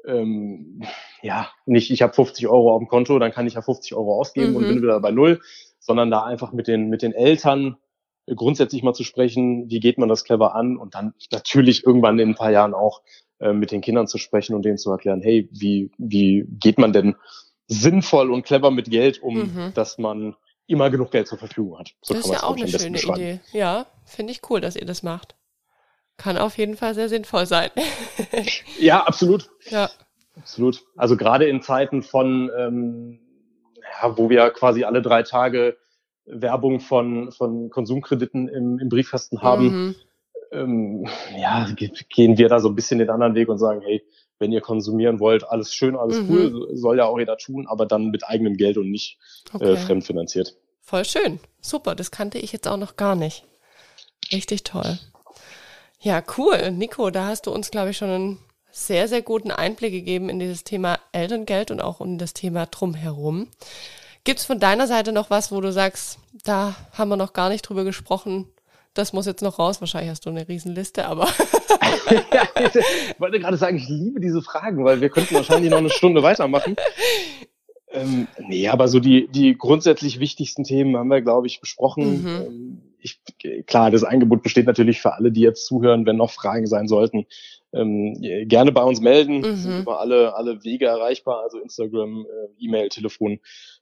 ähm, 0.06 0.82
ja, 1.20 1.50
nicht 1.66 1.90
ich 1.90 2.00
habe 2.00 2.14
50 2.14 2.48
Euro 2.48 2.72
auf 2.72 2.80
dem 2.80 2.88
Konto, 2.88 3.18
dann 3.18 3.32
kann 3.32 3.46
ich 3.46 3.52
ja 3.52 3.60
50 3.60 3.94
Euro 3.94 4.18
ausgeben 4.18 4.52
mhm. 4.52 4.56
und 4.56 4.66
bin 4.66 4.82
wieder 4.82 4.98
bei 5.00 5.10
null, 5.10 5.42
sondern 5.78 6.10
da 6.10 6.24
einfach 6.24 6.54
mit 6.54 6.68
den, 6.68 6.88
mit 6.88 7.02
den 7.02 7.12
Eltern 7.12 7.76
grundsätzlich 8.34 8.82
mal 8.82 8.94
zu 8.94 9.04
sprechen, 9.04 9.68
wie 9.70 9.80
geht 9.80 9.98
man 9.98 10.08
das 10.08 10.24
clever 10.24 10.54
an 10.54 10.76
und 10.76 10.94
dann 10.94 11.14
natürlich 11.30 11.84
irgendwann 11.86 12.18
in 12.18 12.30
ein 12.30 12.34
paar 12.34 12.50
Jahren 12.50 12.74
auch 12.74 13.02
äh, 13.38 13.52
mit 13.52 13.70
den 13.70 13.80
Kindern 13.80 14.08
zu 14.08 14.18
sprechen 14.18 14.54
und 14.54 14.64
denen 14.64 14.78
zu 14.78 14.90
erklären, 14.90 15.20
hey, 15.22 15.48
wie, 15.52 15.90
wie 15.98 16.44
geht 16.48 16.78
man 16.78 16.92
denn 16.92 17.16
sinnvoll 17.68 18.30
und 18.30 18.44
clever 18.44 18.70
mit 18.70 18.90
Geld 18.90 19.22
um, 19.22 19.38
mhm. 19.38 19.72
dass 19.74 19.98
man 19.98 20.36
immer 20.66 20.90
genug 20.90 21.10
Geld 21.10 21.28
zur 21.28 21.38
Verfügung 21.38 21.78
hat. 21.78 21.92
So 22.02 22.14
das 22.14 22.24
ist 22.24 22.32
ja 22.32 22.42
auch 22.42 22.56
eine 22.56 22.68
schöne 22.68 22.98
Idee. 22.98 23.40
Ja, 23.52 23.86
finde 24.04 24.32
ich 24.32 24.40
cool, 24.50 24.60
dass 24.60 24.76
ihr 24.76 24.86
das 24.86 25.02
macht. 25.02 25.36
Kann 26.16 26.38
auf 26.38 26.56
jeden 26.58 26.76
Fall 26.76 26.94
sehr 26.94 27.08
sinnvoll 27.08 27.46
sein. 27.46 27.70
ja, 28.80 29.04
absolut. 29.04 29.50
Ja. 29.70 29.90
Absolut. 30.36 30.84
Also 30.96 31.16
gerade 31.16 31.46
in 31.46 31.62
Zeiten 31.62 32.02
von, 32.02 32.50
ähm, 32.56 33.20
ja, 34.02 34.16
wo 34.16 34.28
wir 34.28 34.50
quasi 34.50 34.84
alle 34.84 35.02
drei 35.02 35.22
Tage 35.22 35.76
Werbung 36.26 36.80
von, 36.80 37.32
von 37.32 37.70
Konsumkrediten 37.70 38.48
im, 38.48 38.78
im 38.78 38.88
Briefkasten 38.88 39.42
haben, 39.42 39.64
mhm. 39.64 39.94
ähm, 40.52 41.08
ja, 41.38 41.68
gehen 42.08 42.38
wir 42.38 42.48
da 42.48 42.60
so 42.60 42.68
ein 42.68 42.74
bisschen 42.74 42.98
den 42.98 43.10
anderen 43.10 43.34
Weg 43.34 43.48
und 43.48 43.58
sagen, 43.58 43.80
hey, 43.82 44.02
wenn 44.38 44.52
ihr 44.52 44.60
konsumieren 44.60 45.18
wollt, 45.18 45.48
alles 45.48 45.72
schön, 45.72 45.96
alles 45.96 46.22
mhm. 46.22 46.30
cool, 46.30 46.68
soll 46.76 46.98
ja 46.98 47.06
auch 47.06 47.18
jeder 47.18 47.38
tun, 47.38 47.66
aber 47.66 47.86
dann 47.86 48.10
mit 48.10 48.26
eigenem 48.26 48.56
Geld 48.56 48.76
und 48.76 48.90
nicht 48.90 49.18
äh, 49.52 49.56
okay. 49.56 49.72
äh, 49.72 49.76
fremdfinanziert. 49.76 50.56
Voll 50.80 51.04
schön. 51.04 51.40
Super, 51.60 51.94
das 51.94 52.10
kannte 52.10 52.38
ich 52.38 52.52
jetzt 52.52 52.68
auch 52.68 52.76
noch 52.76 52.96
gar 52.96 53.16
nicht. 53.16 53.44
Richtig 54.32 54.64
toll. 54.64 54.98
Ja, 56.00 56.22
cool. 56.36 56.70
Nico, 56.70 57.10
da 57.10 57.28
hast 57.28 57.46
du 57.46 57.52
uns, 57.52 57.70
glaube 57.70 57.90
ich, 57.90 57.96
schon 57.96 58.10
einen 58.10 58.38
sehr, 58.70 59.08
sehr 59.08 59.22
guten 59.22 59.50
Einblick 59.50 59.92
gegeben 59.92 60.28
in 60.28 60.38
dieses 60.38 60.62
Thema 60.62 60.98
Elterngeld 61.12 61.70
und 61.70 61.80
auch 61.80 62.00
in 62.00 62.18
das 62.18 62.34
Thema 62.34 62.66
drumherum. 62.66 63.48
Gibt 64.26 64.40
es 64.40 64.44
von 64.44 64.58
deiner 64.58 64.88
Seite 64.88 65.12
noch 65.12 65.30
was, 65.30 65.52
wo 65.52 65.60
du 65.60 65.70
sagst, 65.70 66.18
da 66.44 66.74
haben 66.92 67.10
wir 67.10 67.16
noch 67.16 67.32
gar 67.32 67.48
nicht 67.48 67.62
drüber 67.62 67.84
gesprochen, 67.84 68.46
das 68.92 69.12
muss 69.12 69.24
jetzt 69.24 69.40
noch 69.40 69.60
raus. 69.60 69.80
Wahrscheinlich 69.80 70.10
hast 70.10 70.26
du 70.26 70.30
eine 70.30 70.48
Riesenliste, 70.48 71.06
aber. 71.06 71.28
ich 72.10 73.20
wollte 73.20 73.38
gerade 73.38 73.56
sagen, 73.56 73.76
ich 73.76 73.88
liebe 73.88 74.18
diese 74.18 74.42
Fragen, 74.42 74.84
weil 74.84 75.00
wir 75.00 75.10
könnten 75.10 75.36
wahrscheinlich 75.36 75.70
noch 75.70 75.78
eine 75.78 75.90
Stunde 75.90 76.24
weitermachen. 76.24 76.74
Ähm, 77.92 78.26
nee, 78.48 78.66
aber 78.66 78.88
so 78.88 78.98
die, 78.98 79.28
die 79.28 79.56
grundsätzlich 79.56 80.18
wichtigsten 80.18 80.64
Themen 80.64 80.96
haben 80.96 81.08
wir, 81.08 81.22
glaube 81.22 81.46
ich, 81.46 81.60
besprochen. 81.60 82.22
Mhm. 82.22 82.26
Ähm, 82.26 82.82
ich, 82.98 83.20
klar, 83.66 83.92
das 83.92 84.02
Angebot 84.02 84.42
besteht 84.42 84.66
natürlich 84.66 85.00
für 85.00 85.12
alle, 85.12 85.30
die 85.30 85.42
jetzt 85.42 85.66
zuhören, 85.66 86.04
wenn 86.04 86.16
noch 86.16 86.32
Fragen 86.32 86.66
sein 86.66 86.88
sollten. 86.88 87.26
Ähm, 87.72 88.16
gerne 88.48 88.72
bei 88.72 88.82
uns 88.82 89.00
melden. 89.00 89.40
Mhm. 89.42 89.56
Sind 89.56 89.80
über 89.82 90.00
alle, 90.00 90.34
alle 90.34 90.64
Wege 90.64 90.86
erreichbar, 90.86 91.42
also 91.42 91.58
Instagram, 91.58 92.26
äh, 92.26 92.64
E-Mail, 92.64 92.88
Telefon 92.88 93.38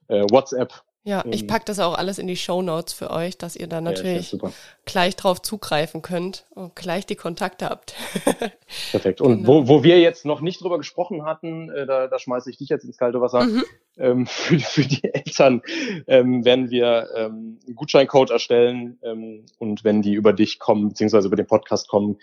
äh, 0.08 0.24
WhatsApp. 0.30 0.82
Ja, 1.06 1.22
ich 1.30 1.42
ähm, 1.42 1.48
pack 1.48 1.66
das 1.66 1.80
auch 1.80 1.98
alles 1.98 2.18
in 2.18 2.26
die 2.26 2.36
Show 2.36 2.62
Notes 2.62 2.94
für 2.94 3.10
euch, 3.10 3.36
dass 3.36 3.56
ihr 3.56 3.66
da 3.66 3.82
natürlich 3.82 4.32
ja, 4.32 4.38
gleich 4.86 5.16
drauf 5.16 5.42
zugreifen 5.42 6.00
könnt 6.00 6.46
und 6.54 6.74
gleich 6.74 7.04
die 7.04 7.14
Kontakte 7.14 7.68
habt. 7.68 7.94
Perfekt. 8.90 9.20
Und 9.20 9.42
genau. 9.42 9.48
wo, 9.48 9.68
wo 9.68 9.84
wir 9.84 10.00
jetzt 10.00 10.24
noch 10.24 10.40
nicht 10.40 10.62
drüber 10.62 10.78
gesprochen 10.78 11.26
hatten, 11.26 11.68
äh, 11.68 11.84
da, 11.84 12.06
da 12.06 12.18
schmeiße 12.18 12.48
ich 12.48 12.56
dich 12.56 12.70
jetzt 12.70 12.84
ins 12.84 12.96
kalte 12.96 13.20
Wasser. 13.20 13.44
Mhm. 13.44 13.64
Ähm, 13.98 14.26
für, 14.26 14.58
für 14.58 14.86
die 14.86 15.04
Eltern 15.04 15.60
ähm, 16.06 16.42
werden 16.46 16.70
wir 16.70 17.10
ähm, 17.14 17.58
einen 17.66 17.76
Gutscheincode 17.76 18.30
erstellen 18.30 18.98
ähm, 19.02 19.44
und 19.58 19.84
wenn 19.84 20.00
die 20.00 20.14
über 20.14 20.32
dich 20.32 20.58
kommen, 20.58 20.88
beziehungsweise 20.88 21.26
über 21.26 21.36
den 21.36 21.46
Podcast 21.46 21.86
kommen, 21.86 22.16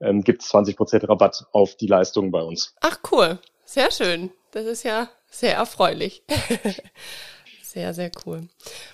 ähm, 0.00 0.22
gibt 0.22 0.42
es 0.42 0.52
20% 0.52 1.08
Rabatt 1.08 1.46
auf 1.52 1.76
die 1.76 1.86
Leistungen 1.86 2.30
bei 2.32 2.42
uns. 2.42 2.74
Ach 2.82 2.98
cool, 3.10 3.38
sehr 3.64 3.90
schön. 3.90 4.30
Das 4.50 4.66
ist 4.66 4.82
ja 4.82 5.08
sehr 5.30 5.54
erfreulich. 5.54 6.22
sehr, 7.62 7.94
sehr 7.94 8.10
cool. 8.24 8.48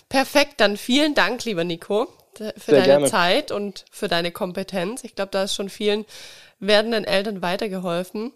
Perfekt, 0.09 0.55
dann 0.59 0.77
vielen 0.77 1.15
Dank, 1.15 1.45
lieber 1.45 1.65
Nico, 1.65 2.09
für 2.37 2.53
sehr 2.57 2.75
deine 2.81 2.87
gerne. 2.87 3.07
Zeit 3.07 3.53
und 3.53 3.85
für 3.91 4.09
deine 4.09 4.33
Kompetenz. 4.33 5.05
Ich 5.05 5.15
glaube, 5.15 5.31
da 5.31 5.45
ist 5.45 5.55
schon 5.55 5.69
vielen 5.69 6.05
werdenden 6.59 7.05
Eltern 7.05 7.43
weitergeholfen. 7.43 8.33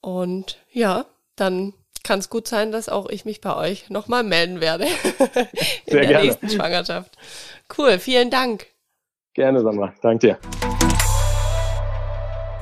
Und 0.00 0.58
ja, 0.72 1.06
dann 1.36 1.74
kann 2.02 2.18
es 2.18 2.30
gut 2.30 2.48
sein, 2.48 2.72
dass 2.72 2.88
auch 2.88 3.08
ich 3.08 3.24
mich 3.24 3.40
bei 3.40 3.54
euch 3.54 3.90
nochmal 3.90 4.24
melden 4.24 4.60
werde 4.60 4.84
in 4.84 4.90
sehr 5.86 6.00
der 6.00 6.06
gerne. 6.06 6.24
nächsten 6.24 6.50
Schwangerschaft. 6.50 7.16
Cool, 7.76 7.98
vielen 7.98 8.30
Dank. 8.30 8.66
Gerne, 9.34 9.60
Sandra. 9.60 9.94
Danke 10.02 10.26
dir. 10.26 10.38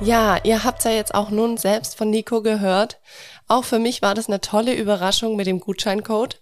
Ja, 0.01 0.37
ihr 0.43 0.63
habt 0.63 0.85
ja 0.85 0.91
jetzt 0.91 1.13
auch 1.13 1.29
nun 1.29 1.57
selbst 1.57 1.97
von 1.97 2.09
Nico 2.09 2.41
gehört. 2.41 2.99
Auch 3.49 3.65
für 3.65 3.79
mich 3.79 4.03
war 4.03 4.13
das 4.13 4.27
eine 4.27 4.41
tolle 4.41 4.75
Überraschung 4.75 5.35
mit 5.35 5.47
dem 5.47 5.59
Gutscheincode. 5.59 6.39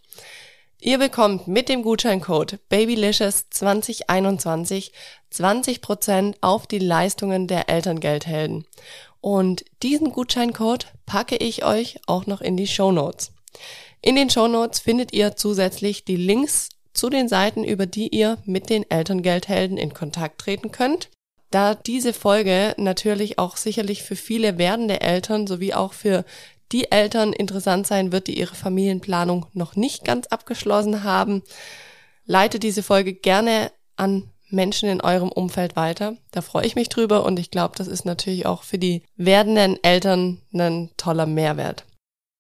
Ihr 0.82 0.98
bekommt 0.98 1.48
mit 1.48 1.70
dem 1.70 1.82
Gutscheincode 1.82 2.60
Babylicious 2.68 3.46
2021 3.50 4.92
20% 5.34 6.36
auf 6.42 6.68
die 6.68 6.80
Leistungen 6.80 7.48
der 7.48 7.70
Elterngeldhelden. 7.70 8.66
Und 9.22 9.64
diesen 9.84 10.12
Gutscheincode 10.12 10.88
packe 11.06 11.38
ich 11.38 11.64
euch 11.64 12.00
auch 12.08 12.28
noch 12.28 12.42
in 12.42 12.58
die 12.58 12.68
Show 12.68 12.92
Notes. 12.92 13.32
In 14.02 14.18
den 14.18 14.30
Show 14.30 14.50
Notes 14.50 14.80
findet 14.80 15.14
ihr 15.14 15.38
zusätzlich 15.38 16.04
die 16.04 16.18
Links 16.18 16.70
zu 16.94 17.10
den 17.10 17.30
Seiten, 17.30 17.64
über 17.64 17.86
die 17.86 18.10
ihr 18.10 18.38
mit 18.44 18.70
den 18.70 18.90
Elterngeldhelden 18.92 19.78
in 19.78 19.94
Kontakt 19.94 20.42
treten 20.42 20.72
könnt. 20.72 21.10
Da 21.52 21.74
diese 21.76 22.12
Folge 22.12 22.76
natürlich 22.78 23.40
auch 23.40 23.56
sicherlich 23.56 24.04
für 24.04 24.18
viele 24.18 24.58
werdende 24.58 25.00
Eltern 25.00 25.48
sowie 25.48 25.74
auch 25.74 25.94
für 25.94 26.26
die 26.72 26.92
Eltern 26.92 27.34
interessant 27.34 27.88
sein 27.88 28.12
wird, 28.12 28.28
die 28.28 28.38
ihre 28.38 28.56
Familienplanung 28.56 29.48
noch 29.54 29.76
nicht 29.76 30.04
ganz 30.04 30.28
abgeschlossen 30.28 31.04
haben. 31.04 31.44
Leite 32.26 32.60
diese 32.60 32.84
Folge 32.84 33.14
gerne 33.14 33.72
an 33.96 34.30
Menschen 34.50 34.90
in 34.90 35.02
eurem 35.02 35.30
Umfeld 35.30 35.76
weiter. 35.76 36.16
Da 36.32 36.42
freue 36.42 36.66
ich 36.66 36.76
mich 36.76 36.90
drüber 36.90 37.26
und 37.26 37.40
ich 37.40 37.52
glaube, 37.52 37.76
das 37.78 37.88
ist 37.88 38.06
natürlich 38.06 38.46
auch 38.46 38.64
für 38.64 38.78
die 38.78 39.04
werdenden 39.16 39.82
Eltern 39.84 40.42
ein 40.54 40.90
toller 40.98 41.26
Mehrwert. 41.26 41.86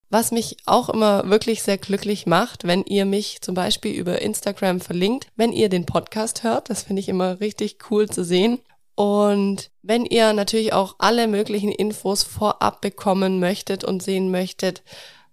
Was 0.09 0.31
mich 0.31 0.57
auch 0.65 0.87
immer 0.87 1.29
wirklich 1.29 1.63
sehr 1.63 1.77
glücklich 1.77 2.25
macht, 2.25 2.63
wenn 2.65 2.83
ihr 2.83 3.03
mich 3.03 3.41
zum 3.41 3.55
Beispiel 3.55 3.93
über 3.93 4.21
Instagram 4.21 4.79
verlinkt, 4.79 5.27
wenn 5.35 5.51
ihr 5.51 5.67
den 5.67 5.85
Podcast 5.85 6.43
hört. 6.43 6.69
Das 6.69 6.83
finde 6.83 7.01
ich 7.01 7.09
immer 7.09 7.41
richtig 7.41 7.77
cool 7.91 8.09
zu 8.09 8.23
sehen. 8.23 8.59
Und 8.97 9.71
wenn 9.83 10.05
ihr 10.05 10.33
natürlich 10.33 10.73
auch 10.73 10.95
alle 10.97 11.27
möglichen 11.27 11.71
Infos 11.71 12.23
vorab 12.23 12.81
bekommen 12.81 13.39
möchtet 13.39 13.83
und 13.83 14.01
sehen 14.01 14.31
möchtet, 14.31 14.81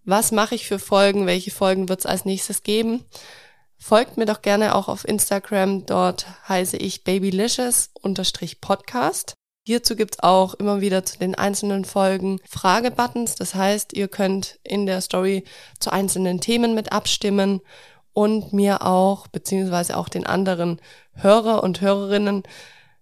was 0.04 0.32
mache 0.32 0.54
ich 0.54 0.66
für 0.66 0.78
Folgen, 0.78 1.24
welche 1.24 1.50
Folgen 1.50 1.88
wird 1.88 2.00
es 2.00 2.06
als 2.06 2.26
nächstes 2.26 2.62
geben, 2.62 3.06
folgt 3.78 4.18
mir 4.18 4.26
doch 4.26 4.42
gerne 4.42 4.74
auch 4.74 4.88
auf 4.88 5.08
Instagram. 5.08 5.86
Dort 5.86 6.26
heiße 6.46 6.76
ich 6.76 7.04
babylicious-podcast. 7.04 9.32
Hierzu 9.66 9.96
gibt's 9.96 10.20
auch 10.20 10.52
immer 10.52 10.82
wieder 10.82 11.06
zu 11.06 11.18
den 11.18 11.34
einzelnen 11.34 11.86
Folgen 11.86 12.40
Fragebuttons. 12.46 13.36
Das 13.36 13.54
heißt, 13.54 13.94
ihr 13.94 14.08
könnt 14.08 14.58
in 14.62 14.84
der 14.84 15.00
Story 15.00 15.44
zu 15.80 15.90
einzelnen 15.90 16.42
Themen 16.42 16.74
mit 16.74 16.92
abstimmen 16.92 17.62
und 18.12 18.52
mir 18.52 18.82
auch, 18.82 19.26
beziehungsweise 19.26 19.96
auch 19.96 20.10
den 20.10 20.26
anderen 20.26 20.82
Hörer 21.14 21.62
und 21.62 21.80
Hörerinnen 21.80 22.42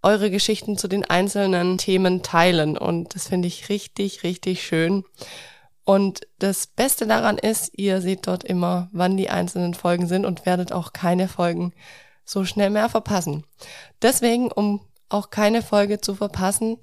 eure 0.02 0.30
Geschichten 0.30 0.76
zu 0.76 0.88
den 0.88 1.04
einzelnen 1.04 1.78
Themen 1.78 2.22
teilen. 2.22 2.76
Und 2.76 3.14
das 3.14 3.28
finde 3.28 3.48
ich 3.48 3.68
richtig, 3.68 4.22
richtig 4.22 4.66
schön. 4.66 5.04
Und 5.84 6.20
das 6.38 6.66
Beste 6.66 7.06
daran 7.06 7.38
ist, 7.38 7.72
ihr 7.76 8.00
seht 8.00 8.26
dort 8.26 8.44
immer, 8.44 8.88
wann 8.92 9.16
die 9.16 9.30
einzelnen 9.30 9.74
Folgen 9.74 10.06
sind 10.06 10.24
und 10.24 10.46
werdet 10.46 10.72
auch 10.72 10.92
keine 10.92 11.28
Folgen 11.28 11.72
so 12.24 12.44
schnell 12.44 12.70
mehr 12.70 12.88
verpassen. 12.88 13.44
Deswegen, 14.00 14.52
um 14.52 14.80
auch 15.08 15.30
keine 15.30 15.62
Folge 15.62 16.00
zu 16.00 16.14
verpassen, 16.14 16.78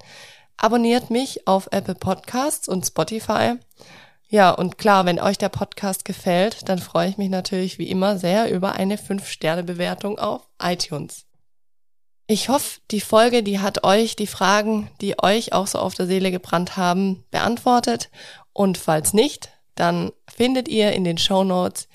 abonniert 0.57 1.09
mich 1.09 1.47
auf 1.47 1.70
Apple 1.72 1.95
Podcasts 1.95 2.67
und 2.67 2.86
Spotify. 2.86 3.55
Ja, 4.28 4.51
und 4.51 4.78
klar, 4.78 5.05
wenn 5.05 5.20
euch 5.20 5.38
der 5.38 5.49
Podcast 5.49 6.05
gefällt, 6.05 6.70
dann 6.70 6.78
freue 6.78 7.09
ich 7.09 7.17
mich 7.17 7.30
natürlich 7.30 7.80
wie 7.80 7.89
immer 7.89 8.17
sehr 8.17 8.51
über 8.51 8.74
eine 8.74 8.97
5-Sterne-Bewertung 8.97 10.20
auf 10.20 10.47
iTunes. 10.61 11.26
Ich 12.32 12.48
hoffe, 12.48 12.80
die 12.92 13.02
Folge, 13.02 13.42
die 13.42 13.58
hat 13.58 13.84
euch 13.84 14.16
die 14.16 14.28
Fragen, 14.28 14.92
die 15.02 15.18
euch 15.20 15.52
auch 15.52 15.66
so 15.66 15.80
auf 15.80 15.96
der 15.96 16.06
Seele 16.06 16.30
gebrannt 16.30 16.78
haben, 16.78 17.24
beantwortet. 17.32 18.12
Und 18.54 18.78
falls 18.78 19.14
nicht, 19.14 19.50
dann 19.74 20.12
findet 20.32 20.68
ihr 20.68 20.92
in 20.92 21.04
den 21.04 21.18
Show 21.18 21.44
Notes 21.44 21.88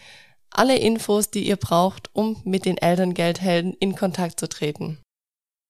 alle 0.51 0.77
Infos, 0.77 1.31
die 1.31 1.47
ihr 1.47 1.55
braucht, 1.55 2.11
um 2.15 2.43
mit 2.45 2.65
den 2.65 2.79
Elterngeldhelden 2.79 3.75
in 3.75 3.95
Kontakt 3.95 4.41
zu 4.41 4.49
treten. 4.49 4.99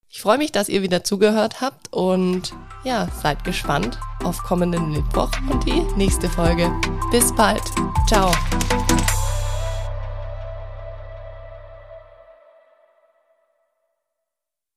Ich 0.08 0.22
freue 0.22 0.38
mich, 0.38 0.50
dass 0.50 0.70
ihr 0.70 0.80
wieder 0.80 1.04
zugehört 1.04 1.60
habt 1.60 1.92
und 1.92 2.54
ja, 2.84 3.08
seid 3.20 3.44
gespannt 3.44 3.98
auf 4.22 4.38
kommenden 4.44 4.92
Mittwoch 4.92 5.30
und 5.50 5.66
die 5.66 5.82
nächste 5.98 6.30
Folge. 6.30 6.72
Bis 7.10 7.34
bald. 7.34 7.64
Ciao. 8.08 8.32